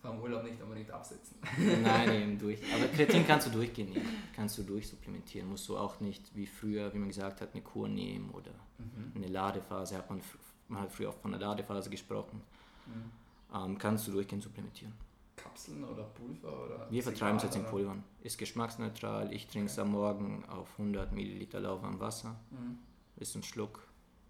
vom 0.00 0.18
Urlaub 0.20 0.44
nicht 0.44 0.60
unbedingt 0.62 0.90
absetzen. 0.90 1.36
Nein, 1.82 2.10
eben 2.22 2.38
durch. 2.38 2.58
Aber 2.74 2.86
Kreatin 2.88 3.26
kannst 3.26 3.48
du 3.48 3.50
durchgehen 3.50 3.90
nehmen. 3.90 4.06
Kannst 4.34 4.56
du 4.56 4.62
durchsupplementieren. 4.62 5.46
Musst 5.48 5.68
du 5.68 5.76
auch 5.76 6.00
nicht 6.00 6.34
wie 6.34 6.46
früher, 6.46 6.92
wie 6.94 6.98
man 6.98 7.08
gesagt 7.08 7.40
hat, 7.42 7.50
eine 7.52 7.62
Kur 7.62 7.86
nehmen 7.88 8.30
oder 8.30 8.50
Mhm. 8.78 9.12
eine 9.14 9.26
Ladephase. 9.28 9.96
Hat 9.98 10.08
man, 10.10 10.20
man 10.68 10.82
hat 10.82 10.90
früher 10.92 11.10
auch 11.10 11.16
von 11.18 11.34
einer 11.34 11.44
Ladephase 11.44 11.90
gesprochen. 11.90 12.40
Mhm. 12.86 13.10
Ähm, 13.54 13.78
kannst 13.78 14.08
du 14.08 14.12
durchgehend 14.12 14.42
supplementieren. 14.42 14.94
Kapseln 15.36 15.82
oder 15.84 16.04
Pulver 16.04 16.64
oder 16.66 16.90
Wir 16.90 17.02
vertreiben 17.02 17.36
es 17.38 17.42
jetzt 17.44 17.56
in 17.56 17.64
Pulvern. 17.64 18.04
Ist 18.22 18.38
geschmacksneutral. 18.38 19.32
Ich 19.32 19.46
trinke 19.46 19.66
es 19.66 19.78
am 19.78 19.90
Morgen 19.92 20.44
auf 20.48 20.68
100 20.78 21.12
Milliliter 21.12 21.60
lauwarmem 21.60 21.98
Wasser. 22.00 22.36
Mhm. 22.50 22.78
Ist 23.16 23.34
ein 23.34 23.42
Schluck. 23.42 23.82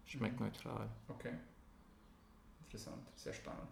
Schmeckt 0.05 0.39
Mhm. 0.39 0.47
neutral. 0.47 0.89
Okay. 1.07 1.33
Interessant, 2.65 3.01
sehr 3.15 3.33
spannend. 3.33 3.67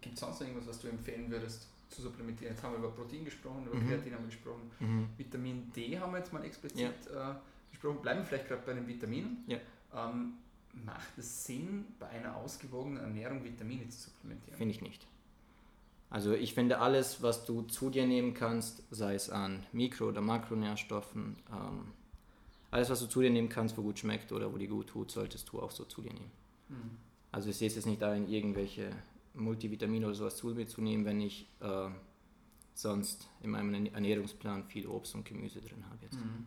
Gibt 0.00 0.14
es 0.14 0.20
sonst 0.20 0.40
noch 0.40 0.46
irgendwas, 0.46 0.68
was 0.68 0.80
du 0.80 0.88
empfehlen 0.88 1.30
würdest 1.30 1.66
zu 1.88 2.02
supplementieren? 2.02 2.52
Jetzt 2.54 2.62
haben 2.62 2.72
wir 2.72 2.78
über 2.78 2.90
Protein 2.90 3.24
gesprochen, 3.24 3.66
über 3.66 3.76
Mhm. 3.76 3.88
Kreatin 3.88 4.14
haben 4.14 4.22
wir 4.24 4.28
gesprochen. 4.30 4.70
Vitamin 5.16 5.72
D 5.72 5.98
haben 5.98 6.12
wir 6.12 6.18
jetzt 6.18 6.32
mal 6.32 6.44
explizit 6.44 7.06
äh, 7.08 7.34
gesprochen. 7.70 8.00
Bleiben 8.02 8.20
wir 8.20 8.26
vielleicht 8.26 8.48
gerade 8.48 8.62
bei 8.64 8.74
den 8.74 8.86
Vitaminen. 8.86 9.44
Ja. 9.46 9.58
Ähm, 9.94 10.34
macht 10.84 11.16
es 11.18 11.44
Sinn, 11.44 11.86
bei 11.98 12.08
einer 12.08 12.36
ausgewogenen 12.36 12.98
Ernährung 13.02 13.42
Vitamine 13.44 13.88
zu 13.88 14.10
supplementieren? 14.10 14.56
Finde 14.56 14.74
ich 14.74 14.82
nicht. 14.82 15.06
Also 16.14 16.32
ich 16.32 16.54
finde 16.54 16.78
alles, 16.78 17.22
was 17.24 17.44
du 17.44 17.62
zu 17.62 17.90
dir 17.90 18.06
nehmen 18.06 18.34
kannst, 18.34 18.84
sei 18.92 19.16
es 19.16 19.30
an 19.30 19.66
Mikro- 19.72 20.06
oder 20.10 20.20
Makronährstoffen, 20.20 21.34
ähm, 21.50 21.88
alles, 22.70 22.88
was 22.88 23.00
du 23.00 23.06
zu 23.08 23.20
dir 23.20 23.30
nehmen 23.30 23.48
kannst, 23.48 23.76
wo 23.76 23.82
gut 23.82 23.98
schmeckt 23.98 24.30
oder 24.30 24.52
wo 24.52 24.56
dir 24.56 24.68
gut 24.68 24.86
tut, 24.86 25.10
solltest 25.10 25.48
du 25.50 25.60
auch 25.60 25.72
so 25.72 25.84
zu 25.84 26.02
dir 26.02 26.12
nehmen. 26.12 26.30
Mhm. 26.68 26.90
Also 27.32 27.48
ich 27.50 27.56
sehe 27.56 27.66
es 27.66 27.74
jetzt 27.74 27.86
nicht 27.86 28.00
ein, 28.04 28.28
irgendwelche 28.28 28.92
Multivitamine 29.34 30.06
oder 30.06 30.14
sowas 30.14 30.36
zu 30.36 30.46
mir 30.46 30.68
zu 30.68 30.82
nehmen, 30.82 31.04
wenn 31.04 31.20
ich 31.20 31.48
äh, 31.58 31.88
sonst 32.74 33.26
in 33.42 33.50
meinem 33.50 33.86
Ernährungsplan 33.86 34.62
viel 34.66 34.86
Obst 34.86 35.16
und 35.16 35.24
Gemüse 35.24 35.60
drin 35.60 35.84
habe 35.90 35.98
jetzt. 36.02 36.14
Mhm. 36.14 36.46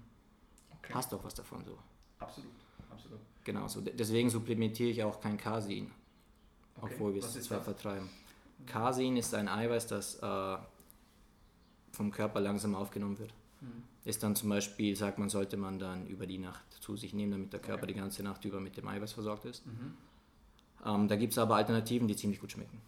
Okay. 0.77 0.93
Hast 0.93 1.11
doch 1.11 1.25
was 1.25 1.33
davon 1.35 1.65
so. 1.65 1.77
Absolut, 2.19 2.51
absolut. 2.89 3.19
Genau, 3.43 3.67
so. 3.67 3.81
De- 3.81 3.93
deswegen 3.93 4.29
supplementiere 4.29 4.91
ich 4.91 5.03
auch 5.03 5.19
kein 5.19 5.35
Casein, 5.35 5.91
Okay. 6.77 6.93
obwohl 6.93 7.15
wir 7.15 7.21
es 7.21 7.33
zwar 7.43 7.57
das? 7.57 7.65
vertreiben. 7.65 8.09
Casein 8.65 9.15
ist 9.17 9.33
ein 9.33 9.47
Eiweiß, 9.47 9.87
das 9.87 10.15
äh, 10.19 10.57
vom 11.91 12.11
Körper 12.11 12.39
langsam 12.39 12.75
aufgenommen 12.75 13.17
wird. 13.19 13.33
Mhm. 13.61 13.83
Ist 14.03 14.23
dann 14.23 14.35
zum 14.35 14.49
Beispiel, 14.49 14.95
sagt 14.95 15.19
man, 15.19 15.29
sollte 15.29 15.57
man 15.57 15.79
dann 15.79 16.07
über 16.07 16.27
die 16.27 16.37
Nacht 16.37 16.63
zu 16.81 16.95
sich 16.95 17.13
nehmen, 17.13 17.31
damit 17.31 17.53
der 17.53 17.59
Körper 17.59 17.83
Okay. 17.83 17.93
die 17.93 17.99
ganze 17.99 18.23
Nacht 18.23 18.43
über 18.45 18.59
mit 18.59 18.77
dem 18.77 18.87
Eiweiß 18.87 19.13
versorgt 19.13 19.45
ist. 19.45 19.65
Mhm. 19.65 19.93
Ähm, 20.85 21.07
da 21.07 21.15
gibt 21.15 21.33
es 21.33 21.39
aber 21.39 21.55
Alternativen, 21.55 22.07
die 22.07 22.15
ziemlich 22.15 22.39
gut 22.39 22.51
schmecken. 22.51 22.81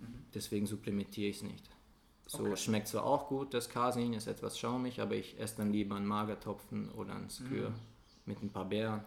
Mhm. 0.00 0.24
Deswegen 0.34 0.66
supplementiere 0.66 1.28
ich 1.30 1.36
es 1.36 1.42
nicht. 1.42 1.68
So 2.26 2.40
Okay. 2.44 2.56
schmeckt 2.56 2.88
zwar 2.88 3.04
auch 3.04 3.28
gut, 3.28 3.54
das 3.54 3.68
Casein 3.70 4.12
ist 4.12 4.26
etwas 4.26 4.58
schaumig, 4.58 5.00
aber 5.00 5.14
ich 5.14 5.38
esse 5.40 5.56
dann 5.58 5.72
lieber 5.72 5.96
einen 5.96 6.06
Magertopfen 6.06 6.90
oder 6.92 7.14
einen 7.14 7.30
Skür 7.30 7.70
Mhm. 7.70 7.74
mit 8.26 8.42
ein 8.42 8.50
paar 8.50 8.66
Beeren. 8.66 9.00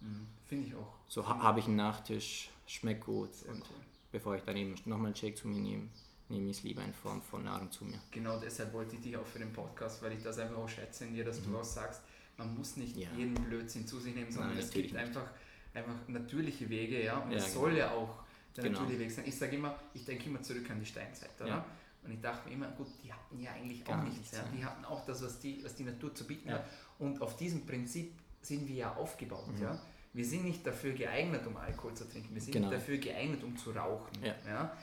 Mhm. 0.00 0.26
Finde 0.46 0.66
ich 0.68 0.74
auch. 0.74 0.94
So 1.08 1.28
ha 1.28 1.38
habe 1.40 1.60
ich 1.60 1.66
einen 1.66 1.76
Nachtisch, 1.76 2.50
schmeckt 2.66 3.04
gut 3.06 3.34
Sehr 3.34 3.52
und 3.52 3.60
cool. 3.60 3.76
Bevor 4.12 4.36
ich 4.36 4.42
dann 4.42 4.56
eben 4.56 4.74
nochmal 4.84 5.06
einen 5.06 5.16
Shake 5.16 5.36
zu 5.36 5.48
mir 5.48 5.60
nehme, 5.60 5.88
nehme 6.28 6.50
ich 6.50 6.58
es 6.58 6.62
lieber 6.62 6.84
in 6.84 6.92
Form 6.92 7.20
von 7.20 7.44
Nahrung 7.44 7.70
zu 7.70 7.84
mir. 7.84 7.98
Genau 8.10 8.38
deshalb 8.38 8.72
wollte 8.72 8.96
ich 8.96 9.02
dich 9.02 9.16
auch 9.16 9.26
für 9.26 9.38
den 9.38 9.52
Podcast, 9.52 10.02
weil 10.02 10.12
ich 10.12 10.22
das 10.22 10.38
einfach 10.38 10.56
auch 10.56 10.68
schätze 10.68 11.04
in 11.04 11.14
dir, 11.14 11.24
dass 11.24 11.40
mhm. 11.40 11.52
du 11.52 11.58
auch 11.58 11.64
sagst, 11.64 12.02
man 12.36 12.54
muss 12.54 12.76
nicht 12.76 12.96
ja. 12.96 13.08
jeden 13.16 13.34
Blödsinn 13.34 13.86
zu 13.86 13.98
sich 13.98 14.14
nehmen, 14.14 14.30
sondern 14.30 14.52
Nein, 14.52 14.62
es 14.62 14.70
gibt 14.70 14.94
einfach, 14.94 15.26
einfach 15.74 15.94
natürliche 16.08 16.68
Wege, 16.68 17.02
ja, 17.02 17.18
und 17.18 17.30
ja, 17.30 17.38
es 17.38 17.46
genau. 17.46 17.60
soll 17.60 17.76
ja 17.76 17.90
auch 17.90 18.22
der 18.56 18.64
genau. 18.64 18.80
natürliche 18.80 19.04
Weg 19.04 19.10
sein. 19.10 19.24
Ich 19.26 19.36
sage 19.36 19.56
immer, 19.56 19.78
ich 19.94 20.04
denke 20.04 20.26
immer 20.26 20.42
zurück 20.42 20.70
an 20.70 20.80
die 20.80 20.86
Steinzeit, 20.86 21.30
oder? 21.40 21.48
Ja. 21.48 21.66
Und 22.04 22.12
ich 22.12 22.20
dachte 22.20 22.48
mir 22.48 22.54
immer, 22.54 22.68
gut, 22.68 22.88
die 23.02 23.12
hatten 23.12 23.38
ja 23.38 23.52
eigentlich 23.52 23.84
Gar 23.84 24.00
auch 24.00 24.04
nichts. 24.04 24.32
Ja. 24.32 24.44
Die 24.54 24.64
hatten 24.64 24.84
auch 24.84 25.04
das, 25.06 25.22
was 25.22 25.38
die, 25.38 25.62
was 25.64 25.74
die 25.74 25.84
Natur 25.84 26.14
zu 26.14 26.26
bieten 26.26 26.50
hat. 26.50 26.64
Und 26.98 27.22
auf 27.22 27.36
diesem 27.36 27.64
Prinzip 27.64 28.12
sind 28.40 28.66
wir 28.66 28.74
ja 28.74 28.94
aufgebaut. 28.96 29.56
Mhm. 29.56 29.62
Ja? 29.62 29.80
Wir 30.12 30.24
sind 30.24 30.44
nicht 30.44 30.66
dafür 30.66 30.92
geeignet, 30.92 31.46
um 31.46 31.56
Alkohol 31.56 31.94
zu 31.94 32.08
trinken. 32.08 32.34
Wir 32.34 32.42
sind 32.42 32.52
genau. 32.52 32.68
nicht 32.68 32.80
dafür 32.80 32.98
geeignet, 32.98 33.42
um 33.42 33.56
zu 33.56 33.70
rauchen. 33.70 34.22
Ja. 34.22 34.34
ja? 34.46 34.76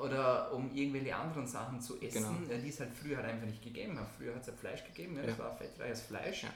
Oder 0.00 0.52
um 0.52 0.72
irgendwelche 0.74 1.16
anderen 1.16 1.46
Sachen 1.46 1.80
zu 1.80 2.00
essen, 2.00 2.46
genau. 2.46 2.60
die 2.62 2.68
es 2.68 2.78
halt 2.78 2.92
früher 2.92 3.16
halt 3.16 3.26
einfach 3.26 3.46
nicht 3.46 3.62
gegeben 3.62 3.98
hat. 3.98 4.06
Früher 4.16 4.34
hat 4.34 4.42
es 4.42 4.48
halt 4.48 4.58
Fleisch 4.58 4.84
gegeben, 4.84 5.16
ja? 5.16 5.22
das 5.22 5.38
war 5.38 5.56
fettreiches 5.56 6.02
Fleisch. 6.02 6.46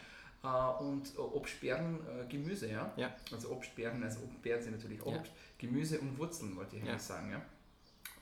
Uh, 0.44 0.84
und 0.84 1.18
Obstbeeren, 1.18 1.98
Gemüse, 2.28 2.70
ja? 2.70 2.92
ja. 2.96 3.12
Also 3.32 3.50
Obstbeeren, 3.50 4.00
also 4.04 4.20
Beeren 4.40 4.62
sind 4.62 4.76
natürlich 4.76 5.04
Obst, 5.04 5.32
Gemüse 5.58 5.98
und 5.98 6.16
Wurzeln, 6.16 6.54
wollte 6.54 6.76
ich 6.76 6.82
eigentlich 6.82 7.02
sagen, 7.02 7.32
ja. 7.32 7.42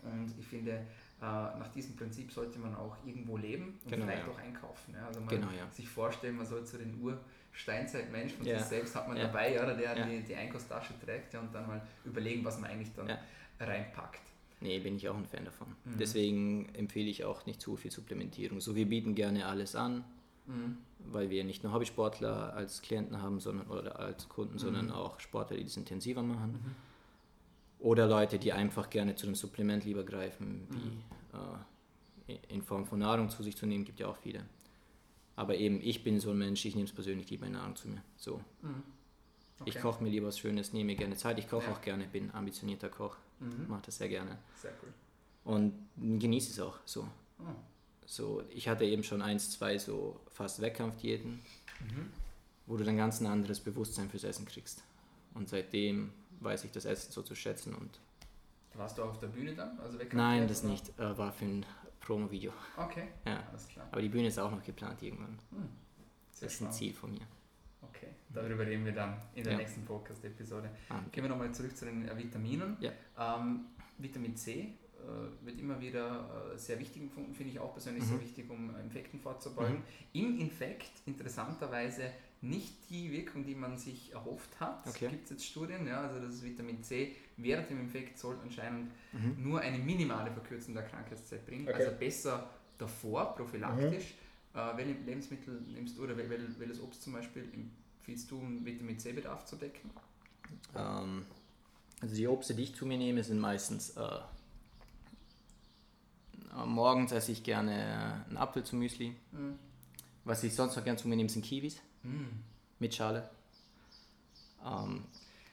Und 0.02 0.32
ich 0.38 0.46
finde, 0.46 0.86
äh, 1.20 1.24
nach 1.24 1.68
diesem 1.74 1.96
Prinzip 1.96 2.30
sollte 2.30 2.58
man 2.58 2.74
auch 2.74 2.96
irgendwo 3.04 3.36
leben 3.36 3.78
und 3.84 3.90
genau, 3.90 4.04
vielleicht 4.04 4.26
ja. 4.26 4.32
auch 4.32 4.38
einkaufen. 4.38 4.94
Ja? 4.94 5.06
Also 5.06 5.20
man 5.20 5.28
genau, 5.28 5.50
ja. 5.50 5.70
sich 5.70 5.88
vorstellen, 5.88 6.36
man 6.36 6.46
soll 6.46 6.64
zu 6.66 6.76
den 6.76 7.00
Ursteinzeitmensch 7.56 8.34
von 8.34 8.44
sich 8.44 8.60
selbst 8.60 8.94
hat 8.94 9.08
man 9.08 9.16
dabei, 9.16 9.60
oder, 9.62 9.74
der 9.74 10.06
die, 10.06 10.20
die 10.20 10.34
Einkaufstasche 10.34 10.92
trägt 11.04 11.32
ja, 11.32 11.40
und 11.40 11.54
dann 11.54 11.66
mal 11.66 11.80
überlegen, 12.04 12.44
was 12.44 12.60
man 12.60 12.70
eigentlich 12.70 12.92
dann 12.94 13.10
reinpackt. 13.58 14.20
Nee, 14.60 14.78
bin 14.78 14.96
ich 14.96 15.08
auch 15.08 15.16
ein 15.16 15.26
Fan 15.26 15.44
davon. 15.44 15.68
Mhm. 15.84 15.98
Deswegen 15.98 16.68
empfehle 16.74 17.08
ich 17.08 17.24
auch 17.24 17.46
nicht 17.46 17.60
zu 17.60 17.76
viel 17.76 17.90
Supplementierung. 17.90 18.60
So, 18.60 18.74
wir 18.74 18.86
bieten 18.86 19.14
gerne 19.14 19.46
alles 19.46 19.74
an, 19.74 20.04
mhm. 20.46 20.78
weil 20.98 21.30
wir 21.30 21.44
nicht 21.44 21.62
nur 21.62 21.72
Hobbysportler 21.72 22.54
als 22.54 22.82
Klienten 22.82 23.22
haben 23.22 23.40
sondern, 23.40 23.66
oder 23.68 23.98
als 23.98 24.28
Kunden, 24.28 24.54
mhm. 24.54 24.58
sondern 24.58 24.90
auch 24.90 25.20
Sportler, 25.20 25.56
die 25.56 25.64
das 25.64 25.76
intensiver 25.76 26.22
machen. 26.22 26.52
Mhm. 26.52 26.74
Oder 27.78 28.06
Leute, 28.06 28.38
die 28.38 28.52
einfach 28.52 28.88
gerne 28.88 29.14
zu 29.14 29.26
einem 29.26 29.34
Supplement 29.34 29.84
lieber 29.84 30.04
greifen, 30.04 30.66
wie 30.70 32.28
mhm. 32.28 32.34
äh, 32.34 32.54
in 32.54 32.62
Form 32.62 32.86
von 32.86 32.98
Nahrung 32.98 33.28
zu 33.30 33.42
sich 33.42 33.56
zu 33.56 33.66
nehmen, 33.66 33.84
gibt 33.84 34.00
ja 34.00 34.08
auch 34.08 34.16
viele. 34.16 34.44
Aber 35.36 35.54
eben, 35.54 35.80
ich 35.82 36.02
bin 36.02 36.18
so 36.18 36.30
ein 36.30 36.38
Mensch, 36.38 36.64
ich 36.64 36.74
nehme 36.74 36.86
es 36.86 36.92
persönlich 36.92 37.30
lieber 37.30 37.46
in 37.46 37.52
Nahrung 37.52 37.76
zu 37.76 37.88
mir. 37.88 38.02
So. 38.16 38.40
Mhm. 38.62 38.82
Okay. 39.60 39.70
Ich 39.70 39.80
koche 39.80 40.02
mir 40.02 40.10
lieber 40.10 40.26
was 40.26 40.38
Schönes, 40.38 40.72
nehme 40.72 40.86
mir 40.86 40.96
gerne 40.96 41.16
Zeit. 41.16 41.38
Ich 41.38 41.48
koche 41.48 41.66
ja. 41.66 41.72
auch 41.72 41.80
gerne, 41.80 42.06
bin 42.06 42.30
ambitionierter 42.34 42.88
Koch, 42.88 43.16
mhm. 43.40 43.68
mache 43.68 43.82
das 43.86 43.98
sehr 43.98 44.08
gerne. 44.08 44.38
Sehr 44.60 44.72
cool. 44.82 44.92
Und 45.44 45.72
genieße 45.96 46.50
es 46.50 46.60
auch 46.60 46.78
so. 46.84 47.06
Oh. 47.38 47.44
So, 48.06 48.42
ich 48.50 48.68
hatte 48.68 48.84
eben 48.84 49.02
schon 49.02 49.20
eins, 49.22 49.50
zwei 49.50 49.78
so 49.78 50.20
fast 50.30 50.60
Wettkampfdiäten, 50.60 51.32
mhm. 51.32 52.12
wo 52.66 52.76
du 52.76 52.84
dann 52.84 52.96
ganz 52.96 53.20
ein 53.20 53.26
anderes 53.26 53.60
Bewusstsein 53.60 54.08
fürs 54.08 54.24
Essen 54.24 54.46
kriegst. 54.46 54.82
Und 55.34 55.48
seitdem 55.48 56.12
weiß 56.40 56.64
ich 56.64 56.70
das 56.70 56.84
Essen 56.84 57.12
so 57.12 57.22
zu 57.22 57.34
schätzen. 57.34 57.74
Und 57.74 57.98
Warst 58.74 58.98
du 58.98 59.02
auf 59.02 59.18
der 59.18 59.28
Bühne 59.28 59.54
dann? 59.54 59.78
Also 59.80 59.98
Nein, 60.12 60.48
das 60.48 60.62
oder? 60.62 60.70
nicht. 60.70 60.98
Äh, 60.98 61.18
war 61.18 61.32
für 61.32 61.46
ein 61.46 61.66
Promo-Video. 62.06 62.52
Okay, 62.76 63.08
ja. 63.26 63.42
alles 63.50 63.66
klar. 63.66 63.88
Aber 63.90 64.00
die 64.00 64.08
Bühne 64.08 64.28
ist 64.28 64.38
auch 64.38 64.50
noch 64.50 64.62
geplant 64.62 65.02
irgendwann. 65.02 65.36
Hm. 65.50 65.68
das 66.30 66.42
ist 66.42 66.62
ein 66.62 66.72
Ziel 66.72 66.94
von 66.94 67.10
mir. 67.10 67.26
Okay, 67.82 68.08
darüber 68.28 68.64
reden 68.64 68.84
wir 68.84 68.92
dann 68.92 69.20
in 69.34 69.42
der 69.42 69.54
ja. 69.54 69.58
nächsten 69.58 69.84
Podcast-Episode. 69.84 70.70
Ah, 70.88 70.98
okay. 70.98 71.04
Gehen 71.12 71.24
wir 71.24 71.30
nochmal 71.30 71.52
zurück 71.52 71.76
zu 71.76 71.84
den 71.84 72.08
äh, 72.08 72.16
Vitaminen. 72.16 72.76
Ja. 72.80 72.92
Ähm, 73.18 73.66
Vitamin 73.98 74.36
C 74.36 74.60
äh, 74.60 75.44
wird 75.44 75.58
immer 75.58 75.80
wieder 75.80 76.52
äh, 76.54 76.56
sehr 76.56 76.78
wichtig 76.78 77.02
gefunden, 77.02 77.34
finde 77.34 77.52
ich 77.52 77.58
auch 77.58 77.72
persönlich 77.72 78.04
mhm. 78.04 78.08
sehr 78.08 78.20
wichtig, 78.20 78.50
um 78.50 78.74
Infekten 78.76 79.18
vorzubeugen. 79.18 79.78
Mhm. 79.78 79.82
Im 80.12 80.38
Infekt 80.38 80.92
interessanterweise 81.06 82.12
nicht 82.40 82.88
die 82.88 83.10
Wirkung, 83.10 83.44
die 83.44 83.56
man 83.56 83.78
sich 83.78 84.12
erhofft 84.12 84.60
hat. 84.60 84.86
Okay. 84.86 85.08
Gibt 85.08 85.24
es 85.24 85.30
jetzt 85.30 85.46
Studien, 85.46 85.86
ja, 85.88 86.02
also 86.02 86.20
das 86.20 86.44
Vitamin 86.44 86.84
C 86.84 87.16
während 87.36 87.70
dem 87.70 87.80
Infekt 87.80 88.18
soll 88.18 88.38
anscheinend 88.42 88.90
mhm. 89.12 89.36
nur 89.38 89.60
eine 89.60 89.78
minimale 89.78 90.30
Verkürzung 90.30 90.74
der 90.74 90.84
Krankheitszeit 90.84 91.44
bringen, 91.46 91.68
okay. 91.68 91.84
also 91.84 91.96
besser 91.98 92.50
davor, 92.78 93.34
prophylaktisch. 93.34 94.14
Mhm. 94.54 94.60
Äh, 94.60 94.76
welche 94.76 94.92
Lebensmittel 95.02 95.60
nimmst 95.74 95.98
du 95.98 96.04
oder 96.04 96.16
wel, 96.16 96.30
wel, 96.30 96.46
welches 96.58 96.80
Obst 96.80 97.02
zum 97.02 97.12
Beispiel 97.12 97.48
empfiehlst 97.52 98.30
du, 98.30 98.38
um 98.38 98.64
Vitamin 98.64 98.98
C-Bedarf 98.98 99.44
zu 99.44 99.56
decken? 99.56 99.90
Ähm, 100.74 101.26
also 102.00 102.14
die 102.14 102.26
Obste, 102.26 102.54
die 102.54 102.64
ich 102.64 102.74
zu 102.74 102.86
mir 102.86 102.98
nehme, 102.98 103.22
sind 103.22 103.38
meistens 103.38 103.90
äh, 103.90 104.20
morgens 106.64 107.12
esse 107.12 107.32
ich 107.32 107.42
gerne 107.42 108.24
einen 108.28 108.36
Apfel 108.36 108.64
zum 108.64 108.78
Müsli. 108.78 109.14
Mhm. 109.32 109.58
Was 110.24 110.42
ich 110.42 110.54
sonst 110.54 110.76
noch 110.76 110.84
gerne 110.84 110.98
zu 110.98 111.06
mir 111.06 111.16
nehme, 111.16 111.28
sind 111.28 111.44
Kiwis. 111.44 111.76
Mm. 112.02 112.24
Mit 112.80 112.92
Schale. 112.92 113.30
Ähm, 114.64 115.04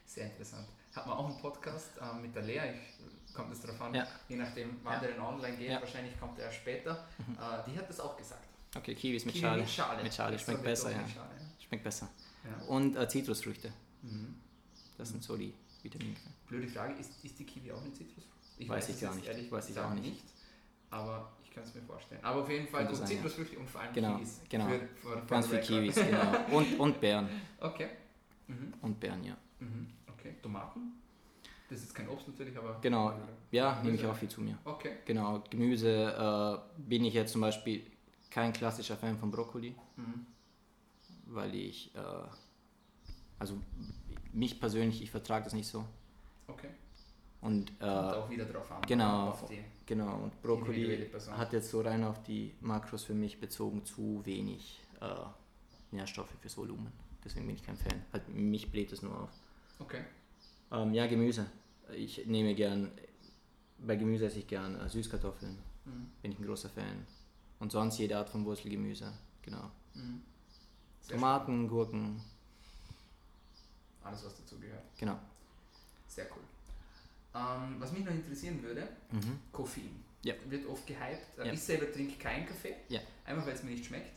Sehr 0.06 0.26
interessant. 0.26 0.68
Hat 0.96 1.08
man 1.08 1.18
auch 1.18 1.30
einen 1.30 1.40
Podcast 1.40 1.92
ähm, 2.02 2.22
mit 2.22 2.36
der 2.36 2.44
Lea, 2.44 2.62
ich, 2.74 3.34
kommt 3.34 3.52
es 3.52 3.62
darauf 3.62 3.82
an, 3.82 3.96
ja. 3.96 4.08
je 4.30 4.36
nachdem, 4.36 4.80
wann 4.84 5.02
ja. 5.02 5.08
der 5.08 5.24
online 5.24 5.58
geht, 5.58 5.70
ja. 5.70 5.82
wahrscheinlich 5.82 6.20
kommt 6.20 6.38
er 6.40 6.46
erst 6.46 6.60
Mhm. 6.66 7.34
Äh, 7.34 7.72
die 7.72 7.78
hat 7.78 7.90
das 7.90 8.00
auch 8.00 8.16
gesagt. 8.16 8.48
Okay, 8.76 8.96
Kiwis 8.96 9.26
mit 9.26 9.36
Kiwi 9.36 9.46
Schale. 9.46 9.62
Mit 9.62 9.70
Schale. 9.72 10.04
Mit 10.04 10.14
Schale. 10.14 10.40
Schmeckt 10.40 10.64
besser, 10.64 10.92
ja. 10.92 11.08
Schale, 11.08 11.30
Schmeckt 11.60 11.84
besser. 11.84 12.10
Und 12.68 12.96
äh, 12.96 13.08
Zitrusfrüchte. 13.08 13.72
Mhm. 14.02 14.36
Das 14.98 15.10
sind 15.10 15.24
so 15.24 15.38
die 15.38 15.54
Vitamine. 15.82 16.16
Blöde 16.48 16.68
Frage, 16.68 16.94
ist, 16.94 17.24
ist 17.24 17.40
die 17.40 17.46
Kiwi 17.46 17.72
auch 17.72 17.82
eine 17.82 17.92
Zitrusfrucht? 17.92 18.38
Ich 18.58 18.70
weiß, 18.70 18.88
weiß 18.88 18.96
ich 18.96 19.02
gar 19.02 19.16
nicht. 19.16 19.28
Ehrlich 19.28 19.52
weiß 19.52 19.70
ich 19.70 19.80
auch 19.80 19.94
nicht. 19.94 20.06
nicht. 20.06 20.24
Aber 20.90 21.32
kann 21.54 21.64
es 21.64 21.76
mir 21.76 21.82
vorstellen. 21.82 22.24
Aber 22.24 22.42
auf 22.42 22.50
jeden 22.50 22.68
Fall 22.68 22.86
gut 22.86 23.08
Zitrusfrüchte 23.08 23.60
und 23.60 23.70
vor 23.70 23.82
allem 23.82 23.94
genau, 23.94 24.16
Kiwis. 24.18 24.42
Genau, 24.50 24.68
für, 24.68 24.80
für, 24.80 25.22
für 25.22 25.26
ganz 25.28 25.48
viele 25.48 25.62
Kiwis, 25.62 25.96
genau. 25.96 26.32
Und, 26.52 26.80
und 26.80 27.02
Beeren. 27.02 27.30
Okay. 27.60 27.90
Mhm. 28.48 28.74
Und 28.82 29.00
Beeren, 29.00 29.24
ja. 29.24 29.38
Mhm. 29.60 29.88
Okay, 30.24 30.36
Tomaten? 30.42 30.94
Das 31.70 31.84
ist 31.84 31.94
kein 31.94 32.08
Obst 32.08 32.30
natürlich, 32.30 32.58
aber... 32.58 32.80
Genau, 32.82 33.14
ja, 33.52 33.82
nehme 33.84 33.96
ich 33.96 34.06
auch 34.06 34.16
viel 34.16 34.30
zu 34.30 34.40
mir. 34.40 34.58
Okay. 34.64 34.98
Genau, 35.06 35.44
Gemüse 35.50 35.90
äh, 35.90 36.82
bin 36.82 37.04
ich 37.04 37.14
jetzt 37.14 37.34
zum 37.34 37.42
Beispiel 37.42 37.86
kein 38.30 38.54
klassischer 38.54 38.96
Fan 38.96 39.18
von 39.18 39.32
Brokkoli, 39.32 39.76
mhm. 39.98 40.26
weil 41.26 41.54
ich, 41.56 41.94
äh, 41.94 42.00
also 43.38 43.58
mich 44.32 44.62
persönlich, 44.62 45.02
ich 45.02 45.12
vertrage 45.12 45.44
das 45.44 45.54
nicht 45.54 45.68
so. 45.68 45.84
Okay. 46.48 46.70
Und, 47.42 47.74
äh, 47.82 47.86
auch 47.86 48.30
wieder 48.30 48.46
drauf 48.46 48.72
an. 48.72 48.82
Genau, 48.88 49.38
genau. 49.86 50.16
Und 50.24 50.42
Brokkoli 50.42 51.10
hat 51.32 51.52
jetzt 51.52 51.70
so 51.70 51.82
rein 51.82 52.06
auf 52.06 52.24
die 52.24 52.54
Makros 52.62 53.04
für 53.04 53.14
mich 53.14 53.42
bezogen 53.42 53.84
zu 53.84 54.22
wenig 54.26 54.80
äh, 55.02 55.06
Nährstoffe 55.92 56.32
fürs 56.40 56.56
Volumen. 56.56 56.94
Deswegen 57.26 57.46
bin 57.46 57.56
ich 57.56 57.64
kein 57.64 57.76
Fan. 57.76 58.06
Halt, 58.14 58.30
mich 58.30 58.72
bläht 58.72 58.94
es 58.94 59.02
nur 59.02 59.20
auf. 59.20 59.30
Okay. 59.80 60.04
Ähm, 60.72 60.94
ja, 60.94 61.08
Gemüse. 61.08 61.46
Ich 61.96 62.26
nehme 62.26 62.56
gern, 62.56 62.92
bei 63.80 63.96
Gemüse 63.96 64.26
esse 64.26 64.40
ich 64.40 64.48
gern 64.48 64.80
äh, 64.80 64.90
Süßkartoffeln. 64.90 65.58
Mhm. 65.86 66.08
Bin 66.22 66.32
ich 66.32 66.40
ein 66.40 66.46
großer 66.46 66.70
Fan. 66.70 67.06
Und 67.60 67.72
sonst 67.72 67.98
jede 67.98 68.18
Art 68.18 68.30
von 68.30 68.46
Wurzelgemüse. 68.46 69.12
Genau. 69.42 69.70
Mhm. 69.94 70.22
Tomaten, 71.08 71.44
spannend. 71.44 71.70
Gurken. 71.70 72.22
Alles, 74.04 74.26
was 74.26 74.36
dazu 74.38 74.60
gehört. 74.60 74.84
Genau. 74.98 75.18
Sehr 76.08 76.26
cool. 76.32 76.44
Ähm, 77.36 77.76
was 77.80 77.92
mich 77.92 78.06
noch 78.06 78.12
interessieren 78.12 78.62
würde, 78.62 78.88
mhm. 79.12 79.40
Koffein. 79.52 80.04
Ja. 80.24 80.36
Wird 80.48 80.68
oft 80.68 80.88
gehypt. 80.88 81.38
Ja. 81.38 81.52
Ich 81.52 81.62
selber 81.62 81.92
trinke 81.92 82.18
keinen 82.18 82.46
Kaffee, 82.46 82.76
ja. 82.88 83.02
einfach 83.26 83.46
weil 83.46 83.54
es 83.54 83.64
mir 83.64 83.72
nicht 83.72 83.86
schmeckt. 83.86 84.12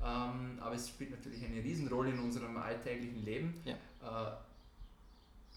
Ähm, 0.00 0.58
aber 0.60 0.74
es 0.76 0.88
spielt 0.88 1.10
natürlich 1.10 1.44
eine 1.44 1.56
Riesenrolle 1.56 2.10
in 2.10 2.20
unserem 2.20 2.56
alltäglichen 2.56 3.24
Leben. 3.24 3.54
Äh, 3.64 3.74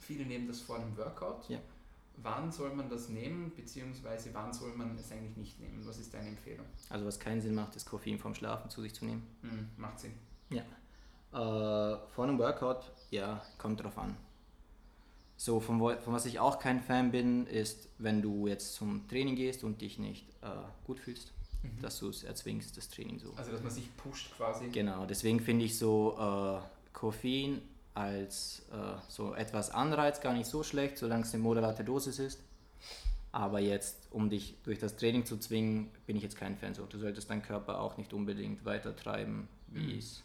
viele 0.01 0.25
nehmen 0.25 0.47
das 0.47 0.59
vor 0.61 0.77
einem 0.77 0.95
Workout. 0.97 1.47
Ja. 1.49 1.59
Wann 2.17 2.51
soll 2.51 2.73
man 2.76 2.89
das 2.89 3.09
nehmen, 3.09 3.51
beziehungsweise 3.55 4.34
wann 4.34 4.53
soll 4.53 4.73
man 4.76 4.95
es 4.97 5.11
eigentlich 5.11 5.38
nicht 5.38 5.59
nehmen? 5.59 5.82
Was 5.86 5.97
ist 5.97 6.13
deine 6.13 6.28
Empfehlung? 6.28 6.65
Also 6.89 7.05
was 7.05 7.19
keinen 7.19 7.41
Sinn 7.41 7.55
macht, 7.55 7.76
ist 7.76 7.86
Koffein 7.86 8.19
vom 8.19 8.36
Schlafen 8.36 8.69
zu 8.69 8.82
sich 8.82 8.93
zu 8.93 9.05
nehmen. 9.05 9.26
Mhm, 9.41 9.69
macht 9.78 9.99
Sinn. 9.99 10.13
Ja. 10.49 10.63
Äh, 11.32 11.97
vor 12.09 12.26
einem 12.26 12.38
Workout, 12.38 12.91
ja, 13.09 13.41
kommt 13.57 13.82
drauf 13.82 13.97
an. 13.97 14.17
So, 15.38 15.59
von, 15.59 15.80
von, 15.80 16.13
was 16.13 16.26
ich 16.26 16.39
auch 16.39 16.59
kein 16.59 16.82
Fan 16.82 17.11
bin, 17.11 17.47
ist, 17.47 17.89
wenn 17.97 18.21
du 18.21 18.45
jetzt 18.45 18.76
zum 18.76 19.07
Training 19.07 19.36
gehst 19.36 19.63
und 19.63 19.82
dich 19.82 19.97
nicht 19.97 20.30
äh, 20.41 20.49
gut 20.86 20.99
fühlst, 20.99 21.34
mhm. 21.63 21.82
dass 21.82 21.97
du 21.97 22.09
es 22.09 22.23
erzwingst, 22.23 22.78
das 22.78 22.89
Training 22.89 23.17
so. 23.17 23.34
Also, 23.36 23.51
dass 23.51 23.63
man 23.63 23.71
sich 23.71 23.95
pusht 23.97 24.36
quasi. 24.36 24.67
Genau, 24.67 25.05
deswegen 25.05 25.39
finde 25.39 25.65
ich 25.65 25.80
so 25.80 26.15
äh, 26.19 26.59
Koffein 26.93 27.61
als 27.93 28.63
äh, 28.71 28.99
so 29.07 29.33
etwas 29.33 29.69
Anreiz 29.71 30.21
gar 30.21 30.33
nicht 30.33 30.47
so 30.47 30.63
schlecht, 30.63 30.97
solange 30.97 31.23
es 31.23 31.33
eine 31.33 31.43
moderate 31.43 31.83
Dosis 31.83 32.19
ist. 32.19 32.39
Aber 33.33 33.59
jetzt, 33.59 34.07
um 34.11 34.29
dich 34.29 34.55
durch 34.63 34.79
das 34.79 34.97
Training 34.97 35.25
zu 35.25 35.37
zwingen, 35.37 35.89
bin 36.05 36.17
ich 36.17 36.23
jetzt 36.23 36.37
kein 36.37 36.57
Fan. 36.57 36.73
So, 36.73 36.85
du 36.85 36.97
solltest 36.97 37.29
deinen 37.29 37.41
Körper 37.41 37.79
auch 37.79 37.97
nicht 37.97 38.13
unbedingt 38.13 38.65
weiter 38.65 38.95
treiben, 38.95 39.47
wie, 39.67 39.93
mhm. 39.93 39.99
es, 39.99 40.23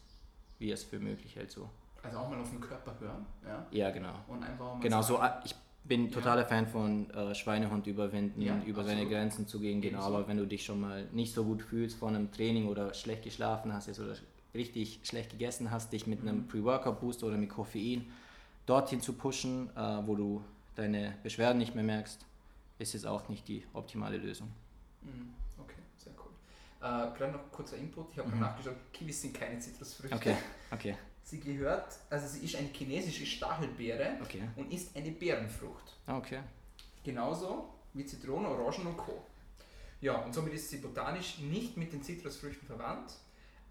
es 0.58 0.84
für 0.84 0.98
möglich 0.98 1.36
hält. 1.36 1.52
So. 1.52 1.68
Also 2.02 2.18
auch 2.18 2.28
mal 2.28 2.40
auf 2.40 2.50
den 2.50 2.60
Körper 2.60 2.94
hören. 2.98 3.26
Ja, 3.44 3.66
ja 3.70 3.90
genau. 3.90 4.14
Und 4.26 4.42
einfach 4.42 4.74
mal 4.74 4.80
Genau, 4.80 5.02
so, 5.02 5.20
ich 5.44 5.54
bin 5.84 6.10
totaler 6.10 6.44
Fan 6.44 6.66
von 6.66 7.10
äh, 7.10 7.34
Schweinehund 7.34 7.86
überwinden, 7.86 8.42
Ja, 8.42 8.56
über 8.64 8.80
absolut. 8.80 8.86
seine 8.86 9.08
Grenzen 9.08 9.46
zu 9.46 9.60
gehen, 9.60 9.80
genau. 9.80 10.00
Aber 10.00 10.26
wenn 10.26 10.36
du 10.36 10.46
dich 10.46 10.64
schon 10.64 10.80
mal 10.80 11.06
nicht 11.12 11.32
so 11.32 11.44
gut 11.44 11.62
fühlst 11.62 11.98
vor 11.98 12.08
einem 12.08 12.32
Training 12.32 12.66
oder 12.66 12.92
schlecht 12.94 13.22
geschlafen 13.22 13.72
hast 13.72 13.86
jetzt 13.86 14.00
oder 14.00 14.14
richtig 14.56 15.00
schlecht 15.04 15.30
gegessen 15.30 15.70
hast, 15.70 15.92
dich 15.92 16.06
mit 16.06 16.22
Mhm. 16.22 16.28
einem 16.28 16.48
Pre-Workout-Booster 16.48 17.26
oder 17.28 17.36
mit 17.36 17.50
Koffein 17.50 18.10
dorthin 18.66 19.00
zu 19.00 19.12
pushen, 19.12 19.70
äh, 19.76 20.06
wo 20.06 20.14
du 20.16 20.44
deine 20.74 21.14
Beschwerden 21.22 21.58
nicht 21.58 21.74
mehr 21.74 21.84
merkst, 21.84 22.20
ist 22.78 22.92
jetzt 22.94 23.06
auch 23.06 23.28
nicht 23.28 23.46
die 23.48 23.64
optimale 23.72 24.16
Lösung. 24.18 24.48
Mhm, 25.02 25.32
Okay, 25.58 25.80
sehr 25.96 26.12
cool. 26.18 26.32
Äh, 26.80 27.16
Gerade 27.16 27.32
noch 27.32 27.50
kurzer 27.52 27.76
Input. 27.76 28.08
Ich 28.12 28.18
habe 28.18 28.28
Mhm. 28.28 28.40
nachgeschaut, 28.40 28.76
Kiwis 28.92 29.22
sind 29.22 29.34
keine 29.34 29.58
Zitrusfrüchte. 29.58 30.16
Okay, 30.16 30.36
okay, 30.70 30.96
Sie 31.22 31.40
gehört, 31.40 31.86
also 32.10 32.28
sie 32.28 32.44
ist 32.44 32.54
eine 32.54 32.68
chinesische 32.68 33.26
Stachelbeere 33.26 34.18
okay, 34.22 34.42
und 34.56 34.72
ist 34.72 34.94
eine 34.96 35.10
Beerenfrucht. 35.10 35.94
okay. 36.06 36.40
Genauso 37.02 37.68
wie 37.94 38.04
Zitronen, 38.04 38.46
Orangen 38.46 38.86
und 38.86 38.96
Co. 38.96 39.22
Ja, 40.00 40.16
und 40.22 40.34
somit 40.34 40.52
ist 40.54 40.68
sie 40.70 40.76
botanisch 40.78 41.38
nicht 41.38 41.76
mit 41.76 41.92
den 41.92 42.02
Zitrusfrüchten 42.02 42.66
verwandt, 42.66 43.14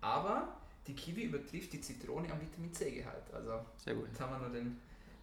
aber 0.02 0.58
die 0.88 0.94
Kiwi 0.94 1.24
übertrifft 1.24 1.74
die 1.74 1.82
Zitrone 1.82 2.32
am 2.32 2.40
Vitamin 2.40 2.74
C-Gehalt. 2.74 3.34
Also 3.34 3.60
Sehr 3.78 3.96
gut. 3.96 4.08
jetzt 4.08 4.20
haben 4.20 4.32
wir 4.34 4.40
nur 4.40 4.50
den, 4.50 4.78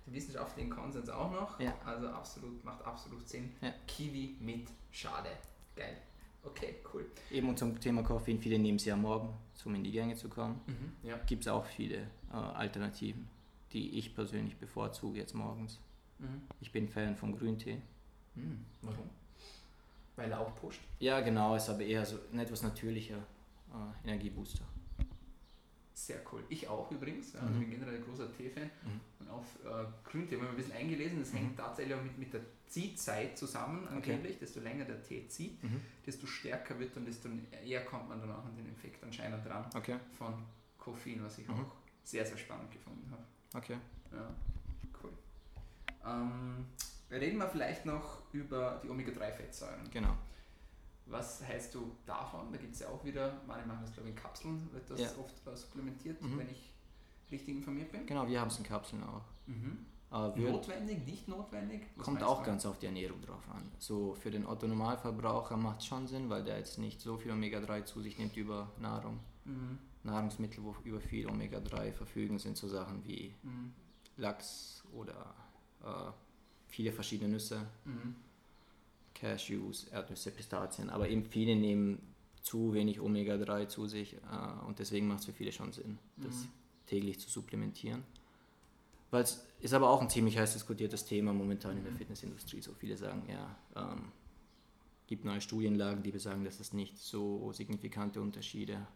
den 0.06 0.14
wissenschaftlichen 0.14 0.70
Konsens 0.70 1.08
auch 1.08 1.30
noch. 1.30 1.60
Ja. 1.60 1.74
Also 1.84 2.08
absolut, 2.08 2.64
macht 2.64 2.84
absolut 2.84 3.28
Sinn. 3.28 3.52
Ja. 3.60 3.72
Kiwi 3.86 4.36
mit 4.40 4.68
Schale. 4.90 5.30
Geil. 5.76 5.96
Okay, 6.44 6.76
cool. 6.92 7.06
Eben 7.30 7.48
und 7.48 7.58
zum 7.58 7.78
Thema 7.78 8.02
Koffein, 8.02 8.40
viele 8.40 8.58
nehmen 8.58 8.78
sie 8.78 8.90
am 8.90 9.02
Morgen, 9.02 9.32
um 9.64 9.74
in 9.76 9.84
die 9.84 9.92
Gänge 9.92 10.16
zu 10.16 10.28
kommen. 10.28 10.60
Mhm, 10.66 11.08
ja. 11.08 11.16
Gibt 11.26 11.42
es 11.42 11.48
auch 11.48 11.64
viele 11.64 11.98
äh, 12.32 12.36
Alternativen, 12.36 13.28
die 13.72 13.96
ich 13.98 14.14
persönlich 14.14 14.56
bevorzuge 14.56 15.18
jetzt 15.18 15.34
morgens. 15.34 15.78
Mhm. 16.18 16.42
Ich 16.60 16.72
bin 16.72 16.88
Fan 16.88 17.16
von 17.16 17.36
Grüntee. 17.38 17.78
Mhm. 18.34 18.64
Warum? 18.82 19.08
Weil 20.16 20.32
er 20.32 20.40
auch 20.40 20.54
pusht. 20.56 20.80
Ja, 20.98 21.20
genau, 21.20 21.54
ist 21.54 21.68
aber 21.68 21.82
eher 21.82 22.04
so 22.04 22.18
ein 22.32 22.40
etwas 22.40 22.62
natürlicher 22.62 23.18
äh, 23.18 24.08
Energiebooster. 24.08 24.64
Sehr 26.06 26.18
cool. 26.32 26.42
Ich 26.48 26.66
auch 26.68 26.90
übrigens. 26.90 27.36
Also 27.36 27.46
Mhm. 27.46 27.52
ich 27.54 27.58
bin 27.60 27.70
generell 27.78 27.96
ein 27.98 28.04
großer 28.04 28.32
Tee-Fan. 28.36 28.64
Mhm. 28.84 29.00
Und 29.20 29.28
auf 29.30 29.44
äh, 29.64 29.84
Grüntee 30.02 30.34
habe 30.34 30.46
ich 30.46 30.50
ein 30.50 30.56
bisschen 30.56 30.72
eingelesen. 30.72 31.20
Das 31.20 31.32
Mhm. 31.32 31.36
hängt 31.36 31.56
tatsächlich 31.56 31.94
auch 31.94 32.02
mit, 32.02 32.18
mit 32.18 32.32
der 32.34 32.40
Ziehzeit 32.66 33.38
zusammen 33.38 33.86
angeblich. 33.86 34.36
Desto 34.40 34.58
länger 34.60 34.84
der 34.84 35.00
Tee 35.04 35.28
zieht, 35.28 35.58
desto 36.04 36.26
stärker 36.26 36.76
wird 36.80 36.96
und 36.96 37.04
desto 37.06 37.28
eher 37.64 37.84
kommt 37.84 38.08
man 38.08 38.18
dann 38.20 38.32
auch 38.32 38.44
an 38.44 38.56
den 38.56 38.68
Effekt 38.72 39.04
anscheinend 39.04 39.46
dran 39.46 39.64
Okay, 39.76 39.96
von 40.18 40.42
Koffein, 40.78 41.22
was 41.22 41.38
ich 41.38 41.46
Mhm. 41.46 41.54
auch 41.54 41.72
sehr, 42.02 42.26
sehr 42.26 42.36
spannend 42.38 42.72
gefunden 42.72 43.08
habe. 43.12 43.22
okay. 43.54 43.76
Ja, 44.10 44.28
cool. 45.04 45.12
Ähm, 46.04 46.66
reden 47.10 47.38
wir 47.38 47.46
vielleicht 47.48 47.86
noch 47.86 48.22
über 48.32 48.80
die 48.82 48.88
Omega-3-Fettsäuren. 48.88 49.88
Genau. 49.92 50.16
Was 51.06 51.42
hältst 51.42 51.74
du 51.74 51.92
davon? 52.06 52.52
Da 52.52 52.58
gibt 52.58 52.74
es 52.74 52.80
ja 52.80 52.88
auch 52.88 53.04
wieder, 53.04 53.40
manche 53.46 53.66
machen 53.66 53.80
das 53.82 53.92
glaube 53.92 54.08
ich 54.08 54.14
in 54.16 54.22
Kapseln, 54.22 54.72
wird 54.72 54.88
das 54.90 55.00
Ja. 55.00 55.08
oft 55.18 55.46
äh, 55.46 55.56
supplementiert, 55.56 56.20
Mhm. 56.22 56.38
wenn 56.38 56.48
ich 56.50 56.72
richtig 57.30 57.56
informiert 57.56 57.90
bin. 57.92 58.06
Genau, 58.06 58.26
wir 58.28 58.40
haben 58.40 58.48
es 58.48 58.58
in 58.58 58.64
Kapseln 58.64 59.02
auch. 59.04 59.24
Mhm. 59.46 59.86
Notwendig, 60.10 61.06
nicht 61.06 61.26
notwendig? 61.26 61.86
Was 61.96 62.04
kommt 62.04 62.22
auch 62.22 62.40
du? 62.40 62.46
ganz 62.46 62.66
auf 62.66 62.78
die 62.78 62.84
Ernährung 62.84 63.22
drauf 63.22 63.48
an. 63.50 63.72
So 63.78 64.14
für 64.14 64.30
den 64.30 64.44
Otto-Normalverbraucher 64.44 65.56
macht 65.56 65.80
es 65.80 65.86
schon 65.86 66.06
Sinn, 66.06 66.28
weil 66.28 66.44
der 66.44 66.58
jetzt 66.58 66.78
nicht 66.78 67.00
so 67.00 67.16
viel 67.16 67.30
Omega-3 67.32 67.84
zu 67.86 68.02
sich 68.02 68.18
nimmt 68.18 68.36
über 68.36 68.70
Nahrung. 68.78 69.20
Mhm. 69.46 69.78
Nahrungsmittel, 70.02 70.62
wo 70.64 70.76
über 70.84 71.00
viel 71.00 71.26
Omega-3 71.28 71.92
verfügen, 71.92 72.38
sind 72.38 72.58
so 72.58 72.68
Sachen 72.68 73.02
wie 73.06 73.34
Mhm. 73.42 73.72
Lachs 74.18 74.84
oder 74.92 75.34
äh, 75.82 76.12
viele 76.68 76.92
verschiedene 76.92 77.30
Nüsse, 77.30 77.66
Mhm. 77.86 78.14
Cashews, 79.22 79.84
Erdnüsse, 79.92 80.32
Pistazien. 80.32 80.90
Aber 80.90 81.08
eben 81.08 81.24
viele 81.24 81.54
nehmen 81.54 81.98
zu 82.42 82.74
wenig 82.74 82.98
Omega-3 83.00 83.68
zu 83.68 83.86
sich 83.86 84.14
äh, 84.14 84.66
und 84.66 84.80
deswegen 84.80 85.06
macht 85.06 85.20
es 85.20 85.26
für 85.26 85.32
viele 85.32 85.52
schon 85.52 85.72
Sinn, 85.72 85.96
das 86.16 86.34
Mhm. 86.34 86.48
täglich 86.86 87.20
zu 87.20 87.30
supplementieren. 87.30 88.02
Weil 89.12 89.22
es 89.22 89.44
ist 89.60 89.74
aber 89.74 89.90
auch 89.90 90.02
ein 90.02 90.10
ziemlich 90.10 90.36
heiß 90.38 90.54
diskutiertes 90.54 91.04
Thema 91.04 91.32
momentan 91.32 91.76
in 91.76 91.84
der 91.84 91.92
Mhm. 91.92 91.98
Fitnessindustrie. 91.98 92.60
So 92.60 92.72
viele 92.74 92.96
sagen, 92.96 93.22
ja, 93.28 93.54
ähm, 93.76 94.10
gibt 95.06 95.24
neue 95.24 95.40
Studienlagen, 95.40 96.02
die 96.02 96.10
besagen, 96.10 96.44
dass 96.44 96.58
es 96.58 96.72
nicht 96.72 96.98
so 96.98 97.52
signifikante 97.52 98.20
Unterschiede 98.20 98.86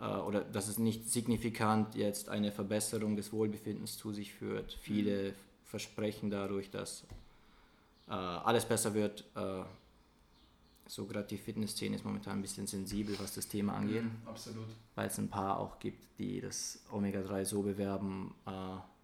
äh, 0.00 0.06
oder 0.06 0.40
dass 0.40 0.66
es 0.68 0.78
nicht 0.78 1.08
signifikant 1.08 1.94
jetzt 1.94 2.28
eine 2.30 2.50
Verbesserung 2.50 3.14
des 3.14 3.32
Wohlbefindens 3.32 3.96
zu 3.96 4.12
sich 4.12 4.32
führt. 4.32 4.72
Viele 4.80 5.34
versprechen 5.66 6.30
dadurch, 6.30 6.70
dass 6.70 7.04
äh, 8.08 8.12
alles 8.12 8.64
besser 8.66 8.94
wird. 8.94 9.24
Äh, 9.34 9.62
so 10.86 11.06
gerade 11.06 11.26
die 11.28 11.38
Fitnessszene 11.38 11.96
ist 11.96 12.04
momentan 12.04 12.38
ein 12.38 12.42
bisschen 12.42 12.66
sensibel, 12.66 13.18
was 13.18 13.34
das 13.34 13.48
Thema 13.48 13.74
angeht, 13.74 14.02
Mhm. 14.04 14.16
Absolut. 14.26 14.66
weil 14.94 15.06
es 15.06 15.18
ein 15.18 15.28
paar 15.28 15.58
auch 15.58 15.78
gibt, 15.78 16.18
die 16.18 16.40
das 16.40 16.80
Omega-3 16.90 17.44
so 17.44 17.62
bewerben, 17.62 18.34
äh, 18.46 18.50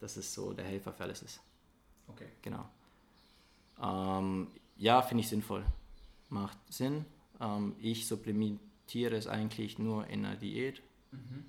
dass 0.01 0.17
es 0.17 0.35
so 0.35 0.53
der 0.53 0.65
Helfer 0.67 0.93
für 0.93 1.05
alles 1.05 1.23
ist. 1.23 1.41
Okay. 2.09 2.27
Genau. 2.43 2.69
Ähm, 3.81 4.49
ja, 4.77 5.01
finde 5.03 5.23
ich 5.23 5.29
sinnvoll. 5.29 5.65
Macht 6.29 6.59
Sinn. 6.69 7.05
Ähm, 7.41 7.75
ich 7.79 8.07
supplementiere 8.07 9.17
es 9.17 9.27
eigentlich 9.29 9.79
nur 9.79 10.07
in 10.09 10.25
einer 10.27 10.37
Diät 10.37 10.83
Mhm. 11.13 11.45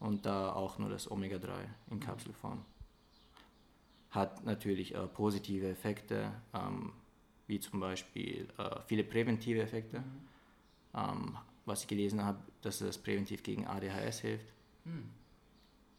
und 0.00 0.26
da 0.26 0.52
auch 0.52 0.78
nur 0.78 0.88
das 0.88 1.08
Omega-3 1.10 1.68
in 1.90 2.00
Kapselform. 2.00 2.64
Hat 4.10 4.44
natürlich 4.44 4.94
äh, 4.94 5.06
positive 5.06 5.68
Effekte, 5.68 6.32
ähm, 6.52 6.92
wie 7.46 7.60
zum 7.60 7.80
Beispiel 7.80 8.48
äh, 8.58 8.80
viele 8.86 9.04
präventive 9.04 9.62
Effekte. 9.62 10.00
Mhm. 10.00 10.04
Ähm, 10.94 11.38
was 11.66 11.82
ich 11.82 11.88
gelesen 11.88 12.24
habe, 12.24 12.38
dass 12.62 12.80
es 12.80 12.98
präventiv 12.98 13.42
gegen 13.42 13.66
ADHS 13.66 14.20
hilft, 14.20 14.52
Mhm. 14.84 15.10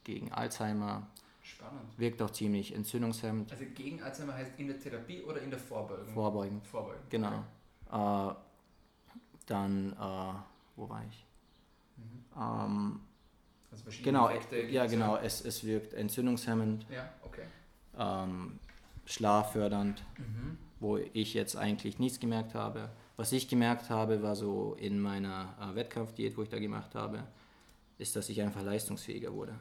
gegen 0.04 0.32
Alzheimer, 0.34 1.08
Spannend. 1.42 1.98
wirkt 1.98 2.22
auch 2.22 2.32
ziemlich 2.32 2.76
entzündungshemmend, 2.76 3.52
Also 3.52 3.64
gegen 3.76 4.02
Alzheimer 4.02 4.34
heißt 4.34 4.54
in 4.58 4.68
der 4.68 4.80
Therapie 4.80 5.22
oder 5.22 5.40
in 5.42 5.50
der 5.50 5.60
Vorbeugung? 5.60 6.08
vorbeugend. 6.14 6.68
Vorbeugen. 6.68 7.02
Genau. 7.10 7.44
Äh, 7.92 8.34
dann, 9.46 9.94
äh, 9.94 10.34
wo 10.76 10.90
war 10.90 11.04
ich? 11.10 11.26
Mhm. 11.98 12.26
Ähm, 12.36 13.00
Also 13.72 13.84
verschiedene 13.84 14.12
genau, 14.18 14.30
Effekte 14.30 14.56
äh, 14.58 14.72
ja 14.72 14.86
genau, 14.88 15.16
es, 15.18 15.42
es 15.46 15.64
wirkt 15.64 15.94
entzündungshemmend, 15.94 16.86
Ja, 16.90 17.14
okay. 17.24 17.44
Ähm, 17.98 18.60
schlaffördernd, 19.06 20.04
Mhm. 20.18 20.58
wo 20.80 20.98
ich 20.98 21.34
jetzt 21.34 21.56
eigentlich 21.56 22.00
nichts 22.00 22.20
gemerkt 22.20 22.54
habe. 22.56 22.90
Was 23.18 23.32
ich 23.32 23.48
gemerkt 23.48 23.90
habe, 23.90 24.22
war 24.24 24.36
so 24.36 24.76
in 24.80 25.00
meiner 25.00 25.56
äh, 25.62 25.76
Wettkampfdiät, 25.76 26.38
wo 26.38 26.44
ich 26.44 26.50
da 26.50 26.60
gemacht 26.60 26.96
habe, 26.96 27.24
ist, 27.98 28.16
dass 28.16 28.30
ich 28.30 28.42
einfach 28.42 28.64
leistungsfähiger 28.64 29.34
wurde. 29.34 29.54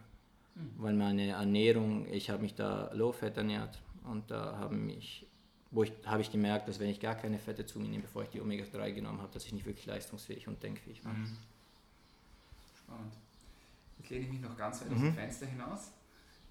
Mhm. 0.54 0.70
Weil 0.78 0.94
meine 0.94 1.28
Ernährung, 1.28 2.06
ich 2.10 2.30
habe 2.30 2.42
mich 2.42 2.54
da 2.54 2.90
low-fat 2.94 3.36
ernährt 3.36 3.78
und 4.04 4.30
da 4.30 4.56
haben 4.58 4.86
mich, 4.86 5.26
wo 5.72 5.82
ich, 5.82 5.92
habe 6.06 6.22
ich 6.22 6.30
gemerkt, 6.32 6.68
dass 6.68 6.80
wenn 6.80 6.88
ich 6.88 7.00
gar 7.00 7.14
keine 7.16 7.38
Fette 7.38 7.66
zu 7.66 7.78
mir 7.78 7.88
nehme, 7.88 8.02
bevor 8.02 8.22
ich 8.22 8.30
die 8.30 8.40
Omega-3 8.40 8.92
genommen 8.92 9.20
habe, 9.20 9.32
dass 9.32 9.44
ich 9.44 9.52
nicht 9.52 9.66
wirklich 9.66 9.86
leistungsfähig 9.86 10.48
und 10.48 10.62
denkfähig 10.62 11.04
war. 11.04 11.12
Mhm. 11.12 11.36
Spannend. 12.78 13.12
Jetzt 13.98 14.10
lehne 14.10 14.24
ich 14.24 14.30
mich 14.32 14.40
noch 14.40 14.56
ganz 14.56 14.80
weit 14.80 14.90
aus 14.90 14.96
Mhm. 14.98 15.02
dem 15.04 15.14
Fenster 15.14 15.46
hinaus. 15.46 15.92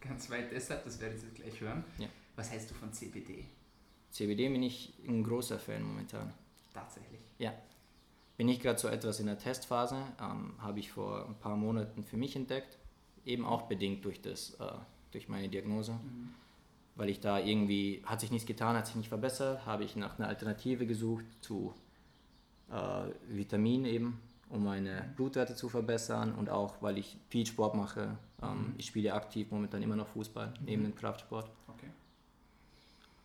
Ganz 0.01 0.29
weit 0.29 0.51
deshalb, 0.51 0.83
das 0.85 0.99
werdet 0.99 1.21
ihr 1.23 1.29
gleich 1.31 1.59
hören. 1.61 1.83
Ja. 1.97 2.07
Was 2.35 2.51
hältst 2.51 2.71
du 2.71 2.75
von 2.75 2.91
CBD? 2.93 3.45
CBD 4.11 4.49
bin 4.49 4.63
ich 4.63 4.93
ein 5.07 5.23
großer 5.23 5.59
Fan 5.59 5.83
momentan. 5.83 6.33
Tatsächlich. 6.73 7.19
Ja. 7.37 7.53
Bin 8.37 8.47
ich 8.47 8.59
gerade 8.61 8.79
so 8.79 8.87
etwas 8.87 9.19
in 9.19 9.25
der 9.25 9.37
Testphase, 9.37 9.97
ähm, 10.21 10.53
habe 10.59 10.79
ich 10.79 10.91
vor 10.91 11.25
ein 11.27 11.35
paar 11.35 11.57
Monaten 11.57 12.03
für 12.03 12.15
mich 12.15 12.35
entdeckt, 12.35 12.77
eben 13.25 13.45
auch 13.45 13.63
bedingt 13.63 14.05
durch, 14.05 14.21
das, 14.21 14.53
äh, 14.55 14.71
durch 15.11 15.27
meine 15.27 15.49
Diagnose, 15.49 15.91
Mhm. 15.91 16.29
weil 16.95 17.09
ich 17.09 17.19
da 17.19 17.37
irgendwie, 17.37 18.01
hat 18.05 18.21
sich 18.21 18.31
nichts 18.31 18.47
getan, 18.47 18.77
hat 18.77 18.87
sich 18.87 18.95
nicht 18.95 19.09
verbessert, 19.09 19.65
habe 19.65 19.83
ich 19.83 19.97
nach 19.97 20.17
einer 20.17 20.29
Alternative 20.29 20.85
gesucht 20.87 21.25
zu 21.41 21.73
äh, 22.71 23.09
Vitamin 23.27 23.83
eben, 23.85 24.21
um 24.47 24.63
meine 24.63 25.11
Blutwerte 25.15 25.55
zu 25.55 25.69
verbessern 25.69 26.33
und 26.35 26.49
auch, 26.49 26.81
weil 26.81 26.97
ich 26.99 27.17
viel 27.29 27.45
Sport 27.45 27.73
mache. 27.75 28.15
Ähm, 28.41 28.49
Mhm. 28.49 28.73
Ich 28.77 28.87
spiele 28.87 29.13
aktiv 29.13 29.51
momentan 29.51 29.81
immer 29.81 29.95
noch 29.95 30.07
Fußball, 30.07 30.53
neben 30.65 30.83
dem 30.83 30.95
Kraftsport. 30.95 31.49
Okay. 31.67 31.89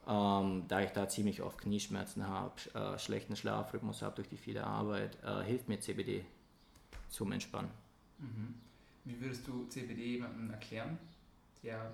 Ähm, 0.06 0.64
da 0.68 0.80
ich 0.80 0.90
da 0.90 1.08
ziemlich 1.08 1.40
oft 1.42 1.58
Knieschmerzen 1.58 2.26
habe, 2.26 2.54
äh, 2.74 2.98
schlechten 2.98 3.36
Schlafrhythmus 3.36 4.02
habe 4.02 4.16
durch 4.16 4.28
die 4.28 4.36
viele 4.36 4.64
Arbeit, 4.64 5.16
äh, 5.24 5.42
hilft 5.42 5.68
mir 5.68 5.80
CBD 5.80 6.24
zum 7.08 7.32
Entspannen. 7.32 7.70
Mhm. 8.18 8.54
Wie 9.04 9.20
würdest 9.20 9.46
du 9.46 9.66
CBD 9.68 10.12
jemandem 10.12 10.50
erklären, 10.50 10.98
der 11.62 11.92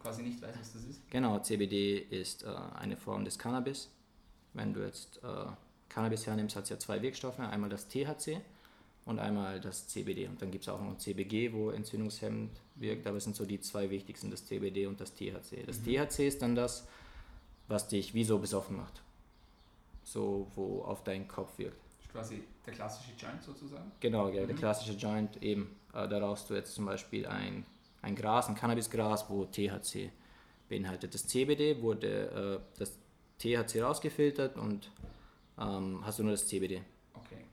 quasi 0.00 0.22
nicht 0.22 0.40
weiß, 0.42 0.56
was 0.58 0.72
das 0.72 0.84
ist? 0.84 1.10
Genau, 1.10 1.38
CBD 1.38 1.98
ist 1.98 2.42
äh, 2.42 2.48
eine 2.78 2.96
Form 2.96 3.24
des 3.24 3.38
Cannabis. 3.38 3.88
Wenn 4.52 4.72
du 4.74 4.84
jetzt 4.84 5.22
äh, 5.22 5.46
Cannabis 5.88 6.26
hernimmst, 6.26 6.56
hat 6.56 6.64
es 6.64 6.70
ja 6.70 6.78
zwei 6.78 7.00
Wirkstoffe. 7.02 7.38
Einmal 7.38 7.70
das 7.70 7.88
THC 7.88 8.40
und 9.04 9.18
einmal 9.18 9.60
das 9.60 9.88
CBD. 9.88 10.26
Und 10.26 10.40
dann 10.40 10.50
gibt 10.50 10.64
es 10.64 10.68
auch 10.68 10.80
noch 10.80 10.96
CBG, 10.98 11.52
wo 11.52 11.70
entzündungshemmend 11.70 12.50
wirkt, 12.76 13.06
aber 13.06 13.16
es 13.16 13.24
sind 13.24 13.36
so 13.36 13.44
die 13.44 13.60
zwei 13.60 13.90
wichtigsten, 13.90 14.30
das 14.30 14.44
CBD 14.46 14.86
und 14.86 15.00
das 15.00 15.14
THC. 15.14 15.64
Das 15.66 15.80
mhm. 15.80 16.08
THC 16.08 16.28
ist 16.28 16.42
dann 16.42 16.54
das, 16.54 16.86
was 17.68 17.88
dich 17.88 18.14
wie 18.14 18.24
so 18.24 18.38
besoffen 18.38 18.76
macht. 18.76 19.02
So, 20.04 20.48
wo 20.54 20.82
auf 20.82 21.04
deinen 21.04 21.28
Kopf 21.28 21.58
wirkt. 21.58 21.78
Quasi 22.10 22.42
der 22.66 22.74
klassische 22.74 23.12
Joint 23.16 23.42
sozusagen? 23.42 23.92
Genau, 24.00 24.28
ja, 24.28 24.42
mhm. 24.42 24.48
der 24.48 24.56
klassische 24.56 24.92
Joint 24.92 25.42
eben. 25.42 25.76
Äh, 25.94 26.08
da 26.08 26.18
rauchst 26.18 26.50
du 26.50 26.54
jetzt 26.54 26.74
zum 26.74 26.86
Beispiel 26.86 27.26
ein, 27.26 27.64
ein 28.02 28.16
Gras, 28.16 28.48
ein 28.48 28.54
Cannabisgras, 28.54 29.30
wo 29.30 29.44
THC 29.44 30.10
beinhaltet. 30.68 31.14
Das 31.14 31.26
CBD 31.26 31.80
wurde 31.82 32.62
äh, 32.76 32.78
das 32.78 32.98
THC 33.38 33.82
rausgefiltert 33.82 34.56
und 34.56 34.90
ähm, 35.58 36.00
hast 36.04 36.18
du 36.18 36.22
nur 36.22 36.32
das 36.32 36.46
CBD. 36.46 36.82
Okay, 37.14 37.44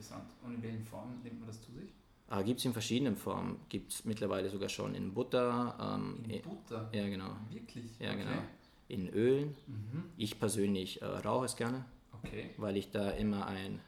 interessant. 0.00 0.24
Und 0.42 0.54
in 0.54 0.62
welchen 0.62 0.84
Formen 0.84 1.22
nimmt 1.22 1.40
man 1.40 1.48
das 1.48 1.60
zu 1.60 1.72
sich? 1.72 1.92
Äh, 2.30 2.42
Gibt 2.44 2.60
es 2.60 2.64
in 2.64 2.72
verschiedenen 2.72 3.16
Formen. 3.16 3.60
Gibt 3.68 3.92
es 3.92 4.04
mittlerweile 4.04 4.48
sogar 4.48 4.68
schon 4.68 4.94
in 4.94 5.12
Butter. 5.12 5.76
Ähm, 5.80 6.24
in 6.28 6.42
Butter? 6.42 6.88
Ja, 6.92 7.06
genau. 7.08 7.36
Wirklich? 7.50 7.84
Ja, 7.98 8.12
okay. 8.12 8.18
genau. 8.18 8.42
In 8.88 9.08
Ölen. 9.10 9.56
Mhm. 9.66 10.04
Ich 10.16 10.38
persönlich 10.38 11.02
äh, 11.02 11.04
rauche 11.04 11.44
es 11.46 11.56
gerne, 11.56 11.84
okay. 12.12 12.50
weil 12.56 12.76
ich 12.76 12.90
da 12.90 13.10
immer 13.10 13.46
ein, 13.46 13.80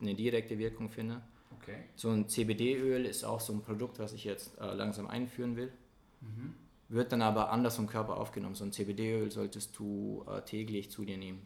eine 0.00 0.14
direkte 0.14 0.58
Wirkung 0.58 0.90
finde. 0.90 1.22
Okay. 1.60 1.76
So 1.96 2.10
ein 2.10 2.28
CBD-Öl 2.28 3.04
ist 3.04 3.24
auch 3.24 3.40
so 3.40 3.52
ein 3.52 3.62
Produkt, 3.62 3.98
was 3.98 4.12
ich 4.12 4.24
jetzt 4.24 4.58
äh, 4.58 4.72
langsam 4.74 5.06
einführen 5.06 5.56
will. 5.56 5.72
Mhm. 6.20 6.54
Wird 6.88 7.12
dann 7.12 7.20
aber 7.20 7.52
anders 7.52 7.76
vom 7.76 7.86
Körper 7.86 8.16
aufgenommen. 8.16 8.54
So 8.54 8.64
ein 8.64 8.72
CBD-Öl 8.72 9.30
solltest 9.30 9.78
du 9.78 10.24
äh, 10.26 10.40
täglich 10.42 10.90
zu 10.90 11.04
dir 11.04 11.18
nehmen. 11.18 11.42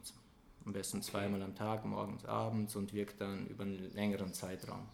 Am 0.64 0.72
besten 0.72 1.02
zweimal 1.02 1.42
am 1.42 1.54
Tag, 1.54 1.84
morgens, 1.84 2.24
abends 2.24 2.76
und 2.76 2.92
wirkt 2.92 3.20
dann 3.20 3.46
über 3.48 3.64
einen 3.64 3.92
längeren 3.94 4.32
Zeitraum. 4.32 4.88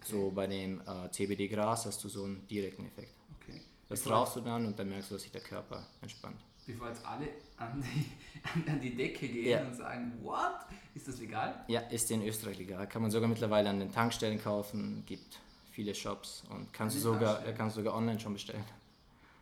Okay. 0.00 0.12
So 0.12 0.30
bei 0.30 0.46
dem 0.46 0.80
äh, 0.80 1.10
CBD-Gras 1.10 1.86
hast 1.86 2.02
du 2.04 2.08
so 2.08 2.24
einen 2.24 2.46
direkten 2.46 2.86
Effekt. 2.86 3.14
Okay. 3.40 3.60
Das 3.88 4.08
rauchst 4.08 4.36
du 4.36 4.40
dann 4.40 4.66
und 4.66 4.78
dann 4.78 4.88
merkst 4.88 5.10
du, 5.10 5.14
dass 5.14 5.22
sich 5.22 5.32
der 5.32 5.40
Körper 5.40 5.84
entspannt. 6.00 6.40
Bevor 6.66 6.88
jetzt 6.88 7.04
alle 7.04 7.28
an 7.56 7.82
die, 7.82 8.70
an 8.70 8.80
die 8.80 8.94
Decke 8.94 9.26
gehen 9.26 9.50
ja. 9.50 9.66
und 9.66 9.74
sagen, 9.74 10.12
what? 10.22 10.66
Ist 10.94 11.08
das 11.08 11.18
legal? 11.18 11.64
Ja, 11.66 11.80
ist 11.80 12.10
in 12.10 12.22
Österreich 12.22 12.58
legal. 12.58 12.86
Kann 12.86 13.02
man 13.02 13.10
sogar 13.10 13.28
mittlerweile 13.28 13.70
an 13.70 13.80
den 13.80 13.90
Tankstellen 13.90 14.40
kaufen, 14.40 15.02
gibt 15.06 15.40
viele 15.72 15.94
Shops 15.94 16.44
und 16.50 16.72
kannst 16.72 16.96
du 16.96 17.00
sogar, 17.00 17.42
kannst 17.52 17.76
sogar 17.76 17.94
online 17.94 18.20
schon 18.20 18.34
bestellen. 18.34 18.64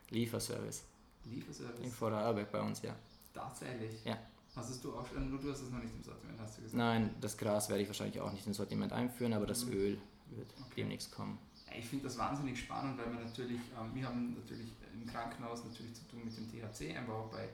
Lieferservice. 0.09 0.83
Lieferservice? 1.25 1.93
Vor 1.93 2.09
der 2.09 2.19
Arbeit 2.19 2.51
bei 2.51 2.61
uns, 2.61 2.81
ja. 2.81 2.95
Tatsächlich? 3.33 4.03
Ja. 4.03 4.17
Hast 4.55 4.83
du 4.83 4.95
auch 4.95 5.07
schon, 5.07 5.31
du 5.31 5.51
hast 5.51 5.61
es 5.61 5.69
noch 5.69 5.79
nicht 5.79 5.93
im 5.95 6.03
Sortiment, 6.03 6.39
hast 6.39 6.57
du 6.57 6.61
gesagt? 6.63 6.77
Nein, 6.77 7.15
das 7.21 7.37
Gras 7.37 7.69
werde 7.69 7.83
ich 7.83 7.87
wahrscheinlich 7.87 8.19
auch 8.19 8.33
nicht 8.33 8.45
ins 8.45 8.57
Sortiment 8.57 8.91
einführen, 8.91 9.33
aber 9.33 9.45
das 9.45 9.65
mhm. 9.65 9.73
Öl 9.73 10.01
wird 10.31 10.53
okay. 10.59 10.73
demnächst 10.77 11.11
kommen. 11.11 11.37
Ich 11.77 11.85
finde 11.85 12.05
das 12.05 12.17
wahnsinnig 12.17 12.59
spannend, 12.59 12.97
weil 12.97 13.13
wir 13.13 13.23
natürlich, 13.23 13.61
ähm, 13.79 13.91
wir 13.93 14.05
haben 14.05 14.33
natürlich 14.33 14.73
im 14.93 15.05
Krankenhaus 15.07 15.63
natürlich 15.63 15.93
zu 15.93 16.05
tun 16.09 16.25
mit 16.25 16.35
dem 16.35 16.49
THC, 16.49 16.97
einfach 16.97 17.13
auch 17.13 17.31
bei, 17.31 17.47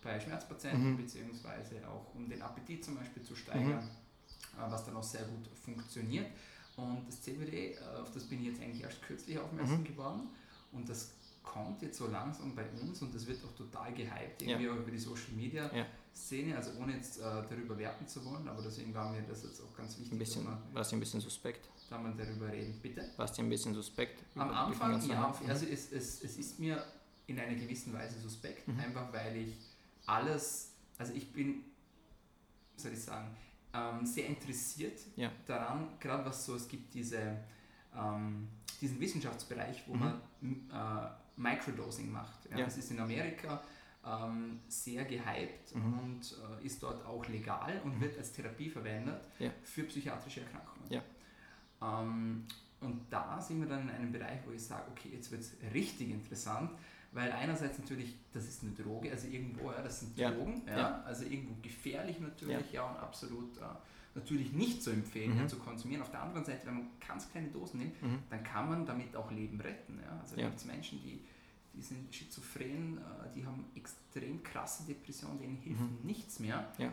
bei 0.00 0.20
Schmerzpatienten, 0.20 0.92
mhm. 0.92 0.96
beziehungsweise 0.96 1.88
auch 1.88 2.14
um 2.14 2.28
den 2.28 2.40
Appetit 2.40 2.84
zum 2.84 2.96
Beispiel 2.96 3.24
zu 3.24 3.34
steigern, 3.34 3.84
mhm. 3.84 4.60
äh, 4.60 4.70
was 4.70 4.84
dann 4.84 4.96
auch 4.96 5.02
sehr 5.02 5.24
gut 5.24 5.48
funktioniert. 5.64 6.28
Und 6.76 7.04
das 7.08 7.22
CBD, 7.22 7.72
äh, 7.72 7.78
auf 8.00 8.12
das 8.12 8.24
bin 8.24 8.40
ich 8.40 8.46
jetzt 8.46 8.62
eigentlich 8.62 8.82
erst 8.82 9.02
kürzlich 9.02 9.38
aufmerksam 9.38 9.80
mhm. 9.80 9.84
geworden 9.84 10.28
und 10.70 10.88
das 10.88 11.14
kommt 11.42 11.82
jetzt 11.82 11.98
so 11.98 12.06
langsam 12.06 12.54
bei 12.54 12.64
uns 12.80 13.02
und 13.02 13.12
das 13.14 13.26
wird 13.26 13.44
auch 13.44 13.54
total 13.54 13.92
gehypt, 13.92 14.42
irgendwie 14.42 14.64
ja. 14.64 14.72
auch 14.72 14.76
über 14.76 14.90
die 14.90 14.98
Social 14.98 15.32
Media 15.36 15.70
ja. 15.74 15.86
Szene, 16.14 16.56
also 16.56 16.70
ohne 16.80 16.94
jetzt 16.94 17.18
äh, 17.18 17.22
darüber 17.22 17.76
werten 17.76 18.06
zu 18.06 18.24
wollen, 18.24 18.46
aber 18.48 18.62
deswegen 18.62 18.94
war 18.94 19.10
mir 19.10 19.22
das 19.22 19.42
jetzt 19.42 19.60
auch 19.60 19.76
ganz 19.76 19.98
wichtig. 19.98 20.12
Ein 20.12 20.18
bisschen, 20.18 20.46
war 20.46 20.80
es 20.80 20.92
ein 20.92 21.00
bisschen 21.00 21.20
suspekt? 21.20 21.68
Da 21.90 21.98
man 21.98 22.16
darüber 22.16 22.50
reden, 22.50 22.78
bitte? 22.80 23.10
War 23.16 23.24
es 23.24 23.38
ein 23.38 23.48
bisschen 23.48 23.74
suspekt? 23.74 24.22
Am 24.36 24.50
Anfang, 24.50 25.06
ja, 25.08 25.34
also 25.48 25.66
es, 25.66 25.92
es, 25.92 26.22
es 26.22 26.38
ist 26.38 26.60
mir 26.60 26.82
in 27.26 27.38
einer 27.38 27.54
gewissen 27.54 27.92
Weise 27.92 28.18
suspekt, 28.20 28.68
mhm. 28.68 28.78
einfach 28.78 29.12
weil 29.12 29.36
ich 29.36 29.56
alles, 30.06 30.72
also 30.98 31.12
ich 31.14 31.32
bin, 31.32 31.64
soll 32.76 32.92
ich 32.92 33.02
sagen, 33.02 33.36
ähm, 33.72 34.06
sehr 34.06 34.26
interessiert 34.26 35.00
ja. 35.16 35.32
daran, 35.46 35.88
gerade 35.98 36.24
was 36.24 36.46
so, 36.46 36.54
es 36.54 36.68
gibt 36.68 36.94
diese, 36.94 37.38
ähm, 37.96 38.48
diesen 38.80 39.00
Wissenschaftsbereich, 39.00 39.82
wo 39.86 39.94
mhm. 39.94 40.00
man 40.00 40.20
äh, 40.70 41.10
Microdosing 41.36 42.10
macht. 42.10 42.46
Ja. 42.50 42.58
Ja. 42.58 42.64
Das 42.66 42.76
ist 42.76 42.90
in 42.92 43.00
Amerika 43.00 43.62
ähm, 44.06 44.60
sehr 44.68 45.04
gehypt 45.04 45.74
mhm. 45.74 45.98
und 45.98 46.36
äh, 46.62 46.66
ist 46.66 46.82
dort 46.82 47.04
auch 47.06 47.26
legal 47.28 47.80
und 47.84 47.96
mhm. 47.96 48.02
wird 48.02 48.18
als 48.18 48.32
Therapie 48.32 48.68
verwendet 48.68 49.22
ja. 49.38 49.50
für 49.62 49.84
psychiatrische 49.84 50.40
Erkrankungen. 50.40 50.90
Ja. 50.90 51.02
Ähm, 51.82 52.44
und 52.80 53.00
da 53.10 53.40
sind 53.40 53.60
wir 53.60 53.68
dann 53.68 53.88
in 53.88 53.94
einem 53.94 54.12
Bereich, 54.12 54.40
wo 54.46 54.52
ich 54.52 54.62
sage, 54.62 54.84
okay, 54.90 55.10
jetzt 55.12 55.30
wird 55.30 55.40
es 55.40 55.54
richtig 55.72 56.10
interessant, 56.10 56.70
weil 57.12 57.32
einerseits 57.32 57.78
natürlich, 57.78 58.16
das 58.32 58.44
ist 58.44 58.62
eine 58.62 58.72
Droge, 58.72 59.10
also 59.10 59.28
irgendwo, 59.28 59.70
ja, 59.70 59.80
das 59.82 60.00
sind 60.00 60.18
Drogen, 60.18 60.62
ja. 60.66 60.76
ja. 60.76 61.02
also 61.04 61.24
irgendwo 61.24 61.54
gefährlich 61.62 62.20
natürlich, 62.20 62.72
ja, 62.72 62.84
und 62.84 62.96
absolut 62.96 63.56
äh, 63.58 63.62
natürlich 64.14 64.52
nicht 64.52 64.82
zu 64.82 64.90
empfehlen, 64.90 65.42
mhm. 65.42 65.48
zu 65.48 65.58
konsumieren. 65.58 66.02
Auf 66.02 66.10
der 66.10 66.22
anderen 66.22 66.44
Seite, 66.44 66.66
wenn 66.66 66.74
man 66.74 66.86
ganz 67.06 67.30
kleine 67.30 67.48
Dosen 67.48 67.80
nimmt, 67.80 68.02
mhm. 68.02 68.18
dann 68.30 68.42
kann 68.44 68.68
man 68.68 68.86
damit 68.86 69.16
auch 69.16 69.30
Leben 69.30 69.60
retten. 69.60 70.00
Ja? 70.02 70.18
Also 70.20 70.36
ja. 70.36 70.46
gibt 70.46 70.58
es 70.58 70.64
Menschen, 70.64 71.00
die, 71.02 71.20
die 71.76 71.82
sind 71.82 72.14
schizophren, 72.14 72.98
äh, 72.98 73.32
die 73.34 73.44
haben 73.44 73.64
extrem 73.74 74.42
krasse 74.42 74.84
Depressionen, 74.84 75.38
denen 75.38 75.56
hilft 75.56 75.80
mhm. 75.80 75.98
nichts 76.02 76.38
mehr. 76.40 76.72
Ja. 76.78 76.92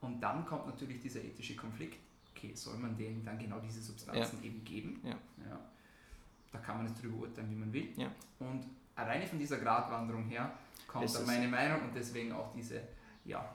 Und 0.00 0.20
dann 0.20 0.44
kommt 0.44 0.66
natürlich 0.66 1.00
dieser 1.00 1.22
ethische 1.22 1.56
Konflikt. 1.56 1.98
Okay, 2.34 2.52
soll 2.54 2.76
man 2.76 2.96
denen 2.96 3.24
dann 3.24 3.38
genau 3.38 3.60
diese 3.60 3.80
Substanzen 3.80 4.42
eben 4.44 4.62
geben? 4.64 5.00
Ja. 5.02 5.18
Da 6.52 6.58
kann 6.58 6.78
man 6.78 6.86
jetzt 6.86 6.98
darüber 6.98 7.22
urteilen, 7.22 7.50
wie 7.50 7.54
man 7.54 7.72
will. 7.72 7.88
Ja. 7.96 8.10
Und 8.38 8.66
alleine 8.94 9.26
von 9.26 9.38
dieser 9.38 9.58
Gratwanderung 9.58 10.24
her 10.24 10.52
kommt 10.86 11.14
dann 11.14 11.26
meine 11.26 11.48
Meinung 11.48 11.82
und 11.82 11.94
deswegen 11.94 12.32
auch 12.32 12.52
diese, 12.54 12.82
ja, 13.24 13.54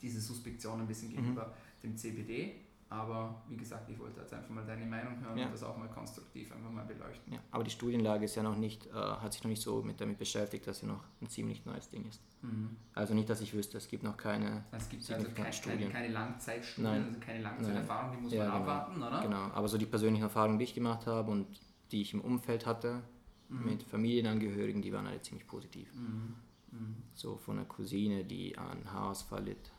diese 0.00 0.20
Suspektion 0.20 0.80
ein 0.80 0.86
bisschen 0.86 1.10
mhm. 1.10 1.16
gegenüber 1.16 1.54
dem 1.82 1.96
CBD. 1.96 2.54
Aber 2.88 3.42
wie 3.48 3.56
gesagt, 3.56 3.88
ich 3.90 3.98
wollte 3.98 4.20
jetzt 4.20 4.32
einfach 4.32 4.50
mal 4.50 4.64
deine 4.64 4.86
Meinung 4.86 5.18
hören 5.20 5.36
ja. 5.36 5.46
und 5.46 5.52
das 5.52 5.62
auch 5.64 5.76
mal 5.76 5.88
konstruktiv 5.88 6.52
einfach 6.52 6.70
mal 6.70 6.84
beleuchten. 6.84 7.32
Ja, 7.32 7.40
aber 7.50 7.64
die 7.64 7.70
Studienlage 7.70 8.24
ist 8.24 8.36
ja 8.36 8.44
noch 8.44 8.56
nicht, 8.56 8.86
äh, 8.86 8.92
hat 8.92 9.32
sich 9.32 9.42
noch 9.42 9.50
nicht 9.50 9.62
so 9.62 9.82
mit 9.82 10.00
damit 10.00 10.18
beschäftigt, 10.18 10.68
dass 10.68 10.80
sie 10.80 10.86
noch 10.86 11.02
ein 11.20 11.28
ziemlich 11.28 11.64
neues 11.64 11.88
Ding 11.88 12.06
ist. 12.08 12.22
Mhm. 12.42 12.76
Also 12.94 13.14
nicht, 13.14 13.28
dass 13.28 13.40
ich 13.40 13.52
wüsste, 13.54 13.78
es 13.78 13.88
gibt 13.88 14.04
noch 14.04 14.16
keine 14.16 14.64
Es 14.70 14.88
gibt 14.88 15.10
also 15.10 15.28
kein, 15.30 15.52
Studien. 15.52 15.90
keine, 15.90 15.92
keine 15.92 16.08
Langzeitstudien, 16.12 16.92
Nein. 16.92 17.04
also 17.08 17.20
keine 17.20 17.42
Langzeiterfahrung, 17.42 18.16
die 18.16 18.22
muss 18.22 18.32
ja, 18.32 18.44
man 18.44 18.52
genau. 18.52 18.62
abwarten, 18.62 19.02
oder? 19.02 19.22
Genau, 19.22 19.42
aber 19.52 19.68
so 19.68 19.78
die 19.78 19.86
persönlichen 19.86 20.22
Erfahrungen, 20.22 20.58
die 20.58 20.64
ich 20.64 20.74
gemacht 20.74 21.06
habe 21.08 21.32
und 21.32 21.46
die 21.90 22.02
ich 22.02 22.14
im 22.14 22.20
Umfeld 22.20 22.66
hatte, 22.66 23.02
mhm. 23.48 23.64
mit 23.64 23.82
Familienangehörigen, 23.82 24.80
die 24.80 24.92
waren 24.92 25.08
alle 25.08 25.20
ziemlich 25.22 25.46
positiv. 25.48 25.92
Mhm. 25.94 26.36
mhm. 26.70 26.96
So 27.14 27.36
von 27.36 27.58
einer 27.58 27.66
Cousine, 27.66 28.24
die 28.24 28.56
an 28.56 28.92
Haarausfall 28.92 29.42
litt 29.42 29.72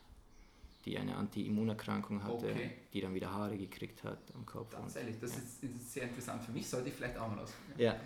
die 0.84 0.96
eine 0.96 1.16
Anti-Immunerkrankung 1.16 2.22
hatte, 2.22 2.50
okay. 2.50 2.70
die 2.92 3.00
dann 3.00 3.14
wieder 3.14 3.32
Haare 3.32 3.56
gekriegt 3.56 4.04
hat 4.04 4.18
am 4.34 4.46
Kopf. 4.46 4.70
Tatsächlich, 4.70 5.18
das 5.20 5.32
ja. 5.32 5.38
ist, 5.38 5.64
ist, 5.64 5.92
sehr 5.92 6.04
interessant 6.04 6.42
für 6.42 6.52
mich, 6.52 6.68
sollte 6.68 6.88
ich 6.88 6.94
vielleicht 6.94 7.18
auch 7.18 7.28
mal 7.28 7.40
ausprobieren. 7.40 7.78
Ja, 7.78 7.96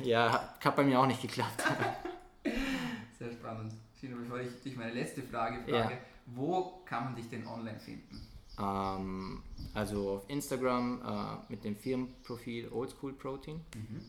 ja 0.04 0.54
hat 0.58 0.76
bei 0.76 0.84
mir 0.84 0.98
auch 0.98 1.06
nicht 1.06 1.22
geklappt. 1.22 1.62
sehr 3.18 3.32
spannend. 3.32 3.74
Chino, 3.98 4.16
bevor 4.16 4.40
ich 4.40 4.62
dich 4.62 4.76
meine 4.76 4.92
letzte 4.92 5.22
Frage 5.22 5.60
frage, 5.62 5.94
ja. 5.94 5.98
wo 6.26 6.82
kann 6.84 7.04
man 7.04 7.16
dich 7.16 7.28
denn 7.28 7.46
online 7.46 7.78
finden? 7.78 8.20
Ähm, 8.58 9.42
also 9.74 10.10
auf 10.10 10.30
Instagram 10.30 11.02
äh, 11.02 11.52
mit 11.52 11.64
dem 11.64 11.76
Firmenprofil 11.76 12.68
Oldschool 12.68 13.12
Protein. 13.12 13.60
Mhm. 13.74 14.00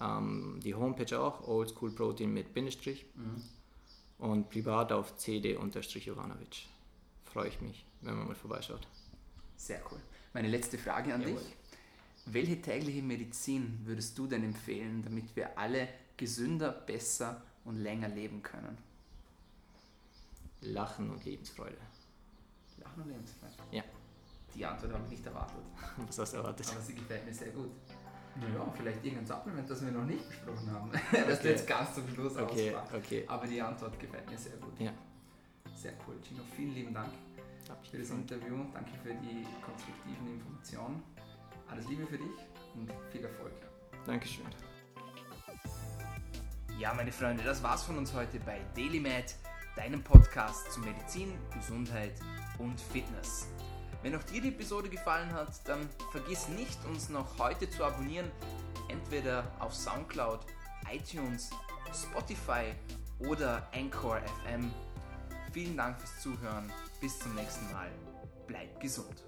Ähm, 0.00 0.60
die 0.62 0.74
Homepage 0.74 1.18
auch, 1.18 1.46
Oldschool 1.46 1.90
Protein 1.90 2.32
mit 2.32 2.52
Bindestrich. 2.54 3.04
Mhm. 3.14 3.42
Und 4.18 4.48
privat 4.48 4.92
auf 4.92 5.16
cd-jovanovic 5.16 6.66
freue 7.34 7.48
ich 7.48 7.60
mich, 7.60 7.84
wenn 8.00 8.16
man 8.16 8.28
mal 8.28 8.34
vorbeischaut. 8.34 8.86
Sehr 9.56 9.80
cool. 9.90 9.98
Meine 10.32 10.48
letzte 10.48 10.78
Frage 10.78 11.12
an 11.12 11.20
Jawohl. 11.20 11.34
dich. 11.34 11.56
Welche 12.26 12.62
tägliche 12.62 13.02
Medizin 13.02 13.80
würdest 13.84 14.16
du 14.16 14.26
denn 14.26 14.44
empfehlen, 14.44 15.02
damit 15.02 15.34
wir 15.36 15.58
alle 15.58 15.88
gesünder, 16.16 16.70
besser 16.70 17.42
und 17.64 17.76
länger 17.82 18.08
leben 18.08 18.42
können? 18.42 18.78
Lachen 20.60 21.10
und 21.10 21.24
Lebensfreude. 21.24 21.76
Lachen 22.78 23.02
und 23.02 23.08
Lebensfreude? 23.08 23.52
Ja. 23.72 23.82
Die 24.54 24.64
Antwort 24.64 24.92
habe 24.92 25.02
ich 25.04 25.10
nicht 25.10 25.26
erwartet. 25.26 25.58
Was 26.06 26.18
hast 26.18 26.32
du 26.32 26.36
erwartet? 26.38 26.66
Aber 26.70 26.80
sie 26.80 26.94
gefällt 26.94 27.26
mir 27.26 27.34
sehr 27.34 27.50
gut. 27.50 27.70
Naja, 28.36 28.72
vielleicht 28.76 29.04
irgendein 29.04 29.26
Supplement, 29.26 29.68
das 29.68 29.84
wir 29.84 29.92
noch 29.92 30.04
nicht 30.04 30.28
besprochen 30.28 30.70
haben. 30.70 30.90
das 31.12 31.22
okay. 31.22 31.38
du 31.42 31.48
jetzt 31.48 31.66
ganz 31.66 31.94
zum 31.94 32.08
Schluss 32.08 32.36
okay, 32.36 32.74
okay. 32.92 33.24
Aber 33.26 33.46
die 33.46 33.60
Antwort 33.60 33.98
gefällt 33.98 34.30
mir 34.30 34.38
sehr 34.38 34.56
gut. 34.56 34.78
Ja. 34.78 34.92
Sehr 35.74 35.92
cool, 36.06 36.16
Gino. 36.22 36.42
Vielen 36.56 36.74
lieben 36.74 36.94
Dank 36.94 37.10
für 37.90 37.98
das 37.98 38.10
Interview. 38.10 38.64
Danke 38.72 38.92
für 39.02 39.14
die 39.14 39.44
konstruktiven 39.62 40.34
Informationen. 40.34 41.02
Alles 41.70 41.88
Liebe 41.88 42.06
für 42.06 42.18
dich 42.18 42.30
und 42.74 42.90
viel 43.10 43.24
Erfolg. 43.24 43.52
Dankeschön. 44.06 44.44
Ja, 46.78 46.92
meine 46.94 47.12
Freunde, 47.12 47.42
das 47.44 47.62
war's 47.62 47.84
von 47.84 47.96
uns 47.98 48.12
heute 48.12 48.40
bei 48.40 48.60
DailyMed, 48.74 49.36
deinem 49.76 50.02
Podcast 50.02 50.72
zu 50.72 50.80
Medizin, 50.80 51.32
Gesundheit 51.54 52.14
und 52.58 52.80
Fitness. 52.80 53.48
Wenn 54.02 54.14
auch 54.16 54.22
dir 54.24 54.42
die 54.42 54.48
Episode 54.48 54.88
gefallen 54.88 55.32
hat, 55.32 55.66
dann 55.66 55.88
vergiss 56.12 56.48
nicht, 56.48 56.84
uns 56.84 57.08
noch 57.08 57.38
heute 57.38 57.70
zu 57.70 57.84
abonnieren, 57.84 58.30
entweder 58.88 59.50
auf 59.60 59.74
SoundCloud, 59.74 60.40
iTunes, 60.92 61.50
Spotify 61.92 62.74
oder 63.20 63.66
Anchor 63.72 64.20
FM 64.44 64.70
vielen 65.54 65.76
Dank 65.76 65.98
fürs 66.00 66.20
Zuhören. 66.20 66.70
Bis 67.00 67.16
zum 67.20 67.32
nächsten 67.36 67.70
Mal. 67.72 67.88
Bleibt 68.48 68.80
gesund. 68.80 69.24